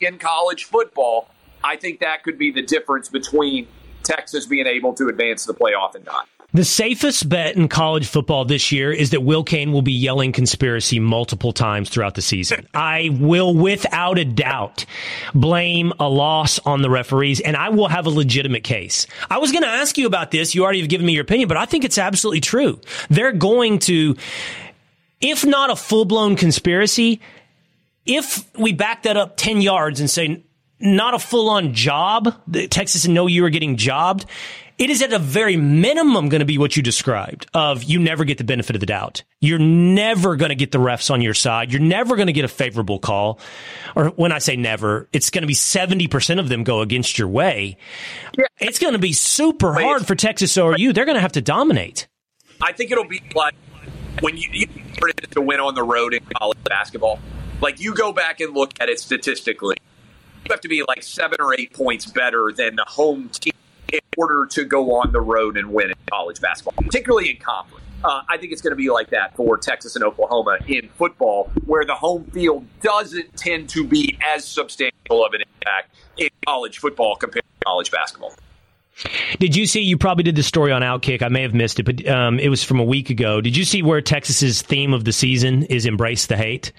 in 0.00 0.18
college 0.18 0.64
football, 0.64 1.28
I 1.62 1.76
think 1.76 2.00
that 2.00 2.22
could 2.22 2.38
be 2.38 2.50
the 2.50 2.62
difference 2.62 3.10
between 3.10 3.68
Texas 4.04 4.46
being 4.46 4.66
able 4.66 4.94
to 4.94 5.08
advance 5.08 5.44
the 5.44 5.52
playoff 5.52 5.94
and 5.94 6.06
not. 6.06 6.28
The 6.54 6.64
safest 6.64 7.28
bet 7.30 7.56
in 7.56 7.68
college 7.68 8.06
football 8.06 8.44
this 8.44 8.72
year 8.72 8.92
is 8.92 9.10
that 9.10 9.22
Will 9.22 9.42
Cain 9.42 9.72
will 9.72 9.80
be 9.80 9.92
yelling 9.92 10.32
conspiracy 10.32 11.00
multiple 11.00 11.52
times 11.52 11.88
throughout 11.88 12.14
the 12.14 12.20
season. 12.20 12.68
I 12.74 13.08
will, 13.10 13.54
without 13.54 14.18
a 14.18 14.24
doubt, 14.26 14.84
blame 15.34 15.94
a 15.98 16.08
loss 16.10 16.58
on 16.60 16.82
the 16.82 16.90
referees, 16.90 17.40
and 17.40 17.56
I 17.56 17.70
will 17.70 17.88
have 17.88 18.04
a 18.04 18.10
legitimate 18.10 18.64
case. 18.64 19.06
I 19.30 19.38
was 19.38 19.50
going 19.50 19.62
to 19.62 19.68
ask 19.68 19.96
you 19.96 20.06
about 20.06 20.30
this. 20.30 20.54
You 20.54 20.62
already 20.64 20.80
have 20.80 20.90
given 20.90 21.06
me 21.06 21.14
your 21.14 21.22
opinion, 21.22 21.48
but 21.48 21.56
I 21.56 21.64
think 21.64 21.84
it's 21.84 21.96
absolutely 21.96 22.42
true. 22.42 22.80
They're 23.08 23.32
going 23.32 23.78
to, 23.80 24.16
if 25.22 25.46
not 25.46 25.70
a 25.70 25.76
full 25.76 26.04
blown 26.04 26.36
conspiracy, 26.36 27.22
if 28.04 28.44
we 28.58 28.74
back 28.74 29.04
that 29.04 29.16
up 29.16 29.38
10 29.38 29.62
yards 29.62 30.00
and 30.00 30.10
say, 30.10 30.44
not 30.80 31.14
a 31.14 31.18
full 31.18 31.48
on 31.48 31.72
job, 31.72 32.34
Texas 32.68 33.04
and 33.04 33.14
know 33.14 33.26
you 33.26 33.44
are 33.44 33.50
getting 33.50 33.76
jobbed, 33.76 34.26
it 34.82 34.90
is 34.90 35.00
at 35.00 35.12
a 35.12 35.18
very 35.20 35.56
minimum 35.56 36.28
going 36.28 36.40
to 36.40 36.44
be 36.44 36.58
what 36.58 36.76
you 36.76 36.82
described 36.82 37.46
of 37.54 37.84
you 37.84 38.00
never 38.00 38.24
get 38.24 38.38
the 38.38 38.42
benefit 38.44 38.74
of 38.74 38.80
the 38.80 38.86
doubt. 38.86 39.22
You're 39.38 39.60
never 39.60 40.34
going 40.34 40.48
to 40.48 40.56
get 40.56 40.72
the 40.72 40.78
refs 40.78 41.08
on 41.08 41.22
your 41.22 41.34
side. 41.34 41.70
You're 41.70 41.80
never 41.80 42.16
going 42.16 42.26
to 42.26 42.32
get 42.32 42.44
a 42.44 42.48
favorable 42.48 42.98
call. 42.98 43.38
Or 43.94 44.08
when 44.08 44.32
I 44.32 44.40
say 44.40 44.56
never, 44.56 45.08
it's 45.12 45.30
going 45.30 45.42
to 45.42 45.46
be 45.46 45.54
70% 45.54 46.40
of 46.40 46.48
them 46.48 46.64
go 46.64 46.80
against 46.80 47.16
your 47.16 47.28
way. 47.28 47.76
Yeah. 48.36 48.46
It's 48.58 48.80
going 48.80 48.94
to 48.94 48.98
be 48.98 49.12
super 49.12 49.72
hard 49.72 50.04
for 50.04 50.16
Texas 50.16 50.56
ORU. 50.56 50.92
They're 50.92 51.04
going 51.04 51.14
to 51.14 51.20
have 51.20 51.32
to 51.32 51.42
dominate. 51.42 52.08
I 52.60 52.72
think 52.72 52.90
it'll 52.90 53.04
be 53.04 53.22
like 53.36 53.54
when 54.20 54.36
you, 54.36 54.48
you 54.52 54.66
to 55.30 55.40
win 55.40 55.60
on 55.60 55.76
the 55.76 55.84
road 55.84 56.12
in 56.12 56.24
college 56.36 56.58
basketball 56.64 57.20
Like 57.60 57.78
you 57.78 57.94
go 57.94 58.12
back 58.12 58.40
and 58.40 58.52
look 58.52 58.72
at 58.80 58.88
it 58.88 58.98
statistically, 58.98 59.76
you 60.44 60.48
have 60.50 60.60
to 60.62 60.68
be 60.68 60.82
like 60.88 61.04
seven 61.04 61.38
or 61.40 61.54
eight 61.54 61.72
points 61.72 62.06
better 62.06 62.52
than 62.52 62.74
the 62.74 62.84
home 62.88 63.28
team 63.28 63.52
order 64.16 64.46
to 64.46 64.64
go 64.64 64.94
on 64.96 65.12
the 65.12 65.20
road 65.20 65.56
and 65.56 65.72
win 65.72 65.90
in 65.90 65.96
college 66.10 66.40
basketball, 66.40 66.74
particularly 66.84 67.30
in 67.30 67.36
conference. 67.36 67.84
Uh, 68.04 68.22
I 68.28 68.36
think 68.36 68.52
it's 68.52 68.60
going 68.60 68.72
to 68.72 68.76
be 68.76 68.90
like 68.90 69.10
that 69.10 69.36
for 69.36 69.56
Texas 69.56 69.94
and 69.94 70.04
Oklahoma 70.04 70.58
in 70.66 70.88
football, 70.88 71.50
where 71.66 71.84
the 71.84 71.94
home 71.94 72.24
field 72.32 72.66
doesn't 72.80 73.36
tend 73.36 73.68
to 73.70 73.86
be 73.86 74.18
as 74.34 74.44
substantial 74.44 75.24
of 75.24 75.34
an 75.34 75.42
impact 75.42 75.94
in 76.16 76.28
college 76.44 76.78
football 76.78 77.16
compared 77.16 77.44
to 77.44 77.64
college 77.64 77.90
basketball. 77.90 78.34
Did 79.38 79.56
you 79.56 79.66
see? 79.66 79.80
You 79.80 79.98
probably 79.98 80.24
did 80.24 80.36
the 80.36 80.42
story 80.42 80.72
on 80.72 80.82
Outkick. 80.82 81.22
I 81.22 81.28
may 81.28 81.42
have 81.42 81.54
missed 81.54 81.80
it, 81.80 81.84
but 81.84 82.06
um, 82.08 82.38
it 82.38 82.48
was 82.48 82.62
from 82.62 82.80
a 82.80 82.84
week 82.84 83.10
ago. 83.10 83.40
Did 83.40 83.56
you 83.56 83.64
see 83.64 83.82
where 83.82 84.00
Texas's 84.00 84.62
theme 84.62 84.92
of 84.92 85.04
the 85.04 85.12
season 85.12 85.64
is 85.64 85.86
"Embrace 85.86 86.26
the 86.26 86.36
Hate"? 86.36 86.72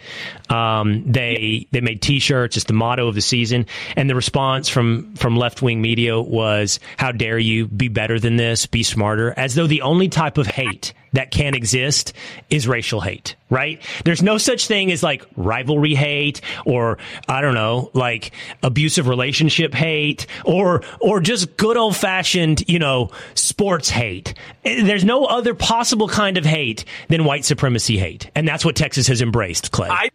Um, 0.50 1.04
they 1.12 1.68
they 1.72 1.82
made 1.82 2.02
T-shirts. 2.02 2.58
It's 2.58 2.66
the 2.66 2.74
motto 2.74 3.08
of 3.08 3.16
the 3.16 3.22
season, 3.22 3.66
and 3.96 4.10
the 4.10 4.16
response 4.16 4.70
from 4.70 5.16
from 5.16 5.36
left 5.36 5.62
wing 5.62 5.82
media 5.82 6.20
was, 6.20 6.80
"How 6.98 7.12
dare 7.12 7.40
you 7.40 7.68
be 7.68 7.88
better 7.88 8.20
than 8.20 8.38
this? 8.38 8.66
Be 8.66 8.84
smarter!" 8.84 9.34
As 9.38 9.56
though 9.56 9.68
the 9.68 9.82
only 9.82 10.10
type 10.10 10.38
of 10.38 10.48
hate 10.48 10.94
that 11.14 11.32
can 11.32 11.56
exist 11.56 12.14
is 12.50 12.68
racial 12.68 13.02
hate, 13.02 13.36
right? 13.54 13.82
There's 14.04 14.24
no 14.24 14.40
such 14.40 14.66
thing 14.66 14.92
as 14.92 15.04
like 15.04 15.24
rivalry 15.36 15.94
hate 15.94 16.42
or 16.66 16.98
I 17.30 17.40
don't 17.42 17.54
know, 17.54 17.92
like 17.94 18.32
abusive 18.64 19.08
relationship 19.08 19.74
hate 19.76 20.26
or 20.44 20.84
or 21.00 21.20
just 21.20 21.56
good 21.56 21.78
old 21.78 21.96
fashioned, 21.96 22.68
you 22.68 22.80
know, 22.80 23.12
sports 23.36 23.90
hate. 23.90 24.34
There's 24.64 25.06
no 25.06 25.26
other 25.26 25.54
possible 25.54 26.08
kind 26.08 26.38
of 26.38 26.46
hate 26.46 26.84
than 27.10 27.26
white 27.26 27.46
supremacy 27.46 27.98
hate. 27.98 28.32
And 28.34 28.48
that's 28.48 28.66
what 28.66 28.76
Texas 28.76 29.08
has 29.08 29.22
embraced, 29.22 29.72
Clay. 29.72 29.90
I, 29.90 30.10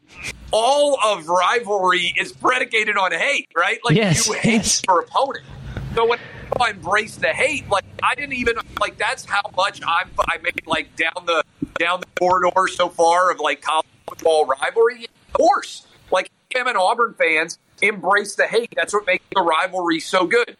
all 0.50 0.98
of 1.04 1.28
rivalry 1.28 2.12
is 2.18 2.32
predicated 2.32 2.96
on 2.96 3.12
hate, 3.12 3.48
right? 3.56 3.78
Like 3.84 3.94
yes, 3.94 4.26
you 4.26 4.34
hate 4.34 4.52
yes. 4.54 4.82
your 4.88 5.00
opponent. 5.00 5.44
So 5.94 6.06
when 6.06 6.18
I 6.60 6.70
embrace 6.70 7.16
the 7.16 7.28
hate, 7.28 7.68
like 7.68 7.84
I 8.02 8.14
didn't 8.14 8.34
even 8.34 8.56
like 8.80 8.98
that's 8.98 9.24
how 9.24 9.42
much 9.56 9.80
I'm 9.86 10.10
I 10.20 10.38
made 10.38 10.66
like 10.66 10.94
down 10.96 11.26
the 11.26 11.42
down 11.78 12.00
the 12.00 12.06
corridor 12.18 12.68
so 12.68 12.88
far 12.88 13.30
of 13.30 13.40
like 13.40 13.62
college 13.62 13.86
football 14.08 14.46
rivalry. 14.46 15.06
Of 15.28 15.32
course, 15.34 15.86
like 16.10 16.30
him 16.54 16.66
and 16.66 16.76
Auburn 16.76 17.14
fans 17.14 17.58
embrace 17.82 18.34
the 18.34 18.46
hate. 18.46 18.72
That's 18.76 18.92
what 18.92 19.06
makes 19.06 19.24
the 19.34 19.42
rivalry 19.42 20.00
so 20.00 20.26
good. 20.26 20.56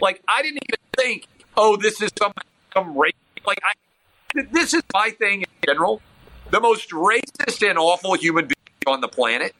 Like 0.00 0.22
I 0.28 0.42
didn't 0.42 0.62
even 0.68 0.80
think, 0.96 1.26
oh, 1.56 1.76
this 1.76 2.00
is 2.00 2.10
some 2.18 2.32
some 2.74 2.96
race. 2.96 3.12
Like 3.46 3.60
I, 3.62 4.42
this 4.52 4.74
is 4.74 4.82
my 4.94 5.10
thing 5.10 5.42
in 5.42 5.48
general. 5.64 6.02
The 6.50 6.60
most 6.60 6.90
racist 6.90 7.68
and 7.68 7.78
awful 7.78 8.14
human 8.14 8.46
being 8.46 8.94
on 8.94 9.00
the 9.00 9.08
planet. 9.08 9.54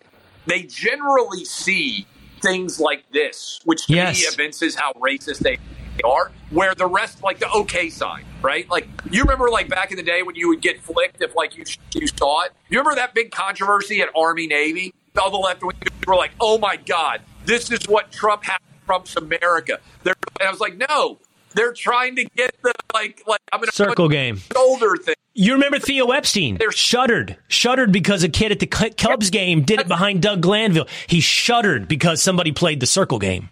They 0.47 0.63
generally 0.63 1.45
see 1.45 2.07
things 2.41 2.81
like 2.81 3.05
this, 3.13 3.61
which 3.65 3.87
to 3.87 3.95
Yes. 3.95 4.21
me 4.21 4.27
evinces 4.33 4.75
how 4.75 4.93
racist 4.95 5.39
they 5.41 5.59
are. 6.05 6.31
Where 6.51 6.75
the 6.75 6.87
rest, 6.87 7.23
like 7.23 7.39
the 7.41 7.51
okay 7.51 7.91
side, 7.91 8.25
right? 8.41 8.69
Like 8.71 8.89
you 9.11 9.23
remember, 9.23 9.51
like 9.51 9.69
back 9.69 9.91
in 9.91 9.97
the 9.97 10.03
day 10.03 10.23
when 10.23 10.35
you 10.37 10.49
would 10.49 10.61
get 10.63 10.81
flicked 10.81 11.21
if 11.23 11.35
like 11.35 11.57
you 11.57 11.65
you 11.95 12.07
saw 12.07 12.45
it. 12.45 12.53
You 12.71 12.79
remember 12.79 12.97
that 12.97 13.15
big 13.15 13.31
controversy 13.33 14.01
at 14.01 14.09
Army 14.17 14.47
Navy? 14.47 14.95
All 15.21 15.31
the 15.31 15.37
left 15.37 15.63
wing 15.63 15.75
were 16.07 16.15
like, 16.17 16.31
"Oh 16.41 16.57
my 16.59 16.77
God, 16.77 17.21
this 17.45 17.71
is 17.71 17.87
what 17.89 18.13
Trump 18.13 18.45
has." 18.45 18.59
Trump's 18.87 19.17
America." 19.17 19.81
They're, 20.05 20.15
and 20.41 20.49
I 20.49 20.51
was 20.51 20.61
like, 20.61 20.77
"No." 20.77 21.19
They're 21.55 21.73
trying 21.73 22.17
to 22.17 22.25
get 22.25 22.55
the 22.63 22.73
like 22.95 23.23
like 23.27 23.41
I'm 23.53 23.61
gonna 23.61 23.73
Circle 23.73 24.09
game. 24.09 24.41
shoulder 24.55 24.97
thing. 24.97 25.15
You 25.35 25.53
remember 25.55 25.79
Theo 25.79 26.09
Epstein? 26.09 26.57
They're- 26.59 26.73
shuddered, 26.73 27.37
shuddered 27.47 27.93
because 27.93 28.25
a 28.25 28.29
kid 28.29 28.51
at 28.53 28.59
the 28.59 28.67
Cu- 28.67 28.91
Cubs 28.91 29.31
game 29.31 29.63
did 29.63 29.81
it 29.81 29.87
behind 29.89 30.21
Doug 30.21 30.41
Glanville. 30.41 30.89
He 31.07 31.21
shuddered 31.21 31.87
because 31.87 32.21
somebody 32.21 32.51
played 32.53 32.81
the 32.81 32.87
circle 32.87 33.19
game. 33.21 33.49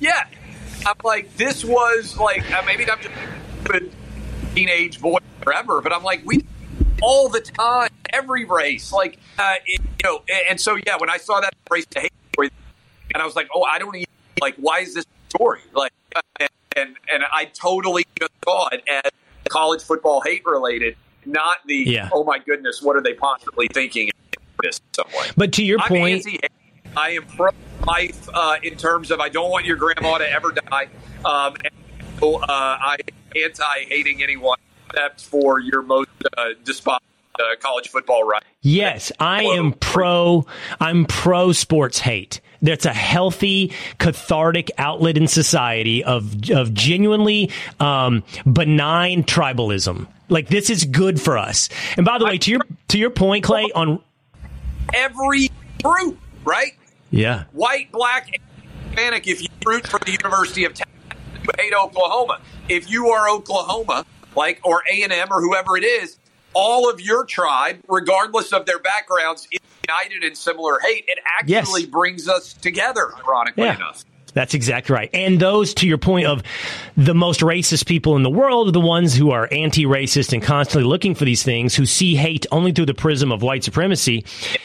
Yeah. 0.00 0.24
I'm 0.86 0.94
like, 1.04 1.36
this 1.36 1.64
was 1.64 2.16
like, 2.16 2.50
uh, 2.50 2.62
maybe 2.66 2.90
I'm 2.90 2.98
just 3.00 3.14
a 3.72 3.80
teenage 4.54 5.00
boy 5.00 5.18
forever, 5.42 5.80
but 5.80 5.92
I'm 5.92 6.02
like, 6.02 6.22
we 6.24 6.44
all 7.02 7.28
the 7.28 7.40
time, 7.40 7.90
every 8.12 8.44
race, 8.44 8.90
like, 8.92 9.18
uh, 9.38 9.54
it, 9.66 9.80
you 9.80 9.88
know, 10.10 10.22
and, 10.28 10.40
and 10.50 10.60
so 10.60 10.76
yeah, 10.76 10.96
when 10.98 11.08
I 11.10 11.18
saw 11.18 11.40
that 11.40 11.54
race 11.70 11.86
to 11.90 12.00
hate 12.00 12.12
and 13.14 13.22
I 13.22 13.26
was 13.26 13.36
like, 13.36 13.48
oh, 13.54 13.62
I 13.62 13.78
don't 13.78 13.94
even 13.94 14.06
like, 14.40 14.56
why 14.56 14.80
is 14.80 14.94
this 14.94 15.04
story 15.36 15.60
like, 15.74 15.92
and 16.40 16.48
and, 16.76 16.96
and 17.12 17.24
I 17.32 17.46
totally 17.46 18.04
just 18.18 18.32
saw 18.44 18.68
it 18.68 18.82
as 18.88 19.10
college 19.48 19.82
football 19.82 20.20
hate 20.20 20.42
related, 20.46 20.96
not 21.26 21.58
the 21.66 21.84
Yeah. 21.86 22.08
oh 22.12 22.24
my 22.24 22.38
goodness, 22.38 22.80
what 22.82 22.96
are 22.96 23.02
they 23.02 23.14
possibly 23.14 23.68
thinking 23.72 24.10
this 24.62 24.80
some 24.92 25.06
way. 25.08 25.28
But 25.36 25.52
to 25.54 25.64
your 25.64 25.80
I'm 25.80 25.88
point. 25.88 26.26
I 26.96 27.10
am 27.10 27.24
pro 27.24 27.50
life 27.86 28.28
uh, 28.32 28.56
in 28.62 28.76
terms 28.76 29.10
of 29.10 29.20
I 29.20 29.28
don't 29.28 29.50
want 29.50 29.64
your 29.64 29.76
grandma 29.76 30.18
to 30.18 30.30
ever 30.30 30.52
die. 30.52 30.88
Um, 31.24 31.56
and 31.64 31.74
so, 32.20 32.36
uh, 32.36 32.46
I 32.48 32.98
anti 33.34 33.84
hating 33.88 34.22
anyone 34.22 34.58
except 34.86 35.24
for 35.24 35.58
your 35.58 35.82
most 35.82 36.10
uh, 36.36 36.50
despised 36.64 37.02
uh, 37.38 37.56
college 37.60 37.88
football 37.88 38.24
right. 38.24 38.42
Yes, 38.60 39.10
I 39.18 39.42
am 39.42 39.72
pro. 39.72 40.46
I'm 40.80 41.06
pro 41.06 41.52
sports 41.52 41.98
hate. 41.98 42.40
That's 42.62 42.86
a 42.86 42.92
healthy, 42.92 43.72
cathartic 43.98 44.70
outlet 44.78 45.16
in 45.16 45.26
society 45.26 46.04
of 46.04 46.48
of 46.50 46.72
genuinely 46.72 47.50
um, 47.80 48.22
benign 48.50 49.24
tribalism. 49.24 50.06
Like 50.28 50.48
this 50.48 50.70
is 50.70 50.84
good 50.84 51.20
for 51.20 51.36
us. 51.36 51.68
And 51.96 52.06
by 52.06 52.18
the 52.18 52.24
way, 52.24 52.38
to 52.38 52.50
your 52.50 52.60
to 52.88 52.98
your 52.98 53.10
point, 53.10 53.44
Clay, 53.44 53.70
on 53.74 54.00
Every 54.94 55.50
group, 55.82 56.18
right? 56.44 56.72
yeah, 57.10 57.44
White, 57.52 57.92
black, 57.92 58.40
Hispanic. 58.86 59.26
If 59.26 59.42
you 59.42 59.48
root 59.66 59.86
for 59.86 59.98
the 60.00 60.12
University 60.12 60.64
of 60.64 60.74
Texas, 60.74 60.94
you 61.42 61.48
hate 61.58 61.74
Oklahoma. 61.74 62.40
If 62.68 62.90
you 62.90 63.08
are 63.08 63.28
Oklahoma, 63.28 64.04
like 64.36 64.60
or 64.64 64.82
A 64.90 65.02
and 65.02 65.12
M 65.12 65.28
or 65.30 65.40
whoever 65.40 65.76
it 65.76 65.84
is, 65.84 66.18
all 66.54 66.88
of 66.90 67.00
your 67.00 67.24
tribe, 67.24 67.80
regardless 67.88 68.52
of 68.52 68.66
their 68.66 68.78
backgrounds, 68.78 69.46
is 69.50 69.58
united 69.88 70.24
in 70.24 70.34
similar 70.34 70.78
hate. 70.80 71.04
It 71.08 71.18
actually 71.38 71.82
Yes. 71.82 71.90
brings 71.90 72.28
us 72.28 72.52
together. 72.54 73.12
Ironically 73.26 73.64
Yeah. 73.64 73.76
enough. 73.76 74.04
That's 74.34 74.54
exactly 74.54 74.94
right. 74.94 75.10
And 75.12 75.38
those, 75.38 75.74
to 75.74 75.86
your 75.86 75.98
point 75.98 76.26
of 76.26 76.42
the 76.96 77.14
most 77.14 77.40
racist 77.40 77.84
people 77.84 78.16
in 78.16 78.22
the 78.22 78.30
world, 78.30 78.68
are 78.68 78.72
the 78.72 78.80
ones 78.80 79.14
who 79.14 79.30
are 79.30 79.46
anti 79.52 79.84
racist 79.84 80.32
and 80.32 80.42
constantly 80.42 80.88
looking 80.88 81.14
for 81.14 81.26
these 81.26 81.42
things, 81.42 81.74
who 81.74 81.84
see 81.84 82.14
hate 82.14 82.46
only 82.50 82.72
through 82.72 82.86
the 82.86 82.94
prism 82.94 83.30
of 83.30 83.42
white 83.42 83.62
supremacy. 83.62 84.24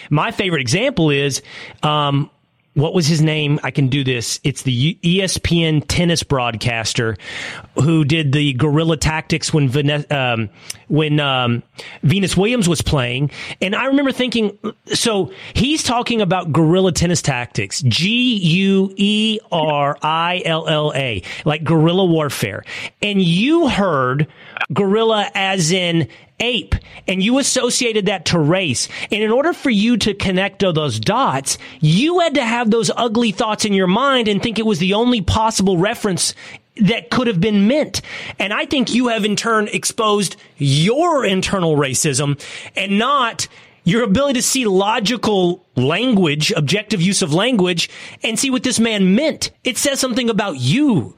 My 0.10 0.32
favorite 0.32 0.62
example 0.62 1.10
is, 1.10 1.42
um, 1.84 2.30
what 2.78 2.94
was 2.94 3.08
his 3.08 3.24
name? 3.24 3.60
I 3.64 3.72
can 3.72 3.88
do 3.88 4.04
this. 4.04 4.40
It's 4.44 4.62
the 4.62 5.00
ESPN 5.02 5.84
tennis 5.88 6.22
broadcaster 6.22 7.18
who 7.74 8.06
did 8.06 8.32
the 8.32 8.54
guerrilla 8.54 8.98
tactics 8.98 9.52
when 9.52 9.68
Vane- 9.68 10.06
um, 10.12 10.50
when 10.88 11.20
um, 11.20 11.64
Venus 12.04 12.38
Williams 12.38 12.70
was 12.70 12.84
playing, 12.84 13.32
and 13.62 13.76
I 13.76 13.86
remember 13.86 14.12
thinking, 14.12 14.58
so 14.94 15.32
he's 15.56 15.82
talking 15.82 16.22
about 16.22 16.54
guerrilla 16.54 16.92
tennis 16.92 17.24
tactics, 17.24 17.82
G 17.82 18.36
U 18.36 18.94
E 18.96 19.40
R 19.52 19.98
I 20.04 20.44
L 20.46 20.68
L 20.68 20.94
A, 20.96 21.24
like 21.46 21.64
guerrilla 21.64 22.06
warfare, 22.06 22.64
and 23.02 23.20
you 23.20 23.70
heard 23.70 24.28
guerrilla 24.72 25.32
as 25.34 25.72
in 25.72 26.08
ape 26.40 26.76
and 27.08 27.24
you 27.24 27.40
associated 27.40 28.06
that 28.06 28.26
to 28.26 28.40
race. 28.40 28.88
And 29.12 29.24
in 29.24 29.32
order 29.32 29.54
for 29.54 29.70
you 29.70 29.98
to 29.98 30.14
connect 30.14 30.60
those 30.60 31.00
dots, 31.00 31.58
you 31.80 32.20
had 32.20 32.36
to 32.36 32.44
have 32.44 32.70
those 32.70 32.92
ugly 32.96 33.32
thoughts 33.32 33.66
in 33.66 33.74
your 33.74 33.88
mind 33.88 34.28
and 34.28 34.42
think 34.42 34.60
it 34.60 34.66
was 34.66 34.80
the 34.80 34.94
only 34.94 35.22
possible 35.22 35.78
reference 35.78 36.34
that 36.78 37.10
could 37.10 37.28
have 37.28 37.42
been 37.42 37.68
meant. 37.68 38.02
And 38.40 38.54
I 38.54 38.66
think 38.66 38.94
you 38.94 39.08
have 39.08 39.26
in 39.26 39.36
turn 39.36 39.68
exposed 39.70 40.36
your 40.58 41.26
internal 41.26 41.76
racism 41.76 42.40
and 42.76 43.00
not 43.00 43.48
your 43.84 44.04
ability 44.04 44.34
to 44.34 44.44
see 44.44 44.66
logical 44.66 45.66
language, 45.76 46.52
objective 46.52 47.02
use 47.02 47.22
of 47.22 47.34
language, 47.34 47.90
and 48.22 48.38
see 48.38 48.50
what 48.50 48.64
this 48.64 48.80
man 48.80 49.16
meant. 49.16 49.50
It 49.64 49.78
says 49.78 50.00
something 50.00 50.30
about 50.30 50.58
you. 50.60 51.16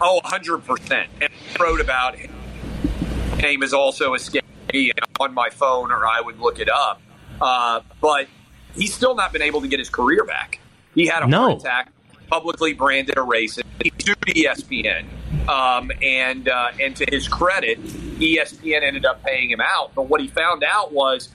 Oh, 0.00 0.20
100%. 0.24 1.06
And 1.20 1.30
I 1.58 1.62
wrote 1.62 1.80
about 1.80 2.14
him. 2.14 2.30
Name 3.40 3.62
is 3.62 3.72
also 3.72 4.14
escaped 4.14 4.46
me 4.72 4.92
on 5.20 5.32
my 5.34 5.48
phone, 5.50 5.90
or 5.92 6.06
I 6.06 6.20
would 6.20 6.38
look 6.40 6.58
it 6.58 6.68
up. 6.68 7.00
Uh, 7.40 7.80
but 8.00 8.26
he's 8.74 8.92
still 8.94 9.14
not 9.14 9.32
been 9.32 9.42
able 9.42 9.60
to 9.60 9.68
get 9.68 9.78
his 9.78 9.88
career 9.88 10.24
back. 10.24 10.60
He 10.94 11.06
had 11.06 11.22
a 11.22 11.26
No. 11.28 11.50
heart 11.50 11.60
attack, 11.60 11.92
publicly 12.28 12.72
branded 12.72 13.16
a 13.16 13.20
racist. 13.20 13.62
He 13.82 13.92
sued 13.98 14.16
ESPN. 14.26 15.06
Um, 15.48 15.90
and, 16.02 16.48
uh, 16.48 16.70
and 16.80 16.96
to 16.96 17.06
his 17.10 17.28
credit, 17.28 17.82
ESPN 18.18 18.82
ended 18.82 19.04
up 19.06 19.22
paying 19.22 19.50
him 19.50 19.60
out. 19.60 19.94
But 19.94 20.08
what 20.08 20.20
he 20.20 20.26
found 20.28 20.64
out 20.64 20.92
was 20.92 21.28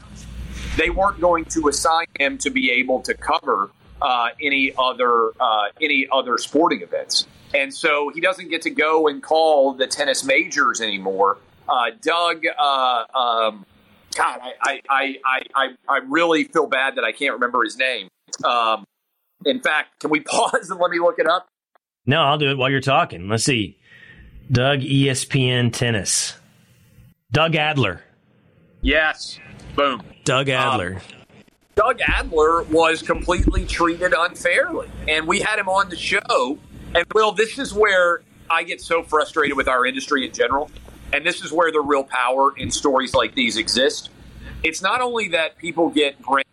they 0.77 0.89
weren't 0.89 1.21
going 1.21 1.45
to 1.45 1.67
assign 1.67 2.05
him 2.19 2.37
to 2.39 2.49
be 2.49 2.71
able 2.71 3.01
to 3.01 3.13
cover 3.13 3.71
uh, 4.01 4.29
any 4.41 4.73
other 4.77 5.29
uh, 5.39 5.67
any 5.81 6.07
other 6.11 6.37
sporting 6.37 6.81
events, 6.81 7.25
and 7.53 7.73
so 7.73 8.11
he 8.13 8.19
doesn't 8.19 8.49
get 8.49 8.61
to 8.63 8.69
go 8.69 9.07
and 9.07 9.23
call 9.23 9.73
the 9.73 9.87
tennis 9.87 10.25
majors 10.25 10.81
anymore. 10.81 11.37
Uh, 11.67 11.91
Doug 12.01 12.43
uh, 12.59 13.05
um, 13.15 13.65
God, 14.15 14.39
I, 14.41 14.81
I, 14.89 15.15
I, 15.25 15.41
I, 15.55 15.67
I 15.89 15.97
really 16.07 16.43
feel 16.45 16.67
bad 16.67 16.95
that 16.95 17.03
I 17.03 17.11
can't 17.11 17.33
remember 17.33 17.63
his 17.63 17.77
name. 17.77 18.09
Um, 18.43 18.85
in 19.45 19.61
fact, 19.61 19.99
can 19.99 20.09
we 20.09 20.19
pause 20.21 20.69
and 20.69 20.79
let 20.79 20.91
me 20.91 20.99
look 20.99 21.19
it 21.19 21.27
up? 21.27 21.47
No, 22.05 22.21
I'll 22.21 22.37
do 22.37 22.49
it 22.49 22.57
while 22.57 22.69
you're 22.69 22.81
talking. 22.81 23.29
Let's 23.29 23.43
see. 23.43 23.79
Doug 24.51 24.81
ESPN 24.81 25.71
tennis. 25.71 26.37
Doug 27.31 27.55
Adler. 27.55 28.01
Yes. 28.81 29.39
Boom. 29.75 30.03
Doug 30.25 30.49
Adler. 30.49 30.95
Um, 30.95 31.01
Doug 31.75 32.01
Adler 32.05 32.63
was 32.63 33.01
completely 33.01 33.65
treated 33.65 34.13
unfairly. 34.15 34.89
And 35.07 35.27
we 35.27 35.39
had 35.39 35.57
him 35.57 35.69
on 35.69 35.89
the 35.89 35.95
show. 35.95 36.59
And, 36.93 37.05
Will, 37.15 37.31
this 37.31 37.57
is 37.57 37.73
where 37.73 38.21
I 38.49 38.63
get 38.63 38.81
so 38.81 39.01
frustrated 39.01 39.57
with 39.57 39.67
our 39.67 39.85
industry 39.85 40.27
in 40.27 40.33
general. 40.33 40.69
And 41.13 41.25
this 41.25 41.43
is 41.43 41.51
where 41.51 41.71
the 41.71 41.81
real 41.81 42.03
power 42.03 42.57
in 42.57 42.71
stories 42.71 43.13
like 43.13 43.35
these 43.35 43.57
exist. 43.57 44.09
It's 44.63 44.81
not 44.81 45.01
only 45.01 45.27
that 45.29 45.57
people 45.57 45.89
get 45.89 46.19
brand, 46.21 46.45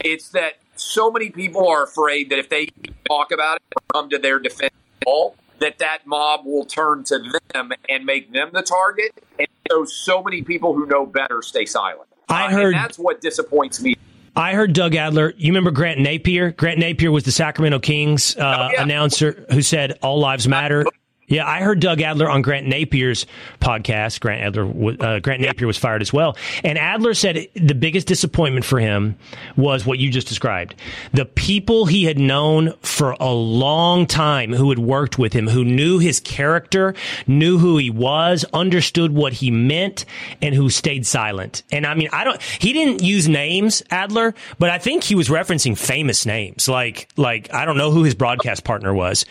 it's 0.00 0.30
that 0.30 0.54
so 0.76 1.10
many 1.10 1.30
people 1.30 1.68
are 1.68 1.84
afraid 1.84 2.30
that 2.30 2.38
if 2.38 2.48
they 2.48 2.68
talk 3.06 3.30
about 3.32 3.56
it 3.58 3.62
or 3.76 3.82
come 3.92 4.10
to 4.10 4.18
their 4.18 4.38
defense 4.38 4.72
all, 5.06 5.36
that 5.60 5.78
that 5.78 6.06
mob 6.06 6.44
will 6.44 6.64
turn 6.64 7.04
to 7.04 7.18
them 7.52 7.72
and 7.88 8.04
make 8.04 8.32
them 8.32 8.50
the 8.52 8.62
target. 8.62 9.12
And 9.38 9.48
so, 9.70 9.84
so 9.84 10.22
many 10.22 10.42
people 10.42 10.74
who 10.74 10.86
know 10.86 11.04
better 11.06 11.42
stay 11.42 11.66
silent. 11.66 12.08
I 12.28 12.46
Uh, 12.46 12.50
heard 12.50 12.74
and 12.74 12.84
that's 12.84 12.98
what 12.98 13.20
disappoints 13.20 13.80
me. 13.80 13.94
I 14.36 14.54
heard 14.54 14.72
Doug 14.72 14.94
Adler. 14.94 15.34
You 15.36 15.50
remember 15.50 15.72
Grant 15.72 15.98
Napear? 15.98 16.56
Grant 16.56 16.78
Napear 16.78 17.10
was 17.12 17.24
the 17.24 17.32
Sacramento 17.32 17.80
Kings 17.80 18.36
uh, 18.36 18.68
Oh, 18.70 18.72
yeah. 18.72 18.82
announcer 18.82 19.44
who 19.50 19.62
said 19.62 19.98
all 20.00 20.20
lives 20.20 20.46
matter. 20.46 20.84
Yeah, 21.28 21.46
I 21.46 21.60
heard 21.60 21.80
Doug 21.80 22.00
Adler 22.00 22.28
on 22.28 22.40
Grant 22.40 22.66
Napear's 22.66 23.26
podcast. 23.60 24.20
Grant 24.20 24.42
Adler, 24.42 24.64
uh, 24.66 25.18
Grant 25.20 25.42
Napear 25.42 25.66
was 25.66 25.76
fired 25.76 26.00
as 26.00 26.12
well, 26.12 26.36
and 26.64 26.78
Adler 26.78 27.12
said 27.12 27.48
the 27.54 27.74
biggest 27.74 28.06
disappointment 28.06 28.64
for 28.64 28.80
him 28.80 29.16
was 29.56 29.84
what 29.84 29.98
you 29.98 30.10
just 30.10 30.26
described. 30.26 30.74
The 31.12 31.26
people 31.26 31.84
he 31.84 32.04
had 32.04 32.18
known 32.18 32.72
for 32.80 33.14
a 33.20 33.32
long 33.32 34.06
time, 34.06 34.52
who 34.54 34.70
had 34.70 34.78
worked 34.78 35.18
with 35.18 35.34
him, 35.34 35.48
who 35.48 35.64
knew 35.64 35.98
his 35.98 36.18
character, 36.18 36.94
knew 37.26 37.58
who 37.58 37.76
he 37.76 37.90
was, 37.90 38.46
understood 38.54 39.12
what 39.12 39.34
he 39.34 39.50
meant, 39.50 40.06
and 40.40 40.54
who 40.54 40.70
stayed 40.70 41.06
silent. 41.06 41.62
And 41.70 41.86
I 41.86 41.94
mean, 41.94 42.08
I 42.10 42.24
don't. 42.24 42.40
He 42.40 42.72
didn't 42.72 43.02
use 43.02 43.28
names, 43.28 43.82
Adler, 43.90 44.34
but 44.58 44.70
I 44.70 44.78
think 44.78 45.04
he 45.04 45.14
was 45.14 45.28
referencing 45.28 45.76
famous 45.76 46.24
names, 46.24 46.68
like 46.68 47.08
like 47.16 47.52
I 47.52 47.66
don't 47.66 47.76
know 47.76 47.90
who 47.90 48.04
his 48.04 48.14
broadcast 48.14 48.64
partner 48.64 48.94
was. 48.94 49.26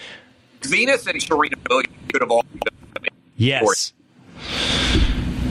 Venus 0.63 1.06
and 1.08 1.22
Serena 1.22 1.56
Williams 1.70 1.96
could 2.12 2.22
have 2.22 2.32
all 2.32 2.43
been 2.43 3.12
Yes. 3.36 3.93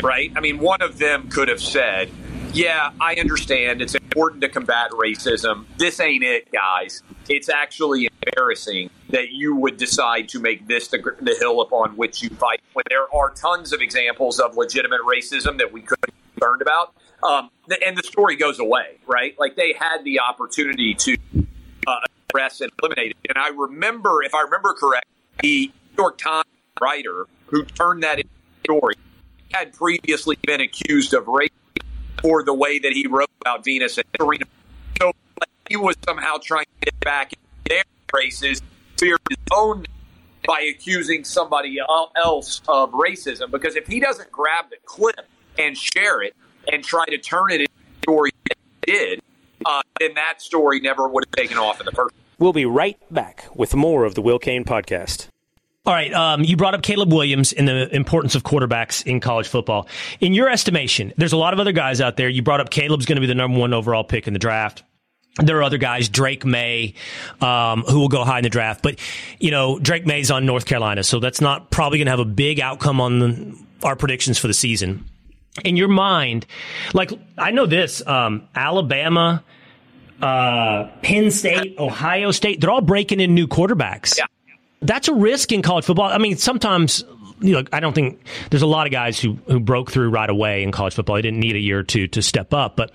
right? 0.03 0.33
I 0.35 0.40
mean, 0.40 0.59
one 0.59 0.83
of 0.83 0.99
them 0.99 1.29
could 1.29 1.49
have 1.49 1.61
said, 1.61 2.11
Yeah, 2.53 2.90
I 3.01 3.14
understand 3.14 3.81
it's 3.81 3.95
important 3.95 4.42
to 4.42 4.49
combat 4.49 4.90
racism. 4.90 5.66
This 5.79 6.01
ain't 6.01 6.25
it, 6.25 6.51
guys. 6.51 7.03
It's 7.29 7.49
actually 7.49 8.09
embarrassing 8.27 8.90
that 9.11 9.31
you 9.31 9.55
would 9.55 9.77
decide 9.77 10.29
to 10.31 10.40
make 10.40 10.66
this 10.66 10.88
the, 10.88 10.99
the 11.21 11.35
hill 11.38 11.61
upon 11.61 11.97
which 11.97 12.23
you 12.23 12.31
fight 12.31 12.61
when 12.73 12.85
there 12.88 13.12
are 13.14 13.31
tons 13.31 13.73
of 13.73 13.81
examples 13.81 14.40
of 14.40 14.57
legitimate 14.57 15.01
racism 15.03 15.59
that 15.59 15.73
we 15.73 15.81
could 15.83 15.99
be 16.07 16.12
concerned 16.35 16.62
about. 16.62 16.95
Um, 17.23 17.51
and 17.85 17.97
the 17.97 18.03
story 18.03 18.37
goes 18.37 18.59
away, 18.59 18.99
right? 19.07 19.38
Like 19.38 19.55
they 19.57 19.73
had 19.79 20.05
the 20.05 20.21
opportunity 20.21 20.95
to 20.95 21.16
uh, 21.87 22.01
address 22.37 22.61
and 22.61 22.70
eliminated. 22.83 23.16
And 23.29 23.38
I 23.38 23.49
remember, 23.49 24.22
if 24.22 24.35
I 24.35 24.42
remember 24.42 24.75
correct, 24.75 25.07
the 25.42 25.70
New 25.96 26.03
York 26.03 26.18
Times 26.18 26.44
writer 26.81 27.27
who 27.46 27.64
turned 27.64 28.03
that 28.03 28.18
into 28.18 28.29
a 28.29 28.64
story 28.64 28.94
had 29.53 29.72
previously 29.72 30.37
been 30.46 30.61
accused 30.61 31.14
of 31.14 31.27
rape 31.29 31.53
for 32.20 32.42
the 32.42 32.55
way 32.55 32.79
that 32.79 32.92
he 32.92 33.07
wrote 33.07 33.31
about 33.40 33.64
Venus 33.64 33.96
and 33.99 34.07
Serena. 34.18 34.44
So 35.01 35.12
he 35.68 35.77
was 35.77 35.96
somehow 36.05 36.37
trying 36.42 36.64
to 36.64 36.90
get 36.90 37.01
back 37.01 37.33
in 37.33 37.38
their 37.68 37.85
races, 38.12 38.61
fear 38.99 39.16
his 39.31 39.38
own 39.55 39.87
by 40.46 40.61
accusing 40.61 41.25
somebody 41.25 41.79
else 42.16 42.61
of 42.68 42.92
racism. 42.92 43.51
Because 43.51 43.77
if 43.77 43.87
he 43.87 44.01
doesn't 44.01 44.31
grab 44.31 44.70
the 44.70 44.77
clip 44.85 45.20
and 45.59 45.77
share 45.77 46.22
it 46.22 46.35
and 46.70 46.85
try 46.85 47.07
to 47.07 47.18
turn 47.18 47.51
it 47.51 47.61
into 47.62 47.72
a 47.72 48.03
story 48.03 48.31
that 48.49 48.59
he 48.85 48.92
did, 48.92 49.22
uh, 49.64 49.83
then 49.99 50.14
that 50.14 50.42
story 50.42 50.81
never 50.81 51.09
would 51.09 51.25
have 51.25 51.33
taken 51.33 51.59
off 51.59 51.81
in 51.81 51.87
the 51.87 51.92
first. 51.92 52.14
We'll 52.38 52.53
be 52.53 52.66
right 52.66 52.99
back 53.11 53.46
with 53.55 53.75
more 53.75 54.05
of 54.05 54.14
the 54.14 54.22
Will 54.22 54.38
Cain 54.38 54.64
podcast. 54.64 55.29
All 55.87 55.94
right. 55.94 56.12
Um, 56.12 56.42
you 56.42 56.57
brought 56.57 56.75
up 56.75 56.83
Caleb 56.83 57.12
Williams 57.12 57.53
and 57.53 57.68
the 57.68 57.94
importance 57.94 58.35
of 58.35 58.42
quarterbacks 58.42 59.07
in 59.07 59.20
college 59.20 59.46
football. 59.46 59.87
In 60.20 60.35
your 60.35 60.49
estimation, 60.49 61.12
there's 61.16 61.33
a 61.33 61.37
lot 61.37 61.55
of 61.55 61.61
other 61.61 61.72
guys 61.72 62.01
out 62.01 62.16
there. 62.16 62.29
You 62.29 62.42
brought 62.42 62.61
up 62.61 62.70
Caleb's 62.70 63.07
going 63.07 63.16
to 63.16 63.20
be 63.20 63.29
the 63.29 63.37
number 63.37 63.59
one 63.59 63.72
overall 63.72 64.03
pick 64.03 64.27
in 64.27 64.33
the 64.33 64.40
draft. 64.40 64.83
There 65.38 65.59
are 65.59 65.62
other 65.62 65.79
guys, 65.79 66.09
Drake 66.09 66.44
Maye, 66.44 66.94
um, 67.40 67.83
who 67.83 68.01
will 68.01 68.09
go 68.09 68.25
high 68.25 68.38
in 68.38 68.42
the 68.42 68.51
draft. 68.51 68.83
But, 68.83 68.99
you 69.38 69.51
know, 69.51 69.79
Drake 69.79 70.07
Maye's 70.07 70.31
on 70.31 70.44
North 70.44 70.64
Carolina, 70.64 71.05
so 71.05 71.20
that's 71.20 71.40
not 71.40 71.70
probably 71.70 71.99
going 71.99 72.07
to 72.07 72.12
have 72.12 72.20
a 72.20 72.25
big 72.25 72.59
outcome 72.59 73.01
on 73.01 73.18
the, 73.18 73.59
our 73.83 73.96
predictions 73.96 74.38
for 74.38 74.46
the 74.46 74.55
season. 74.55 75.05
In 75.62 75.77
your 75.77 75.88
mind, 75.88 76.46
like, 76.94 77.12
I 77.38 77.51
know 77.51 77.66
this, 77.66 78.05
um, 78.07 78.49
Alabama, 78.55 79.44
uh, 80.22 80.88
Penn 81.02 81.31
State, 81.31 81.79
Ohio 81.79 82.31
State, 82.31 82.61
they're 82.61 82.70
all 82.70 82.81
breaking 82.81 83.20
in 83.20 83.35
new 83.35 83.46
quarterbacks. 83.46 84.16
Yeah. 84.16 84.26
That's 84.83 85.09
a 85.09 85.14
risk 85.14 85.52
in 85.52 85.62
college 85.62 85.85
football. 85.85 86.11
I 86.11 86.18
mean, 86.18 86.37
sometimes, 86.37 87.02
you 87.40 87.55
know, 87.55 87.64
I 87.72 87.81
don't 87.81 87.94
think 87.94 88.20
there's 88.50 88.62
a 88.62 88.66
lot 88.66 88.87
of 88.87 88.92
guys 88.92 89.18
who, 89.18 89.38
who 89.46 89.59
broke 89.59 89.90
through 89.90 90.11
right 90.11 90.29
away 90.29 90.62
in 90.62 90.70
college 90.70 90.94
football. 90.94 91.16
They 91.16 91.22
didn't 91.22 91.40
need 91.40 91.57
a 91.57 91.61
year 91.61 91.81
or 91.81 91.83
two 91.83 92.07
to 92.09 92.22
step 92.22 92.55
up. 92.55 92.76
But 92.76 92.92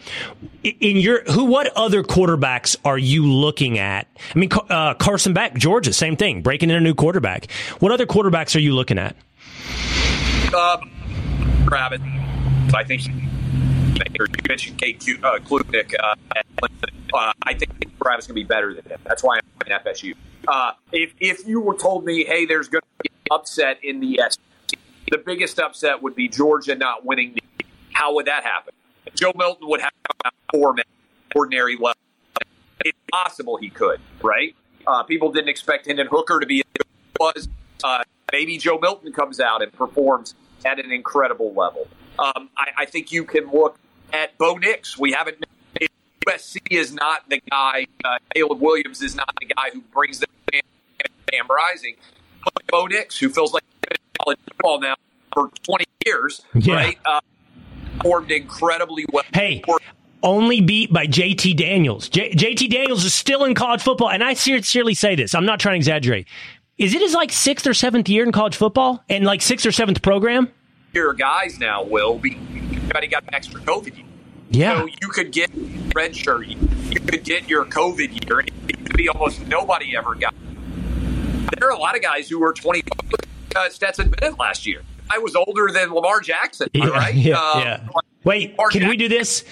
in 0.63 0.97
your, 0.97 1.23
who, 1.23 1.45
what 1.45 1.75
other 1.75 2.03
quarterbacks 2.03 2.75
are 2.85 2.97
you 2.97 3.25
looking 3.25 3.77
at? 3.79 4.07
I 4.33 4.39
mean, 4.39 4.49
uh, 4.69 4.93
Carson 4.93 5.33
Beck, 5.33 5.55
Georgia, 5.55 5.91
same 5.91 6.15
thing, 6.15 6.41
breaking 6.41 6.69
in 6.69 6.75
a 6.75 6.81
new 6.81 6.95
quarterback. 6.95 7.51
What 7.79 7.91
other 7.91 8.05
quarterbacks 8.05 8.55
are 8.55 8.59
you 8.59 8.73
looking 8.73 8.97
at? 8.97 9.15
Um, 10.55 10.91
Travis, 11.67 12.01
I 12.73 12.83
think 12.85 13.01
you 13.95 14.27
mentioned 14.47 14.77
Kate 14.77 14.99
Q, 14.99 15.19
uh, 15.23 15.39
Klubnik. 15.39 15.93
Uh, 15.99 16.15
uh, 17.13 17.33
I 17.43 17.53
think 17.53 17.71
Travis 18.01 18.27
to 18.27 18.33
be 18.33 18.43
better 18.43 18.73
than 18.73 18.85
him. 18.85 18.99
That's 19.03 19.23
why 19.23 19.37
I'm 19.37 19.67
in 19.67 19.79
FSU. 19.79 20.15
Uh, 20.47 20.71
if 20.91 21.13
if 21.19 21.47
you 21.47 21.59
were 21.59 21.77
told 21.77 22.05
me, 22.05 22.23
hey, 22.23 22.45
there's 22.45 22.67
going 22.67 22.81
to 22.81 23.03
be 23.03 23.09
an 23.09 23.35
upset 23.35 23.83
in 23.83 23.99
the 23.99 24.19
SEC, 24.29 24.79
the 25.09 25.17
biggest 25.17 25.59
upset 25.59 26.01
would 26.01 26.15
be 26.15 26.27
Georgia 26.27 26.75
not 26.75 27.05
winning. 27.05 27.33
The, 27.33 27.65
how 27.91 28.15
would 28.15 28.25
that 28.25 28.43
happen? 28.43 28.73
Joe 29.15 29.33
Milton 29.35 29.67
would 29.67 29.81
have 29.81 29.91
four 30.51 30.73
men, 30.73 30.85
ordinary 31.35 31.75
level. 31.75 31.95
It's 32.83 32.97
possible 33.11 33.57
he 33.57 33.69
could, 33.69 33.99
right? 34.23 34.55
Uh, 34.87 35.03
people 35.03 35.31
didn't 35.31 35.49
expect 35.49 35.85
Hendon 35.85 36.07
Hooker 36.09 36.39
to 36.39 36.45
be 36.45 36.59
as 36.61 36.85
was. 37.19 37.49
Uh, 37.83 38.03
maybe 38.31 38.57
Joe 38.57 38.79
Milton 38.79 39.11
comes 39.13 39.39
out 39.39 39.61
and 39.61 39.71
performs 39.71 40.33
at 40.65 40.79
an 40.79 40.91
incredible 40.91 41.53
level. 41.53 41.87
Um, 42.19 42.49
I, 42.57 42.67
I 42.79 42.85
think 42.85 43.11
you 43.11 43.23
can 43.23 43.49
look 43.51 43.79
at 44.13 44.37
Bo 44.37 44.55
Nix. 44.55 44.97
We 44.97 45.11
haven't. 45.13 45.37
USC 46.27 46.57
is 46.69 46.93
not 46.93 47.27
the 47.29 47.41
guy. 47.49 47.87
Uh, 48.05 48.17
Caleb 48.35 48.61
Williams 48.61 49.01
is 49.01 49.15
not 49.15 49.33
the 49.39 49.47
guy 49.47 49.69
who 49.73 49.81
brings 49.93 50.19
the 50.19 50.27
damn 51.31 51.47
rising. 51.47 51.95
But 52.43 52.53
Bo 52.67 52.85
Nix, 52.85 53.17
who 53.17 53.29
feels 53.29 53.53
like 53.53 53.63
college 54.21 54.37
football 54.47 54.79
now 54.81 54.95
for 55.33 55.49
20 55.63 55.85
years, 56.05 56.41
Yeah. 56.53 56.75
right? 56.75 56.99
Uh, 57.05 57.21
performed 57.97 58.31
incredibly 58.31 59.05
well. 59.11 59.23
Hey, 59.33 59.63
only 60.23 60.61
beat 60.61 60.91
by 60.93 61.07
JT 61.07 61.55
Daniels. 61.57 62.07
J- 62.09 62.33
JT 62.33 62.69
Daniels 62.69 63.03
is 63.05 63.13
still 63.13 63.43
in 63.45 63.55
college 63.55 63.81
football, 63.81 64.09
and 64.09 64.23
I 64.23 64.33
sincerely 64.33 64.93
say 64.93 65.15
this. 65.15 65.33
I'm 65.33 65.45
not 65.45 65.59
trying 65.59 65.73
to 65.73 65.77
exaggerate. 65.77 66.27
Is 66.77 66.93
it 66.93 67.01
his 67.01 67.13
like 67.13 67.31
sixth 67.31 67.65
or 67.67 67.73
seventh 67.73 68.09
year 68.09 68.23
in 68.23 68.31
college 68.31 68.55
football 68.55 69.03
and 69.09 69.23
like 69.25 69.41
sixth 69.41 69.65
or 69.65 69.71
seventh 69.71 70.01
program? 70.01 70.51
Your 70.93 71.13
guys 71.13 71.57
now 71.59 71.83
will 71.83 72.17
be. 72.17 72.35
Everybody 72.75 73.07
got 73.07 73.23
an 73.23 73.33
extra 73.33 73.61
COVID 73.61 73.95
year. 73.97 74.05
Yeah. 74.49 74.79
So 74.79 74.85
you 74.87 75.07
could 75.07 75.31
get 75.31 75.49
red 75.95 76.15
shirt. 76.15 76.47
You 76.47 76.99
could 76.99 77.23
get 77.23 77.47
your 77.47 77.65
COVID 77.65 78.27
year. 78.27 78.41
It 78.41 78.85
could 78.85 78.97
be 78.97 79.07
almost 79.07 79.47
nobody 79.47 79.95
ever 79.95 80.15
got. 80.15 80.33
There 81.57 81.69
are 81.69 81.73
a 81.73 81.77
lot 81.79 81.95
of 81.95 82.01
guys 82.01 82.27
who 82.29 82.39
were 82.39 82.53
20. 82.53 82.83
Uh, 83.55 83.69
Stetson 83.69 84.09
Bennett 84.09 84.37
last 84.39 84.65
year. 84.65 84.81
I 85.09 85.17
was 85.19 85.35
older 85.35 85.69
than 85.73 85.93
Lamar 85.93 86.19
Jackson. 86.21 86.67
Yeah, 86.73 86.85
all 86.85 86.91
right. 86.91 87.13
yeah, 87.13 87.35
Um, 87.37 87.61
yeah. 87.61 87.87
Wait, 88.23 88.51
Lamar 88.51 88.69
can 88.69 88.87
we 88.87 88.97
do 88.97 89.07
this? 89.07 89.43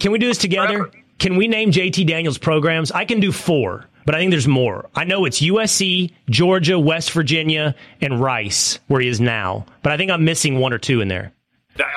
Can 0.00 0.12
we 0.12 0.18
do 0.18 0.26
this 0.26 0.38
together? 0.38 0.78
Forever. 0.78 0.90
Can 1.18 1.36
we 1.36 1.46
name 1.48 1.70
JT 1.70 2.06
Daniels 2.06 2.36
programs? 2.38 2.90
I 2.92 3.04
can 3.04 3.20
do 3.20 3.30
four, 3.32 3.86
but 4.06 4.14
I 4.14 4.18
think 4.18 4.30
there's 4.30 4.48
more. 4.48 4.88
I 4.94 5.04
know 5.04 5.24
it's 5.24 5.40
USC, 5.40 6.12
Georgia, 6.30 6.78
West 6.78 7.12
Virginia, 7.12 7.74
and 8.00 8.20
Rice, 8.20 8.78
where 8.88 9.00
he 9.00 9.08
is 9.08 9.20
now. 9.20 9.66
But 9.82 9.92
I 9.92 9.96
think 9.96 10.10
I'm 10.10 10.24
missing 10.24 10.58
one 10.58 10.72
or 10.72 10.78
two 10.78 11.00
in 11.00 11.08
there. 11.08 11.32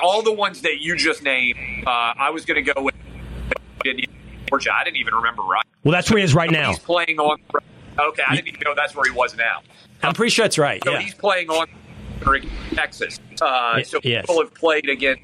All 0.02 0.22
the 0.22 0.32
ones 0.32 0.62
that 0.62 0.78
you 0.80 0.96
just 0.96 1.22
named, 1.22 1.56
uh, 1.86 1.90
I 1.90 2.30
was 2.30 2.44
going 2.44 2.64
to 2.64 2.72
go 2.72 2.82
with 2.82 2.94
Georgia. 4.48 4.74
I 4.74 4.84
didn't 4.84 4.96
even 4.96 5.14
remember 5.14 5.42
right. 5.42 5.64
Well, 5.84 5.92
that's 5.92 6.10
where 6.10 6.18
he 6.18 6.24
is 6.24 6.34
right 6.34 6.50
now. 6.50 6.70
He's 6.70 6.78
playing 6.78 7.18
on. 7.20 7.38
Okay, 7.98 8.22
I 8.26 8.34
didn't 8.36 8.48
even 8.48 8.60
know 8.64 8.74
that's 8.74 8.94
where 8.94 9.04
he 9.10 9.16
was 9.16 9.36
now. 9.36 9.60
I'm 10.02 10.14
pretty 10.14 10.30
sure 10.30 10.44
that's 10.44 10.58
right. 10.58 10.82
So 10.84 10.92
Yeah. 10.92 11.00
he's 11.00 11.14
playing 11.14 11.50
on 11.50 11.66
Texas. 12.74 13.18
Uh, 13.40 13.82
so 13.82 14.00
yes. 14.02 14.22
people 14.22 14.40
have 14.40 14.54
played 14.54 14.88
against 14.88 15.22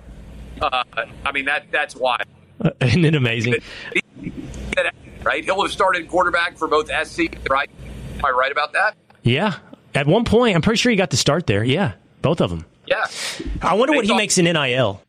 Uh, 0.60 0.82
I 1.24 1.32
mean 1.32 1.44
that 1.46 1.66
that's 1.72 1.96
why. 1.96 2.18
Isn't 2.80 3.04
it 3.04 3.14
amazing? 3.16 3.56
Right, 5.24 5.44
he'll 5.44 5.62
have 5.62 5.72
started 5.72 6.08
quarterback 6.08 6.56
for 6.58 6.68
both 6.68 6.90
SC. 7.06 7.22
Right, 7.48 7.70
am 8.18 8.24
I 8.24 8.30
right 8.30 8.52
about 8.52 8.74
that? 8.74 8.94
Yeah, 9.22 9.54
at 9.94 10.06
one 10.06 10.24
point, 10.24 10.54
I'm 10.54 10.62
pretty 10.62 10.78
sure 10.78 10.90
he 10.90 10.96
got 10.96 11.10
the 11.10 11.16
start 11.16 11.46
there. 11.46 11.64
Yeah, 11.64 11.94
both 12.22 12.40
of 12.40 12.50
them. 12.50 12.66
Yeah. 12.86 13.06
I 13.62 13.74
wonder 13.74 13.94
what 13.94 14.04
he 14.04 14.14
makes 14.14 14.38
in 14.38 14.44
NIL. 14.44 15.00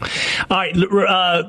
All 0.00 0.06
right, 0.50 0.74
uh, 0.76 1.42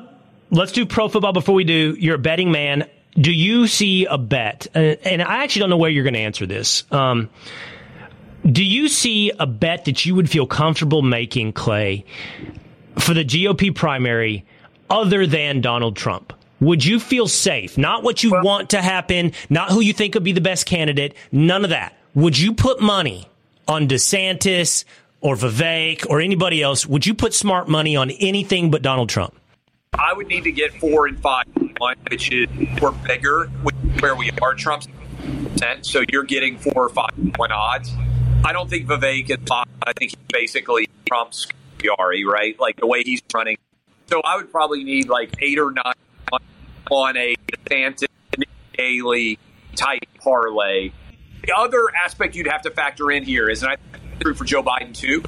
let's 0.50 0.74
do 0.74 0.86
pro 0.86 1.08
football 1.08 1.34
before 1.34 1.56
we 1.56 1.64
do. 1.64 1.96
You're 1.98 2.16
a 2.16 2.20
betting 2.20 2.52
man. 2.52 2.90
Do 3.16 3.32
you 3.32 3.68
see 3.68 4.06
a 4.06 4.18
bet? 4.18 4.68
Uh, 4.76 4.80
and 4.80 5.22
I 5.22 5.44
actually 5.44 5.62
don't 5.62 5.70
know 5.70 5.78
where 5.78 5.90
you're 5.90 6.04
going 6.04 6.14
to 6.14 6.20
answer 6.20 6.46
this. 6.46 6.84
Um, 6.92 7.30
do 8.46 8.64
you 8.64 8.88
see 8.88 9.32
a 9.38 9.46
bet 9.46 9.86
that 9.86 10.06
you 10.06 10.16
would 10.16 10.30
feel 10.30 10.48
comfortable 10.48 11.02
making, 11.02 11.54
Clay, 11.54 12.06
for 12.98 13.14
the 13.14 13.24
GOP 13.24 13.74
primary 13.74 14.46
other 14.90 15.28
than 15.28 15.62
Donald 15.62 15.96
Trump? 15.96 16.34
Would 16.62 16.86
you 16.86 17.00
feel 17.00 17.28
safe? 17.28 17.76
Not 17.76 18.04
what 18.04 18.24
you 18.24 18.32
well, 18.32 18.44
want 18.44 18.70
to 18.70 18.82
happen, 18.82 19.34
not 19.50 19.72
who 19.72 19.82
you 19.82 19.94
think 19.94 20.14
would 20.14 20.24
be 20.24 20.32
the 20.32 20.42
best 20.42 20.68
candidate, 20.68 21.16
none 21.32 21.64
of 21.64 21.72
that. 21.72 21.98
Would 22.14 22.38
you 22.38 22.54
put 22.54 22.80
money 22.80 23.28
on 23.68 23.88
DeSantis 23.88 24.86
or 25.22 25.36
Vivek 25.36 26.06
or 26.08 26.22
anybody 26.22 26.62
else? 26.62 26.86
Would 26.86 27.08
you 27.08 27.16
put 27.16 27.34
smart 27.34 27.68
money 27.68 27.96
on 27.96 28.12
anything 28.12 28.70
but 28.70 28.84
Donald 28.84 29.10
Trump? 29.10 29.36
I 29.98 30.14
would 30.14 30.28
need 30.28 30.44
to 30.44 30.52
get 30.52 30.72
four 30.80 31.08
and 31.08 31.20
five, 31.20 31.46
which 32.10 32.32
is 32.32 32.48
we're 32.80 32.92
bigger 32.92 33.48
where 34.00 34.16
we 34.16 34.30
are. 34.42 34.54
Trump's 34.54 34.88
so 35.82 36.04
you're 36.12 36.24
getting 36.24 36.58
four 36.58 36.86
or 36.86 36.90
five 36.90 37.12
one 37.38 37.52
odds. 37.52 37.92
I 38.46 38.54
don't 38.54 38.70
think 38.70 38.88
Vivek 38.88 39.30
is 39.30 39.38
five. 39.48 39.66
I 39.84 39.94
think 39.94 40.12
he's 40.12 40.28
basically 40.30 40.90
Trump's 41.08 41.48
Yari, 41.80 42.24
right? 42.26 42.60
Like 42.60 42.78
the 42.78 42.88
way 42.88 43.04
he's 43.04 43.22
running. 43.34 43.58
So 44.08 44.22
I 44.24 44.38
would 44.38 44.52
probably 44.52 44.84
need 44.84 45.10
like 45.10 45.36
eight 45.40 45.60
or 45.60 45.72
nine 45.72 45.94
on 46.92 47.16
a 47.16 47.36
DeSantis 47.48 48.08
daily 48.78 49.40
type 49.76 50.04
parlay. 50.20 50.92
The 51.44 51.54
other 51.58 51.84
aspect 52.04 52.36
you'd 52.36 52.48
have 52.48 52.62
to 52.64 52.72
factor 52.72 53.10
in 53.10 53.24
here 53.24 53.50
is, 53.50 53.64
and 53.64 53.72
I 53.72 53.78
true 54.20 54.36
for 54.36 54.44
Joe 54.44 54.62
Biden 54.62 54.94
too. 54.94 55.22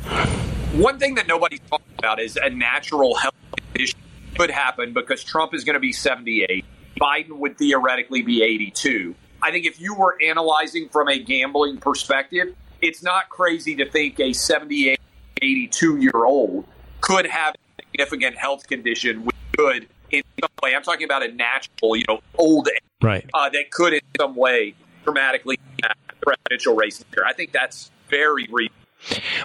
One 0.79 0.99
thing 0.99 1.15
that 1.15 1.27
nobody's 1.27 1.61
talking 1.69 1.95
about 1.97 2.19
is 2.19 2.37
a 2.37 2.49
natural 2.49 3.15
health 3.15 3.33
condition 3.55 3.99
could 4.35 4.51
happen 4.51 4.93
because 4.93 5.23
Trump 5.23 5.53
is 5.53 5.63
going 5.63 5.75
to 5.75 5.79
be 5.79 5.91
78. 5.91 6.65
Biden 6.99 7.37
would 7.39 7.57
theoretically 7.57 8.21
be 8.21 8.43
82. 8.43 9.15
I 9.41 9.51
think 9.51 9.65
if 9.65 9.79
you 9.79 9.95
were 9.95 10.17
analyzing 10.21 10.89
from 10.89 11.09
a 11.09 11.17
gambling 11.17 11.77
perspective, 11.77 12.55
it's 12.81 13.01
not 13.01 13.29
crazy 13.29 13.75
to 13.77 13.89
think 13.89 14.19
a 14.19 14.33
78, 14.33 14.99
82 15.41 15.97
year 15.97 16.25
old 16.25 16.65
could 17.01 17.25
have 17.25 17.55
a 17.55 17.83
significant 17.83 18.37
health 18.37 18.67
condition 18.67 19.25
which 19.25 19.35
could, 19.57 19.87
in 20.11 20.21
some 20.39 20.49
way, 20.63 20.75
I'm 20.75 20.83
talking 20.83 21.05
about 21.05 21.23
a 21.23 21.31
natural, 21.31 21.95
you 21.95 22.05
know, 22.07 22.19
old 22.37 22.67
age, 22.69 22.81
right. 23.01 23.29
Uh, 23.33 23.49
that 23.49 23.71
could 23.71 23.93
in 23.93 24.01
some 24.19 24.35
way 24.35 24.73
dramatically 25.03 25.59
impact 25.77 25.99
the 26.07 26.15
presidential 26.25 26.75
race 26.75 27.03
here. 27.13 27.23
I 27.27 27.33
think 27.33 27.51
that's 27.51 27.91
very 28.09 28.47
reasonable. 28.49 28.82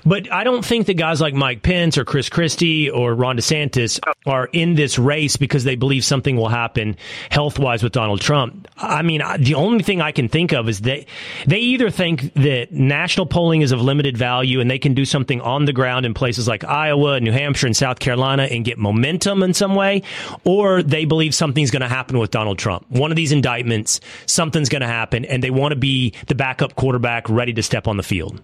But 0.04 0.30
I 0.32 0.44
don't 0.44 0.64
think 0.64 0.86
that 0.86 0.94
guys 0.94 1.20
like 1.20 1.34
Mike 1.34 1.62
Pence 1.62 1.98
or 1.98 2.04
Chris 2.04 2.28
Christie 2.28 2.90
or 2.90 3.14
Ron 3.14 3.36
DeSantis 3.36 4.00
are 4.26 4.48
in 4.52 4.74
this 4.74 4.98
race 4.98 5.36
because 5.36 5.64
they 5.64 5.74
believe 5.74 6.04
something 6.04 6.36
will 6.36 6.48
happen 6.48 6.96
health 7.30 7.59
wise 7.59 7.82
with 7.82 7.92
Donald 7.92 8.20
Trump. 8.20 8.68
I 8.76 9.02
mean, 9.02 9.22
the 9.38 9.54
only 9.54 9.82
thing 9.82 10.00
I 10.00 10.12
can 10.12 10.28
think 10.28 10.52
of 10.52 10.68
is 10.68 10.82
that 10.82 11.06
they 11.46 11.59
either 11.59 11.90
think 11.90 12.32
that 12.34 12.72
national 12.72 13.26
polling 13.26 13.62
is 13.62 13.72
of 13.72 13.80
limited 13.80 14.16
value 14.16 14.61
and 14.61 14.70
they 14.70 14.78
can 14.78 14.94
do 14.94 15.04
something 15.04 15.40
on 15.40 15.64
the 15.64 15.72
ground 15.72 16.06
in 16.06 16.14
places 16.14 16.46
like 16.46 16.64
Iowa, 16.64 17.20
New 17.20 17.32
Hampshire, 17.32 17.66
and 17.66 17.76
South 17.76 17.98
Carolina 17.98 18.44
and 18.44 18.64
get 18.64 18.78
momentum 18.78 19.42
in 19.42 19.54
some 19.54 19.74
way, 19.74 20.02
or 20.44 20.82
they 20.82 21.04
believe 21.04 21.34
something's 21.34 21.70
going 21.70 21.82
to 21.82 21.88
happen 21.88 22.18
with 22.18 22.30
Donald 22.30 22.59
Trump. 22.59 22.88
One 22.90 23.11
of 23.11 23.16
these 23.16 23.32
indictments, 23.32 24.00
something's 24.26 24.68
going 24.68 24.82
to 24.82 24.88
happen, 24.88 25.24
and 25.24 25.42
they 25.42 25.50
want 25.50 25.72
to 25.72 25.76
be 25.76 26.14
the 26.26 26.34
backup 26.34 26.74
quarterback 26.76 27.28
ready 27.28 27.52
to 27.54 27.62
step 27.62 27.88
on 27.88 27.96
the 27.96 28.02
field. 28.02 28.40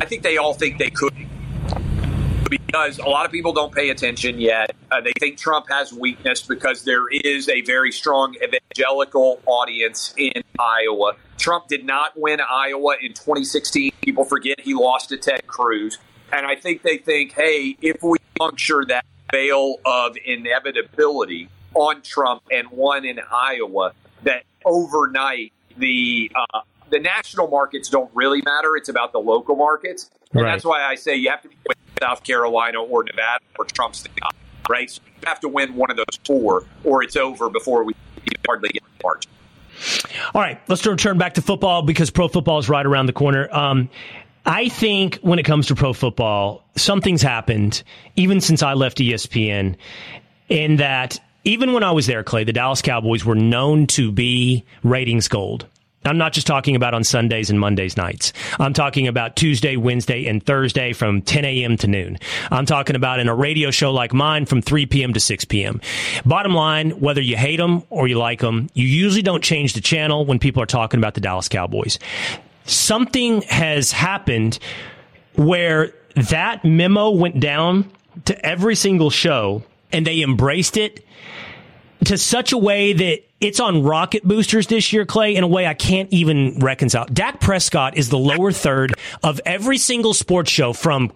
I 0.00 0.06
think 0.06 0.22
they 0.22 0.38
all 0.38 0.54
think 0.54 0.78
they 0.78 0.90
could 0.90 1.12
because 2.48 2.98
a 2.98 3.04
lot 3.04 3.26
of 3.26 3.32
people 3.32 3.52
don't 3.52 3.72
pay 3.72 3.90
attention 3.90 4.40
yet. 4.40 4.74
Uh, 4.90 5.00
they 5.00 5.12
think 5.20 5.38
Trump 5.38 5.66
has 5.68 5.92
weakness 5.92 6.42
because 6.42 6.84
there 6.84 7.08
is 7.08 7.48
a 7.48 7.60
very 7.62 7.92
strong 7.92 8.34
evangelical 8.36 9.40
audience 9.46 10.14
in 10.16 10.42
Iowa. 10.58 11.12
Trump 11.38 11.68
did 11.68 11.84
not 11.84 12.12
win 12.16 12.40
Iowa 12.40 12.96
in 13.00 13.12
2016. 13.12 13.92
People 14.00 14.24
forget 14.24 14.58
he 14.60 14.74
lost 14.74 15.10
to 15.10 15.16
Ted 15.16 15.46
Cruz. 15.46 15.98
And 16.32 16.46
I 16.46 16.56
think 16.56 16.82
they 16.82 16.96
think, 16.96 17.32
hey, 17.32 17.76
if 17.80 18.02
we 18.02 18.18
puncture 18.38 18.84
that 18.88 19.04
veil 19.32 19.76
of 19.84 20.16
inevitability 20.24 21.48
on 21.74 22.02
Trump 22.02 22.42
and 22.50 22.68
won 22.70 23.04
in 23.04 23.20
Iowa, 23.30 23.92
that 24.24 24.44
overnight 24.64 25.52
the 25.76 26.30
uh, 26.34 26.60
the 26.90 26.98
national 26.98 27.48
markets 27.48 27.88
don't 27.88 28.10
really 28.14 28.42
matter. 28.42 28.76
It's 28.76 28.88
about 28.88 29.12
the 29.12 29.18
local 29.18 29.56
markets. 29.56 30.10
And 30.32 30.42
right. 30.42 30.52
that's 30.52 30.64
why 30.64 30.82
I 30.82 30.94
say 30.94 31.16
you 31.16 31.30
have 31.30 31.42
to 31.42 31.48
be 31.48 31.56
South 32.00 32.24
Carolina 32.24 32.80
or 32.80 33.04
Nevada 33.04 33.44
or 33.58 33.64
Trump's 33.66 34.02
the 34.02 34.08
guy, 34.08 34.30
right? 34.68 34.90
So 34.90 35.02
you 35.06 35.28
have 35.28 35.40
to 35.40 35.48
win 35.48 35.74
one 35.74 35.90
of 35.90 35.96
those 35.96 36.18
four 36.24 36.64
or 36.84 37.02
it's 37.02 37.16
over 37.16 37.50
before 37.50 37.84
we 37.84 37.94
hardly 38.46 38.70
get 38.70 38.82
March. 39.02 39.26
All 40.34 40.40
right, 40.40 40.60
let's 40.68 40.84
return 40.86 41.18
back 41.18 41.34
to 41.34 41.42
football 41.42 41.82
because 41.82 42.10
pro 42.10 42.28
football 42.28 42.58
is 42.58 42.68
right 42.68 42.84
around 42.84 43.06
the 43.06 43.12
corner. 43.12 43.48
Um, 43.54 43.88
I 44.44 44.68
think 44.68 45.16
when 45.16 45.38
it 45.38 45.44
comes 45.44 45.66
to 45.68 45.74
pro 45.74 45.92
football, 45.92 46.64
something's 46.76 47.22
happened 47.22 47.82
even 48.16 48.40
since 48.40 48.62
I 48.62 48.74
left 48.74 48.98
ESPN 48.98 49.76
in 50.48 50.76
that 50.76 51.18
even 51.44 51.72
when 51.72 51.82
I 51.82 51.92
was 51.92 52.06
there, 52.06 52.22
Clay, 52.22 52.44
the 52.44 52.52
Dallas 52.52 52.82
Cowboys 52.82 53.24
were 53.24 53.34
known 53.34 53.86
to 53.88 54.12
be 54.12 54.64
ratings 54.82 55.28
gold. 55.28 55.66
I'm 56.04 56.16
not 56.16 56.32
just 56.32 56.46
talking 56.46 56.76
about 56.76 56.94
on 56.94 57.04
Sundays 57.04 57.50
and 57.50 57.60
Mondays 57.60 57.96
nights. 57.96 58.32
I'm 58.58 58.72
talking 58.72 59.06
about 59.06 59.36
Tuesday, 59.36 59.76
Wednesday, 59.76 60.26
and 60.26 60.44
Thursday 60.44 60.94
from 60.94 61.20
10 61.20 61.44
a.m. 61.44 61.76
to 61.76 61.86
noon. 61.86 62.18
I'm 62.50 62.64
talking 62.64 62.96
about 62.96 63.20
in 63.20 63.28
a 63.28 63.34
radio 63.34 63.70
show 63.70 63.92
like 63.92 64.14
mine 64.14 64.46
from 64.46 64.62
3 64.62 64.86
p.m. 64.86 65.12
to 65.12 65.20
6 65.20 65.44
p.m. 65.44 65.82
Bottom 66.24 66.54
line, 66.54 66.92
whether 67.00 67.20
you 67.20 67.36
hate 67.36 67.58
them 67.58 67.82
or 67.90 68.08
you 68.08 68.16
like 68.16 68.40
them, 68.40 68.70
you 68.72 68.86
usually 68.86 69.20
don't 69.20 69.44
change 69.44 69.74
the 69.74 69.82
channel 69.82 70.24
when 70.24 70.38
people 70.38 70.62
are 70.62 70.66
talking 70.66 70.98
about 70.98 71.12
the 71.12 71.20
Dallas 71.20 71.50
Cowboys. 71.50 71.98
Something 72.64 73.42
has 73.42 73.92
happened 73.92 74.58
where 75.34 75.92
that 76.14 76.64
memo 76.64 77.10
went 77.10 77.40
down 77.40 77.90
to 78.24 78.46
every 78.46 78.74
single 78.74 79.10
show 79.10 79.62
and 79.92 80.06
they 80.06 80.22
embraced 80.22 80.78
it 80.78 81.04
to 82.04 82.18
such 82.18 82.52
a 82.52 82.58
way 82.58 82.92
that 82.92 83.20
it's 83.40 83.60
on 83.60 83.82
rocket 83.82 84.22
boosters 84.24 84.66
this 84.66 84.92
year, 84.92 85.06
Clay, 85.06 85.34
in 85.34 85.44
a 85.44 85.48
way 85.48 85.66
I 85.66 85.74
can't 85.74 86.12
even 86.12 86.58
reconcile. 86.58 87.06
Dak 87.06 87.40
Prescott 87.40 87.96
is 87.96 88.08
the 88.08 88.18
lower 88.18 88.52
third 88.52 88.94
of 89.22 89.40
every 89.46 89.78
single 89.78 90.14
sports 90.14 90.50
show 90.50 90.72
from 90.72 91.12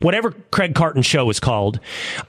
whatever 0.00 0.32
Craig 0.50 0.74
Carton 0.74 1.02
show 1.02 1.28
is 1.30 1.40
called. 1.40 1.80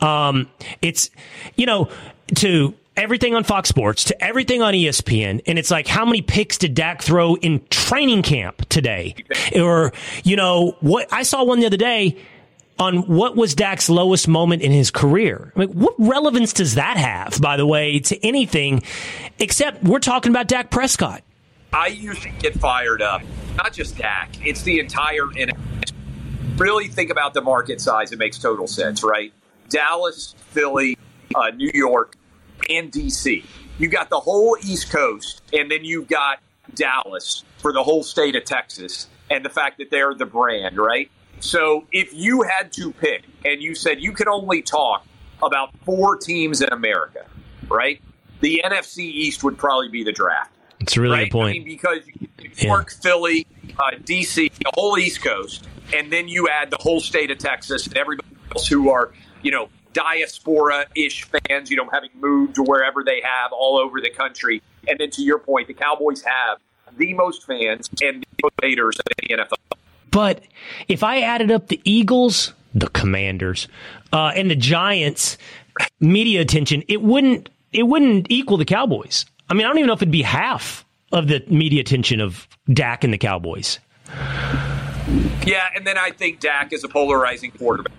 Um, 0.02 0.50
it's, 0.82 1.10
you 1.56 1.66
know, 1.66 1.90
to 2.36 2.74
everything 2.96 3.36
on 3.36 3.44
Fox 3.44 3.70
Sports 3.70 4.06
to 4.06 4.24
everything 4.24 4.62
on 4.62 4.74
ESPN. 4.74 5.42
And 5.46 5.60
it's 5.60 5.72
like, 5.72 5.88
how 5.88 6.04
many 6.04 6.22
picks 6.22 6.58
did 6.58 6.74
Dak 6.74 7.02
throw 7.02 7.36
in 7.36 7.66
training 7.70 8.24
camp 8.24 8.68
today? 8.70 9.16
Or, 9.56 9.94
you 10.24 10.36
know, 10.36 10.76
what 10.82 11.12
I 11.14 11.24
saw 11.24 11.44
one 11.44 11.60
the 11.60 11.68
other 11.68 11.78
day 11.78 12.18
on 12.80 13.08
what 13.08 13.36
was 13.36 13.56
Dak's 13.56 13.90
lowest 13.90 14.28
moment 14.28 14.62
in 14.62 14.72
his 14.72 14.92
career. 14.92 15.52
I 15.56 15.60
mean, 15.60 15.70
what 15.70 15.96
relevance 15.98 16.54
does 16.54 16.76
that 16.76 16.98
have, 16.98 17.42
by 17.42 17.58
the 17.58 17.66
way, 17.66 18.00
to 18.00 18.26
anything 18.26 18.84
except 19.40 19.84
we're 19.84 20.00
talking 20.00 20.32
about 20.32 20.48
Dak 20.48 20.70
Prescott? 20.70 21.24
I 21.74 21.88
usually 21.88 22.34
get 22.40 22.60
fired 22.60 23.02
up. 23.02 23.22
Not 23.56 23.74
just 23.74 23.98
Dak, 23.98 24.30
it's 24.46 24.62
the 24.62 24.80
entire 24.80 25.26
NFL. 25.26 25.58
Really 26.58 26.88
think 26.88 27.12
about 27.12 27.34
the 27.34 27.42
market 27.42 27.82
size. 27.82 28.12
It 28.12 28.20
makes 28.20 28.40
total 28.40 28.68
sense, 28.68 29.04
right? 29.04 29.32
Dallas, 29.70 30.34
Philly, 30.50 30.98
uh, 31.36 31.50
New 31.52 31.72
York, 31.74 32.16
and 32.70 32.92
DC. 32.92 33.44
You 33.78 33.90
got 33.90 34.10
the 34.10 34.20
whole 34.20 34.58
East 34.64 34.90
Coast, 34.90 35.42
and 35.54 35.70
then 35.70 35.86
you've 35.86 36.08
got 36.08 36.40
Dallas 36.74 37.44
for 37.58 37.74
the 37.74 37.84
whole 37.84 38.04
state 38.04 38.36
of 38.36 38.44
Texas, 38.46 39.08
and 39.30 39.46
the 39.46 39.50
fact 39.50 39.78
that 39.78 39.92
they're 39.92 40.16
the 40.16 40.26
brand, 40.26 40.78
right? 40.78 41.12
So 41.40 41.86
if 41.92 42.14
you 42.14 42.44
had 42.44 42.72
to 42.74 42.92
pick 42.92 43.24
and 43.46 43.62
you 43.62 43.76
said 43.76 44.02
you 44.02 44.12
could 44.12 44.28
only 44.28 44.62
talk 44.62 45.06
about 45.42 45.70
four 45.86 46.18
teams 46.18 46.62
in 46.62 46.70
America, 46.70 47.26
right? 47.70 48.02
The 48.40 48.62
NFC 48.66 49.00
East 49.00 49.44
would 49.44 49.58
probably 49.58 49.90
be 49.90 50.04
the 50.04 50.12
draft. 50.12 50.52
It's 50.80 50.96
a 50.96 51.02
really 51.02 51.18
right? 51.18 51.32
good 51.32 51.38
point. 51.38 51.56
I 51.56 51.60
mean, 51.60 51.64
because 51.64 52.00
New 52.40 52.50
York, 52.56 52.92
yeah. 52.92 53.02
Philly, 53.02 53.48
uh, 53.80 53.92
DC, 54.04 54.52
the 54.54 54.72
whole 54.74 54.98
East 54.98 55.24
Coast, 55.24 55.68
and 55.94 56.12
then 56.12 56.28
you 56.28 56.48
add 56.50 56.70
the 56.70 56.78
whole 56.80 57.00
state 57.00 57.32
of 57.32 57.38
Texas 57.38 57.88
and 57.88 57.98
everybody 57.98 58.28
else 58.52 58.68
who 58.68 58.90
are, 58.90 59.12
you 59.42 59.52
know, 59.52 59.70
diaspora-ish 59.94 61.24
fans, 61.24 61.72
you 61.72 61.78
know, 61.78 61.90
having 61.92 62.12
moved 62.20 62.56
to 62.56 62.64
wherever 62.64 63.04
they 63.04 63.22
have 63.24 63.52
all 63.52 63.80
over 63.80 64.00
the 64.00 64.10
country. 64.10 64.62
And 64.88 65.00
then 65.00 65.10
to 65.12 65.24
your 65.24 65.40
point, 65.40 65.68
the 65.68 65.74
Cowboys 65.74 66.22
have 66.24 66.60
the 66.98 67.14
most 67.14 67.46
fans 67.46 67.90
and 68.02 68.22
the 68.22 68.44
most 68.44 68.54
haters 68.62 68.98
in 68.98 69.38
the 69.38 69.44
NFL. 69.44 69.77
But 70.12 70.42
if 70.88 71.04
I 71.04 71.22
added 71.22 71.52
up 71.52 71.68
the 71.68 71.80
Eagles, 71.84 72.54
the 72.74 72.88
Commanders, 72.90 73.68
uh, 74.14 74.32
and 74.36 74.50
the 74.50 74.56
Giants 74.56 75.38
media 76.00 76.42
attention, 76.42 76.84
it 76.88 77.02
wouldn't 77.02 77.50
it 77.74 77.84
wouldn't 77.84 78.28
equal 78.30 78.58
the 78.58 78.66
Cowboys. 78.66 79.26
I 79.50 79.54
mean, 79.54 79.66
I 79.66 79.70
don't 79.70 79.78
even 79.78 79.88
know 79.88 79.94
if 79.94 80.02
it'd 80.02 80.12
be 80.12 80.22
half 80.24 80.86
of 81.12 81.28
the 81.28 81.44
media 81.48 81.82
attention 81.82 82.20
of 82.22 82.48
Dak 82.72 83.04
and 83.04 83.14
the 83.14 83.18
Cowboys. 83.18 83.80
Yeah, 85.46 85.68
and 85.76 85.86
then 85.88 85.98
I 85.98 86.12
think 86.12 86.40
Dak 86.40 86.74
is 86.74 86.84
a 86.84 86.88
polarizing 86.90 87.52
quarterback. 87.52 87.94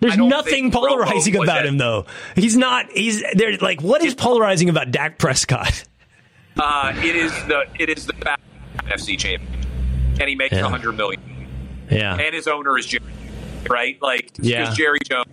There's 0.00 0.16
nothing 0.18 0.70
polarizing 0.70 1.34
Romo 1.34 1.44
about 1.44 1.64
him, 1.64 1.78
though. 1.78 2.06
He's 2.34 2.56
not. 2.56 2.90
He's 2.90 3.22
there. 3.34 3.56
Like, 3.58 3.80
what 3.82 4.02
is 4.02 4.14
polarizing 4.14 4.68
about 4.68 4.90
Dak 4.90 5.16
Prescott? 5.18 5.84
Uh, 6.58 6.92
it 6.96 7.16
is 7.16 7.32
the 7.46 7.64
it 7.78 7.88
is 7.88 8.06
the 8.06 8.12
fact 8.14 8.42
NFC 8.86 9.16
champion, 9.18 9.48
and 10.20 10.28
he 10.28 10.34
makes 10.34 10.52
a 10.52 10.56
Yeah. 10.56 10.68
hundred 10.68 10.92
million, 10.96 11.20
Yeah, 11.92 12.16
and 12.18 12.34
his 12.34 12.46
owner 12.48 12.76
is 12.78 12.86
Jerry, 12.86 13.04
right? 13.68 14.00
Like, 14.02 14.30
Yeah. 14.40 14.72
Jerry 14.74 14.98
Jones, 15.08 15.26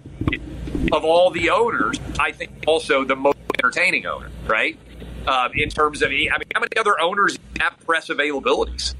of 0.91 1.03
all 1.03 1.30
the 1.32 1.49
owners, 1.49 1.99
I 2.20 2.32
think 2.32 2.51
also 2.68 3.03
the 3.03 3.16
most 3.16 3.38
entertaining 3.57 4.05
owner, 4.05 4.30
right? 4.47 4.78
Uh, 5.28 5.49
in 5.53 5.70
terms 5.70 6.01
of, 6.01 6.10
I 6.10 6.14
mean, 6.14 6.30
how 6.53 6.60
many 6.60 6.78
other 6.78 6.99
owners 6.99 7.38
have 7.60 7.74
press 7.86 8.07
availabilities? 8.10 8.95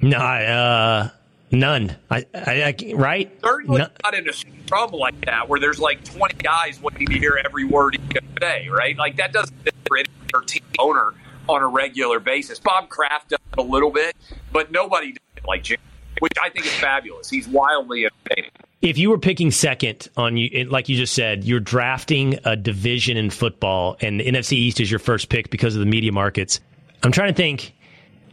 no, 0.00 0.18
I, 0.18 0.44
uh, 0.44 1.08
none. 1.50 1.96
I, 2.10 2.24
I, 2.34 2.74
I 2.90 2.92
right? 2.94 3.30
Certainly 3.42 3.78
No- 3.78 3.88
not 4.04 4.14
in 4.14 4.28
a 4.28 4.32
scrum 4.32 4.90
like 4.92 5.24
that 5.24 5.48
where 5.48 5.58
there's 5.58 5.78
like 5.80 6.04
20 6.04 6.34
guys 6.34 6.80
waiting 6.80 7.06
to 7.08 7.18
hear 7.18 7.40
every 7.44 7.64
word 7.64 7.96
he 7.96 8.08
can 8.08 8.26
say, 8.40 8.68
right? 8.68 8.96
Like 8.96 9.16
that 9.16 9.32
doesn't 9.32 9.56
fit 9.62 9.74
for 9.88 9.96
any 9.98 10.08
other 10.34 10.44
team 10.44 10.62
owner 10.78 11.14
on 11.48 11.62
a 11.62 11.66
regular 11.66 12.20
basis. 12.20 12.58
Bob 12.58 12.88
Kraft 12.88 13.30
does 13.30 13.38
it 13.52 13.58
a 13.58 13.62
little 13.62 13.90
bit, 13.90 14.16
but 14.52 14.70
nobody 14.70 15.12
does 15.12 15.22
it 15.36 15.44
like 15.46 15.62
Jim, 15.64 15.78
which 16.20 16.32
I 16.42 16.50
think 16.50 16.66
is 16.66 16.74
fabulous. 16.74 17.28
He's 17.28 17.48
wildly 17.48 18.06
entertaining. 18.06 18.50
If 18.82 18.98
you 18.98 19.10
were 19.10 19.18
picking 19.18 19.50
second 19.50 20.08
on 20.16 20.36
you, 20.36 20.64
like 20.66 20.88
you 20.88 20.96
just 20.96 21.14
said, 21.14 21.44
you're 21.44 21.60
drafting 21.60 22.38
a 22.44 22.56
division 22.56 23.16
in 23.16 23.30
football, 23.30 23.96
and 24.00 24.20
the 24.20 24.24
NFC 24.24 24.52
East 24.52 24.80
is 24.80 24.90
your 24.90 25.00
first 25.00 25.28
pick 25.28 25.50
because 25.50 25.74
of 25.74 25.80
the 25.80 25.86
media 25.86 26.12
markets. 26.12 26.60
I'm 27.02 27.12
trying 27.12 27.32
to 27.32 27.36
think. 27.36 27.72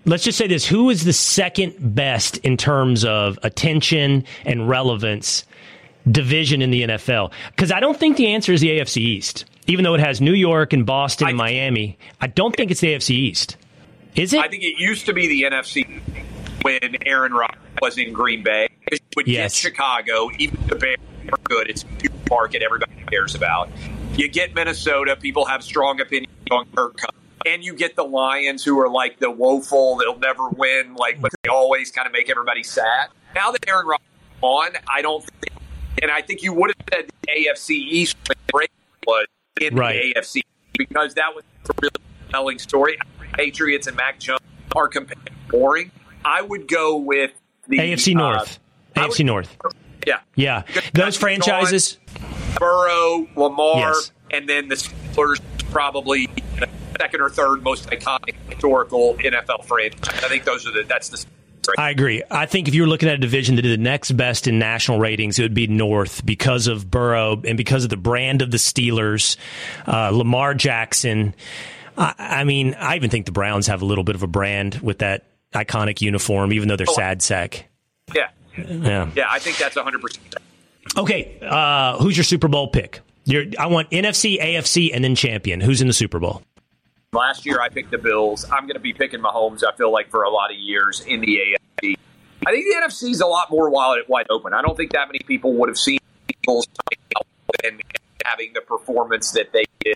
Let's 0.05 0.23
just 0.23 0.37
say 0.37 0.47
this: 0.47 0.65
Who 0.65 0.89
is 0.89 1.05
the 1.05 1.13
second 1.13 1.75
best 1.79 2.37
in 2.39 2.57
terms 2.57 3.05
of 3.05 3.39
attention 3.41 4.25
and 4.45 4.67
relevance 4.67 5.45
division 6.11 6.61
in 6.61 6.71
the 6.71 6.83
NFL? 6.83 7.31
Because 7.51 7.71
I 7.71 7.79
don't 7.79 7.97
think 7.97 8.17
the 8.17 8.27
answer 8.27 8.51
is 8.51 8.59
the 8.59 8.79
AFC 8.79 8.97
East, 8.97 9.45
even 9.67 9.83
though 9.83 9.93
it 9.93 10.01
has 10.01 10.19
New 10.19 10.33
York 10.33 10.73
and 10.73 10.85
Boston 10.85 11.29
and 11.29 11.37
Miami. 11.37 11.97
I 12.19 12.27
don't 12.27 12.53
think 12.53 12.69
it's 12.69 12.81
the 12.81 12.93
AFC 12.93 13.11
East. 13.11 13.55
Is 14.15 14.33
it? 14.33 14.41
I 14.41 14.49
think 14.49 14.63
it 14.63 14.77
used 14.77 15.05
to 15.05 15.13
be 15.13 15.27
the 15.27 15.43
NFC 15.43 16.01
when 16.63 16.97
Aaron 17.05 17.33
Rodgers 17.33 17.62
was 17.83 17.97
in 17.97 18.13
Green 18.13 18.41
Bay. 18.43 18.67
You 18.91 18.97
would 19.17 19.27
Yes. 19.27 19.53
get 19.53 19.59
Chicago, 19.71 20.29
even 20.39 20.57
the 20.67 20.75
Bears 20.75 20.97
are 21.33 21.37
good. 21.43 21.69
It's 21.69 21.83
a 21.83 22.09
market 22.29 22.61
everybody 22.61 22.93
cares 23.11 23.35
about. 23.35 23.69
You 24.15 24.29
get 24.29 24.55
Minnesota, 24.55 25.17
people 25.17 25.43
have 25.45 25.61
strong 25.63 25.99
opinions 25.99 26.31
on 26.49 26.65
Kirk 26.75 26.95
Cousins. 26.97 27.19
And 27.45 27.61
you 27.61 27.73
get 27.73 27.97
the 27.97 28.03
Lions, 28.05 28.63
who 28.63 28.79
are 28.79 28.87
like 28.87 29.19
the 29.19 29.29
woeful, 29.29 29.97
they'll 29.97 30.17
never 30.17 30.47
win, 30.47 30.95
like, 30.95 31.19
but 31.19 31.31
they 31.43 31.49
always 31.49 31.91
kind 31.91 32.05
of 32.07 32.13
make 32.13 32.29
everybody 32.29 32.63
sad. 32.63 33.09
Now 33.35 33.51
that 33.51 33.67
Aaron 33.67 33.85
Rodgers 33.85 34.05
is 34.05 34.37
on, 34.41 34.69
I 34.87 35.01
don't 35.01 35.25
think, 35.25 35.57
and 36.01 36.09
I 36.09 36.21
think 36.21 36.41
you 36.41 36.53
would 36.53 36.69
have 36.73 36.87
said 36.93 37.09
the 37.23 37.27
AFC 37.49 37.71
East 37.75 38.15
was 38.53 39.25
in 39.59 39.75
Right. 39.75 40.01
the 40.13 40.19
AFC 40.21 40.41
because 40.77 41.15
that 41.15 41.35
was 41.35 41.43
a 41.69 41.73
really 41.81 41.91
compelling 42.23 42.59
story. 42.59 42.97
Patriots 43.33 43.87
and 43.87 43.97
Mac 43.97 44.19
Jones 44.19 44.39
are 44.73 44.89
boring. 45.49 45.91
I 46.23 46.41
would 46.41 46.69
go 46.69 46.95
with 46.95 47.31
the 47.67 47.77
AFC 47.79 48.15
uh, 48.15 48.19
North. 48.19 48.59
I 48.95 48.99
AFC 49.07 49.19
would- 49.19 49.25
North. 49.25 49.57
Yeah, 50.05 50.19
Yeah, 50.35 50.63
those 50.93 51.15
franchises. 51.15 51.97
Burrow, 52.59 53.25
Lamar, 53.35 53.77
Yes. 53.93 54.11
and 54.31 54.47
then 54.49 54.67
the 54.67 54.75
Steelers 54.75 55.39
probably 55.71 56.27
second 56.99 57.21
or 57.21 57.29
third 57.29 57.63
most 57.63 57.89
iconic 57.89 58.35
historical 58.49 59.15
NFL 59.15 59.63
franchise. 59.65 60.23
I 60.23 60.27
think 60.27 60.43
those 60.43 60.67
are 60.67 60.71
the 60.71 60.83
that's 60.83 61.09
the. 61.09 61.25
I 61.77 61.89
agree. 61.91 62.21
I 62.29 62.45
think 62.45 62.67
if 62.67 62.75
you 62.75 62.81
were 62.81 62.89
looking 62.89 63.07
at 63.07 63.15
a 63.15 63.17
division 63.17 63.55
that 63.55 63.61
did 63.61 63.79
the 63.79 63.81
next 63.81 64.11
best 64.11 64.47
in 64.47 64.59
national 64.59 64.99
ratings, 64.99 65.39
it 65.39 65.43
would 65.43 65.53
be 65.53 65.67
North 65.67 66.25
because 66.25 66.67
of 66.67 66.91
Burrow 66.91 67.41
and 67.47 67.55
because 67.57 67.85
of 67.85 67.89
the 67.89 67.95
brand 67.97 68.41
of 68.41 68.51
the 68.51 68.57
Steelers, 68.57 69.37
uh, 69.87 70.09
Lamar 70.09 70.53
Jackson. 70.53 71.33
I, 71.97 72.13
I 72.17 72.43
mean, 72.43 72.73
I 72.73 72.97
even 72.97 73.09
think 73.09 73.25
the 73.25 73.31
Browns 73.31 73.67
have 73.67 73.81
a 73.81 73.85
little 73.85 74.03
bit 74.03 74.15
of 74.15 74.23
a 74.23 74.27
brand 74.27 74.75
with 74.81 74.99
that 74.99 75.23
iconic 75.53 76.01
uniform, 76.01 76.53
even 76.53 76.67
though 76.67 76.75
they're 76.75 76.85
sad 76.85 77.21
sack. 77.21 77.69
Yeah, 78.13 78.29
Yeah. 78.57 79.09
yeah, 79.15 79.25
I 79.29 79.39
think 79.39 79.57
that's 79.57 79.75
100. 79.75 80.01
percent 80.01 80.35
Okay. 80.97 81.37
Uh, 81.41 81.97
who's 81.97 82.15
your 82.17 82.23
Super 82.23 82.47
Bowl 82.47 82.67
pick? 82.67 82.99
You're, 83.25 83.45
I 83.57 83.67
want 83.67 83.89
NFC, 83.89 84.39
AFC, 84.39 84.91
and 84.93 85.03
then 85.03 85.15
champion. 85.15 85.61
Who's 85.61 85.81
in 85.81 85.87
the 85.87 85.93
Super 85.93 86.19
Bowl? 86.19 86.41
Last 87.13 87.45
year, 87.45 87.61
I 87.61 87.69
picked 87.69 87.91
the 87.91 87.97
Bills. 87.97 88.43
I'm 88.51 88.63
going 88.63 88.73
to 88.73 88.79
be 88.79 88.93
picking 88.93 89.21
Mahomes. 89.21 89.63
I 89.63 89.75
feel 89.75 89.91
like 89.91 90.09
for 90.09 90.23
a 90.23 90.29
lot 90.29 90.51
of 90.51 90.57
years 90.57 91.01
in 91.01 91.21
the 91.21 91.27
AFC. 91.81 91.95
I 92.45 92.51
think 92.51 92.65
the 92.65 92.75
NFC 92.85 93.09
is 93.11 93.21
a 93.21 93.25
lot 93.27 93.49
more 93.49 93.69
wide, 93.69 94.01
wide 94.07 94.25
open. 94.29 94.53
I 94.53 94.61
don't 94.61 94.75
think 94.75 94.91
that 94.91 95.07
many 95.07 95.19
people 95.19 95.53
would 95.53 95.69
have 95.69 95.77
seen 95.77 95.99
Bills 96.45 96.67
and 97.63 97.81
having 98.25 98.51
the 98.53 98.61
performance 98.61 99.31
that 99.31 99.53
they 99.53 99.63
did. 99.79 99.95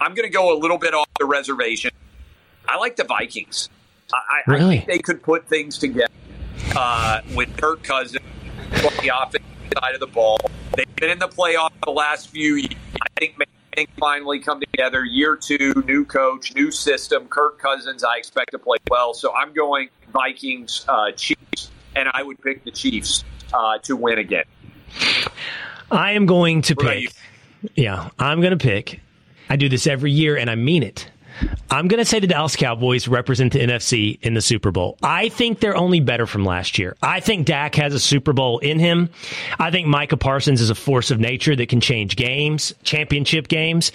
I'm 0.00 0.14
going 0.14 0.26
to 0.28 0.32
go 0.32 0.56
a 0.56 0.58
little 0.58 0.78
bit 0.78 0.92
off 0.94 1.06
the 1.18 1.26
reservation. 1.26 1.92
I 2.68 2.78
like 2.78 2.96
the 2.96 3.04
Vikings. 3.04 3.68
I, 4.12 4.16
I- 4.16 4.54
I 4.54 4.58
think 4.58 4.86
they 4.86 4.98
could 4.98 5.22
put 5.22 5.46
things 5.48 5.78
together 5.78 6.12
uh, 6.76 7.20
with 7.34 7.56
Kirk 7.56 7.82
Cousins 7.82 8.20
on 8.76 8.92
the 9.04 9.10
offensive 9.16 9.42
side 9.80 9.94
of 9.94 10.00
the 10.00 10.06
ball. 10.06 10.38
They've 10.76 10.96
been 10.96 11.10
in 11.10 11.18
the 11.18 11.28
playoffs 11.28 11.72
the 11.84 11.90
last 11.92 12.28
few 12.28 12.56
years. 12.56 12.74
I 13.00 13.06
think 13.18 13.36
things 13.74 13.88
finally 13.98 14.40
come 14.40 14.60
together. 14.60 15.04
Year 15.04 15.36
two, 15.36 15.82
new 15.86 16.04
coach, 16.04 16.54
new 16.54 16.70
system. 16.70 17.26
Kirk 17.28 17.58
Cousins, 17.58 18.04
I 18.04 18.16
expect 18.18 18.50
to 18.52 18.58
play 18.58 18.76
well. 18.90 19.14
So 19.14 19.32
I'm 19.34 19.52
going 19.52 19.88
Vikings, 20.12 20.84
uh, 20.88 21.12
Chiefs, 21.12 21.70
and 21.96 22.08
I 22.12 22.22
would 22.22 22.40
pick 22.42 22.64
the 22.64 22.70
Chiefs 22.70 23.24
uh, 23.52 23.78
to 23.84 23.96
win 23.96 24.18
again. 24.18 24.44
I 25.90 26.12
am 26.12 26.26
going 26.26 26.62
to 26.62 26.74
What 26.74 26.86
pick. 26.86 27.12
Yeah, 27.74 28.10
I'm 28.18 28.40
going 28.40 28.56
to 28.56 28.62
pick. 28.62 29.00
I 29.48 29.56
do 29.56 29.68
this 29.68 29.86
every 29.86 30.10
year, 30.12 30.36
and 30.36 30.50
I 30.50 30.54
mean 30.54 30.82
it. 30.82 31.10
I'm 31.70 31.88
going 31.88 31.98
to 31.98 32.04
say 32.04 32.20
the 32.20 32.26
Dallas 32.26 32.56
Cowboys 32.56 33.08
represent 33.08 33.52
the 33.52 33.60
NFC 33.60 34.18
in 34.22 34.34
the 34.34 34.40
Super 34.40 34.70
Bowl. 34.70 34.96
I 35.02 35.28
think 35.28 35.60
they're 35.60 35.76
only 35.76 36.00
better 36.00 36.26
from 36.26 36.44
last 36.44 36.78
year. 36.78 36.96
I 37.02 37.20
think 37.20 37.46
Dak 37.46 37.74
has 37.76 37.94
a 37.94 38.00
Super 38.00 38.32
Bowl 38.32 38.58
in 38.60 38.78
him. 38.78 39.10
I 39.58 39.70
think 39.70 39.86
Micah 39.86 40.16
Parsons 40.16 40.60
is 40.60 40.70
a 40.70 40.74
force 40.74 41.10
of 41.10 41.18
nature 41.18 41.56
that 41.56 41.68
can 41.68 41.80
change 41.80 42.16
games, 42.16 42.74
championship 42.82 43.48
games. 43.48 43.92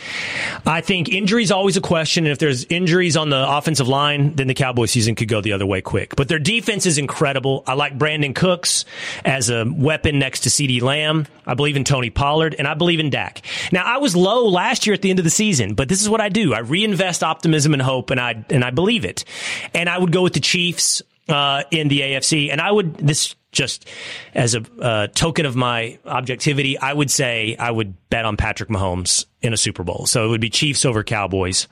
I 0.65 0.81
think 0.81 1.09
injuries 1.09 1.51
always 1.51 1.77
a 1.77 1.81
question. 1.81 2.25
And 2.25 2.31
if 2.31 2.39
there's 2.39 2.65
injuries 2.65 3.15
on 3.15 3.29
the 3.29 3.49
offensive 3.49 3.87
line, 3.87 4.35
then 4.35 4.47
the 4.47 4.53
Cowboy 4.53 4.85
season 4.85 5.15
could 5.15 5.27
go 5.27 5.41
the 5.41 5.53
other 5.53 5.65
way 5.65 5.81
quick. 5.81 6.15
But 6.15 6.27
their 6.27 6.39
defense 6.39 6.85
is 6.85 6.97
incredible. 6.97 7.63
I 7.65 7.73
like 7.73 7.97
Brandin 7.97 8.35
Cooks 8.35 8.85
as 9.23 9.49
a 9.49 9.65
weapon 9.65 10.19
next 10.19 10.41
to 10.41 10.49
CeeDee 10.49 10.81
Lamb. 10.81 11.27
I 11.45 11.53
believe 11.53 11.77
in 11.77 11.83
Tony 11.83 12.09
Pollard 12.09 12.55
and 12.59 12.67
I 12.67 12.73
believe 12.73 12.99
in 12.99 13.09
Dak. 13.09 13.41
Now 13.71 13.83
I 13.83 13.97
was 13.97 14.15
low 14.15 14.47
last 14.47 14.85
year 14.85 14.93
at 14.93 15.01
the 15.01 15.09
end 15.09 15.19
of 15.19 15.25
the 15.25 15.31
season, 15.31 15.73
but 15.73 15.89
this 15.89 16.01
is 16.01 16.09
what 16.09 16.21
I 16.21 16.29
do. 16.29 16.53
I 16.53 16.59
reinvest 16.59 17.23
optimism 17.29 17.73
and 17.73 17.81
hope 17.81 18.09
and 18.09 18.19
I 18.19 18.45
and 18.49 18.63
I 18.63 18.71
believe 18.71 19.05
it. 19.05 19.25
And 19.73 19.89
I 19.89 19.97
would 19.97 20.11
go 20.11 20.23
with 20.23 20.33
the 20.33 20.39
Chiefs 20.39 21.01
uh, 21.27 21.63
in 21.71 21.87
the 21.87 22.01
AFC 22.01 22.51
and 22.51 22.59
I 22.59 22.71
would 22.71 22.95
this 22.97 23.35
just 23.51 23.87
as 24.35 24.55
a 24.55 24.63
uh, 24.79 25.07
token 25.07 25.45
of 25.45 25.55
my 25.55 25.97
objectivity, 26.05 26.77
I 26.77 26.93
would 26.93 27.09
say 27.09 27.55
I 27.57 27.71
would 27.71 27.95
bet 28.09 28.25
on 28.25 28.37
Patrick 28.37 28.69
Mahomes 28.69 29.25
in 29.41 29.53
a 29.53 29.57
Super 29.57 29.83
Bowl. 29.83 30.05
So 30.05 30.25
it 30.25 30.29
would 30.29 30.41
be 30.41 30.49
Chiefs 30.49 30.85
over 30.85 31.03
Cowboys 31.03 31.67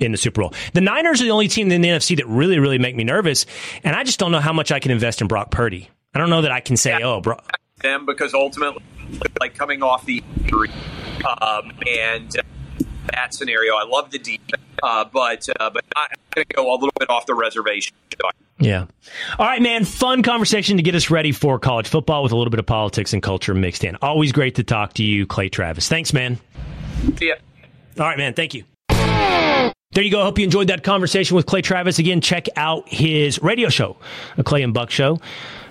in 0.00 0.12
the 0.12 0.18
Super 0.18 0.40
Bowl. 0.40 0.54
The 0.72 0.80
Niners 0.80 1.20
are 1.20 1.24
the 1.24 1.30
only 1.30 1.48
team 1.48 1.70
in 1.70 1.80
the 1.82 1.88
NFC 1.88 2.16
that 2.16 2.26
really, 2.26 2.58
really 2.58 2.78
make 2.78 2.96
me 2.96 3.04
nervous, 3.04 3.46
and 3.84 3.94
I 3.94 4.02
just 4.02 4.18
don't 4.18 4.32
know 4.32 4.40
how 4.40 4.52
much 4.52 4.72
I 4.72 4.80
can 4.80 4.90
invest 4.90 5.20
in 5.20 5.28
Brock 5.28 5.50
Purdy. 5.50 5.88
I 6.14 6.18
don't 6.18 6.30
know 6.30 6.42
that 6.42 6.50
I 6.50 6.60
can 6.60 6.76
say, 6.76 7.00
oh, 7.02 7.20
bro. 7.20 7.36
them 7.82 8.06
because 8.06 8.34
ultimately, 8.34 8.82
like 9.38 9.54
coming 9.54 9.82
off 9.82 10.04
the 10.06 10.24
injury 10.38 10.70
um, 11.40 11.72
and 11.86 12.36
uh, 12.36 12.42
that 13.12 13.34
scenario, 13.34 13.74
I 13.74 13.84
love 13.84 14.10
the 14.10 14.18
defense, 14.18 14.62
uh, 14.82 15.04
but 15.04 15.48
uh, 15.58 15.70
but 15.70 15.84
I'm 15.96 16.08
going 16.34 16.46
to 16.48 16.54
go 16.54 16.72
a 16.72 16.74
little 16.74 16.92
bit 16.98 17.10
off 17.10 17.26
the 17.26 17.34
reservation. 17.34 17.94
Yeah. 18.58 18.86
All 19.38 19.46
right, 19.46 19.62
man. 19.62 19.84
Fun 19.86 20.22
conversation 20.22 20.76
to 20.76 20.82
get 20.82 20.94
us 20.94 21.10
ready 21.10 21.32
for 21.32 21.58
college 21.58 21.88
football 21.88 22.22
with 22.22 22.32
a 22.32 22.36
little 22.36 22.50
bit 22.50 22.60
of 22.60 22.66
politics 22.66 23.14
and 23.14 23.22
culture 23.22 23.54
mixed 23.54 23.84
in. 23.84 23.96
Always 24.02 24.32
great 24.32 24.56
to 24.56 24.64
talk 24.64 24.92
to 24.94 25.02
you, 25.02 25.26
Clay 25.26 25.48
Travis. 25.48 25.88
Thanks, 25.88 26.12
man. 26.12 26.38
See 27.16 27.28
ya. 27.28 27.36
All 27.98 28.06
right, 28.06 28.18
man. 28.18 28.34
Thank 28.34 28.52
you. 28.54 28.64
There 29.92 30.04
you 30.04 30.10
go. 30.10 30.22
Hope 30.22 30.38
you 30.38 30.44
enjoyed 30.44 30.68
that 30.68 30.84
conversation 30.84 31.34
with 31.34 31.46
Clay 31.46 31.62
Travis. 31.62 31.98
Again, 31.98 32.20
check 32.20 32.46
out 32.54 32.88
his 32.88 33.42
radio 33.42 33.68
show, 33.68 33.96
The 34.36 34.44
Clay 34.44 34.62
and 34.62 34.72
Buck 34.72 34.90
Show, 34.90 35.18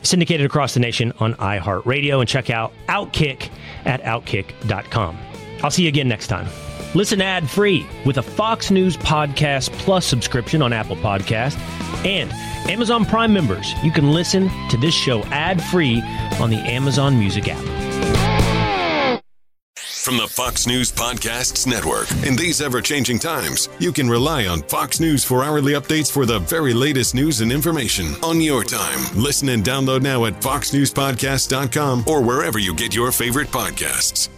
syndicated 0.01 0.45
across 0.45 0.73
the 0.73 0.81
nation 0.81 1.13
on 1.19 1.35
iHeartRadio. 1.35 2.19
And 2.19 2.27
check 2.27 2.49
out 2.49 2.73
Outkick 2.87 3.49
at 3.85 4.01
Outkick.com. 4.01 5.17
I'll 5.63 5.71
see 5.71 5.83
you 5.83 5.89
again 5.89 6.09
next 6.09 6.27
time. 6.27 6.47
Listen 6.95 7.21
ad 7.21 7.49
free 7.49 7.85
with 8.05 8.17
a 8.17 8.23
Fox 8.23 8.71
News 8.71 8.97
Podcast 8.97 9.71
Plus 9.73 10.05
subscription 10.05 10.61
on 10.61 10.73
Apple 10.73 10.95
Podcast 10.95 11.57
and 12.05 12.31
Amazon 12.69 13.05
Prime 13.05 13.31
members. 13.31 13.73
You 13.83 13.91
can 13.91 14.11
listen 14.11 14.49
to 14.69 14.77
this 14.77 14.93
show 14.93 15.23
ad 15.25 15.61
free 15.61 16.01
on 16.39 16.49
the 16.49 16.57
Amazon 16.57 17.19
Music 17.19 17.45
app. 17.47 17.63
From 19.77 20.17
the 20.17 20.27
Fox 20.27 20.65
News 20.65 20.91
Podcasts 20.91 21.67
Network. 21.67 22.09
In 22.25 22.35
these 22.35 22.61
ever 22.61 22.81
changing 22.81 23.19
times, 23.19 23.69
you 23.77 23.91
can 23.91 24.09
rely 24.09 24.47
on 24.47 24.63
Fox 24.63 24.99
News 24.99 25.23
for 25.23 25.43
hourly 25.43 25.73
updates 25.73 26.11
for 26.11 26.25
the 26.25 26.39
very 26.39 26.73
latest 26.73 27.13
news 27.13 27.41
and 27.41 27.51
information 27.51 28.15
on 28.23 28.41
your 28.41 28.63
time. 28.63 28.99
Listen 29.15 29.49
and 29.49 29.63
download 29.63 30.01
now 30.01 30.25
at 30.25 30.41
foxnewspodcast.com 30.41 32.05
or 32.07 32.23
wherever 32.23 32.57
you 32.57 32.73
get 32.73 32.95
your 32.95 33.11
favorite 33.11 33.49
podcasts. 33.49 34.29